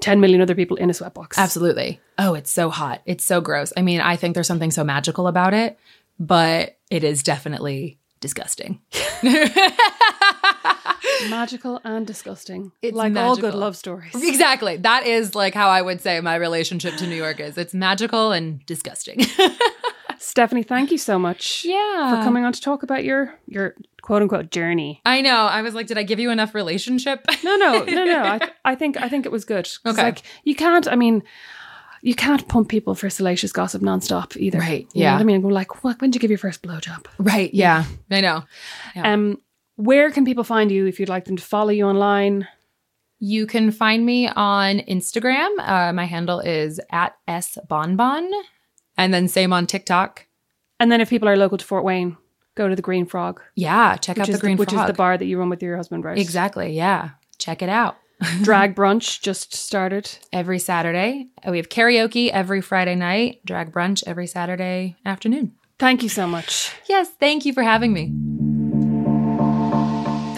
ten 0.00 0.20
million 0.20 0.40
other 0.40 0.54
people 0.54 0.76
in 0.76 0.90
a 0.90 0.92
sweatbox. 0.92 1.36
Absolutely. 1.36 2.00
Oh, 2.18 2.34
it's 2.34 2.50
so 2.50 2.70
hot. 2.70 3.02
It's 3.06 3.24
so 3.24 3.40
gross. 3.40 3.72
I 3.76 3.82
mean, 3.82 4.00
I 4.00 4.16
think 4.16 4.34
there's 4.34 4.46
something 4.46 4.70
so 4.70 4.84
magical 4.84 5.26
about 5.26 5.54
it, 5.54 5.78
but 6.18 6.78
it 6.90 7.04
is 7.04 7.22
definitely 7.22 7.98
disgusting. 8.20 8.80
magical 11.30 11.80
and 11.84 12.06
disgusting. 12.06 12.72
It's 12.82 12.96
like 12.96 13.16
all 13.16 13.36
good 13.36 13.54
love 13.54 13.76
stories. 13.76 14.14
Exactly. 14.14 14.76
That 14.76 15.06
is 15.06 15.34
like 15.34 15.54
how 15.54 15.68
I 15.68 15.82
would 15.82 16.00
say 16.00 16.20
my 16.20 16.36
relationship 16.36 16.96
to 16.96 17.06
New 17.06 17.16
York 17.16 17.40
is. 17.40 17.58
It's 17.58 17.74
magical 17.74 18.32
and 18.32 18.64
disgusting. 18.66 19.20
Stephanie, 20.38 20.62
thank 20.62 20.92
you 20.92 20.98
so 20.98 21.18
much. 21.18 21.64
Yeah. 21.64 22.10
for 22.16 22.22
coming 22.22 22.44
on 22.44 22.52
to 22.52 22.60
talk 22.60 22.84
about 22.84 23.02
your 23.02 23.34
your 23.46 23.74
quote 24.02 24.22
unquote 24.22 24.52
journey. 24.52 25.00
I 25.04 25.20
know. 25.20 25.46
I 25.46 25.62
was 25.62 25.74
like, 25.74 25.88
did 25.88 25.98
I 25.98 26.04
give 26.04 26.20
you 26.20 26.30
enough 26.30 26.54
relationship? 26.54 27.26
No, 27.42 27.56
no, 27.56 27.82
no, 27.88 28.04
no. 28.04 28.22
I, 28.22 28.38
th- 28.38 28.52
I 28.64 28.74
think 28.76 28.96
I 28.96 29.08
think 29.08 29.26
it 29.26 29.32
was 29.32 29.44
good. 29.44 29.68
Okay. 29.84 30.00
like 30.00 30.22
you 30.44 30.54
can't. 30.54 30.86
I 30.86 30.94
mean. 30.94 31.22
You 32.00 32.14
can't 32.14 32.46
pump 32.46 32.68
people 32.68 32.94
for 32.94 33.10
salacious 33.10 33.50
gossip 33.50 33.82
nonstop 33.82 34.36
either. 34.36 34.60
Right, 34.60 34.86
You 34.94 35.02
yeah. 35.02 35.16
I 35.16 35.24
mean? 35.24 35.40
Go 35.40 35.48
like, 35.48 35.82
what, 35.82 36.00
when 36.00 36.12
did 36.12 36.14
you 36.14 36.20
give 36.20 36.30
your 36.30 36.38
first 36.38 36.62
blowjob? 36.62 37.06
right. 37.18 37.52
Yeah. 37.52 37.86
I 38.08 38.20
know. 38.20 38.44
Yeah. 38.94 39.14
Um, 39.14 39.38
where 39.74 40.12
can 40.12 40.24
people 40.24 40.44
find 40.44 40.70
you 40.70 40.86
if 40.86 41.00
you'd 41.00 41.08
like 41.08 41.24
them 41.24 41.36
to 41.36 41.42
follow 41.42 41.70
you 41.70 41.86
online? 41.86 42.46
You 43.18 43.48
can 43.48 43.72
find 43.72 44.06
me 44.06 44.28
on 44.28 44.78
Instagram. 44.78 45.48
Uh, 45.58 45.92
my 45.92 46.04
handle 46.04 46.38
is 46.38 46.78
at 46.92 47.16
s 47.26 47.58
sbonbon. 47.68 48.30
And 48.96 49.12
then 49.12 49.26
same 49.26 49.52
on 49.52 49.66
TikTok. 49.66 50.24
And 50.80 50.90
then 50.92 51.00
if 51.00 51.10
people 51.10 51.28
are 51.28 51.36
local 51.36 51.58
to 51.58 51.64
Fort 51.64 51.84
Wayne, 51.84 52.16
go 52.54 52.68
to 52.68 52.76
the 52.76 52.82
Green 52.82 53.06
Frog, 53.06 53.40
Yeah. 53.54 53.96
Check 53.96 54.18
out 54.18 54.26
the 54.26 54.38
Green 54.38 54.56
which 54.56 54.70
Frog. 54.70 54.82
Which 54.82 54.90
is 54.90 54.92
the 54.94 54.96
bar 54.96 55.18
that 55.18 55.26
you 55.26 55.38
run 55.38 55.48
with 55.50 55.62
your 55.62 55.76
husband, 55.76 56.04
right? 56.04 56.18
Exactly. 56.18 56.72
Yeah. 56.72 57.10
Check 57.38 57.62
it 57.62 57.68
out. 57.68 57.96
Drag 58.42 58.74
brunch 58.74 59.20
just 59.20 59.54
started. 59.54 60.10
Every 60.32 60.58
Saturday. 60.58 61.28
We 61.48 61.56
have 61.58 61.68
karaoke 61.68 62.30
every 62.30 62.60
Friday 62.60 62.96
night, 62.96 63.44
drag 63.44 63.72
brunch 63.72 64.02
every 64.08 64.26
Saturday 64.26 64.96
afternoon. 65.04 65.54
Thank 65.78 66.02
you 66.02 66.08
so 66.08 66.26
much. 66.26 66.72
Yes. 66.88 67.08
Thank 67.20 67.44
you 67.44 67.52
for 67.52 67.62
having 67.62 67.92
me. 67.92 68.12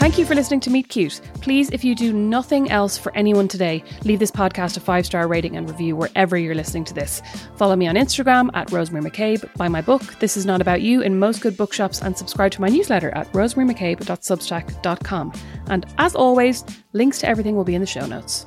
Thank 0.01 0.17
you 0.17 0.25
for 0.25 0.35
listening 0.35 0.61
to 0.61 0.71
Meet 0.71 0.89
Cute. 0.89 1.21
Please, 1.43 1.69
if 1.73 1.85
you 1.85 1.95
do 1.95 2.11
nothing 2.15 2.71
else 2.71 2.97
for 2.97 3.15
anyone 3.15 3.49
today, 3.49 3.85
leave 4.03 4.19
this 4.19 4.31
podcast 4.31 4.79
a 4.79 4.81
five 4.81 5.05
star 5.05 5.29
rating 5.29 5.59
and 5.59 5.69
review 5.69 5.95
wherever 5.95 6.39
you're 6.39 6.55
listening 6.55 6.87
to 6.87 6.95
this. 6.95 7.21
Follow 7.57 7.77
me 7.77 7.87
on 7.87 7.97
Instagram 7.97 8.49
at 8.55 8.73
Rosemary 8.73 9.03
Mac 9.03 9.13
Cabe, 9.13 9.45
buy 9.59 9.69
my 9.69 9.83
book, 9.83 10.01
This 10.19 10.39
Is 10.39 10.47
Not 10.47 10.63
About 10.63 10.81
You, 10.81 11.03
in 11.03 11.19
most 11.19 11.43
good 11.43 11.55
bookshops, 11.55 12.01
and 12.01 12.17
subscribe 12.17 12.51
to 12.53 12.63
my 12.63 12.69
newsletter 12.69 13.11
at 13.11 13.31
rosemarymccabe.substack.com. 13.35 15.33
And 15.67 15.87
as 15.99 16.15
always, 16.15 16.65
links 16.95 17.19
to 17.19 17.29
everything 17.29 17.55
will 17.55 17.65
be 17.65 17.75
in 17.75 17.83
the 17.83 17.87
show 17.87 18.07
notes. 18.07 18.47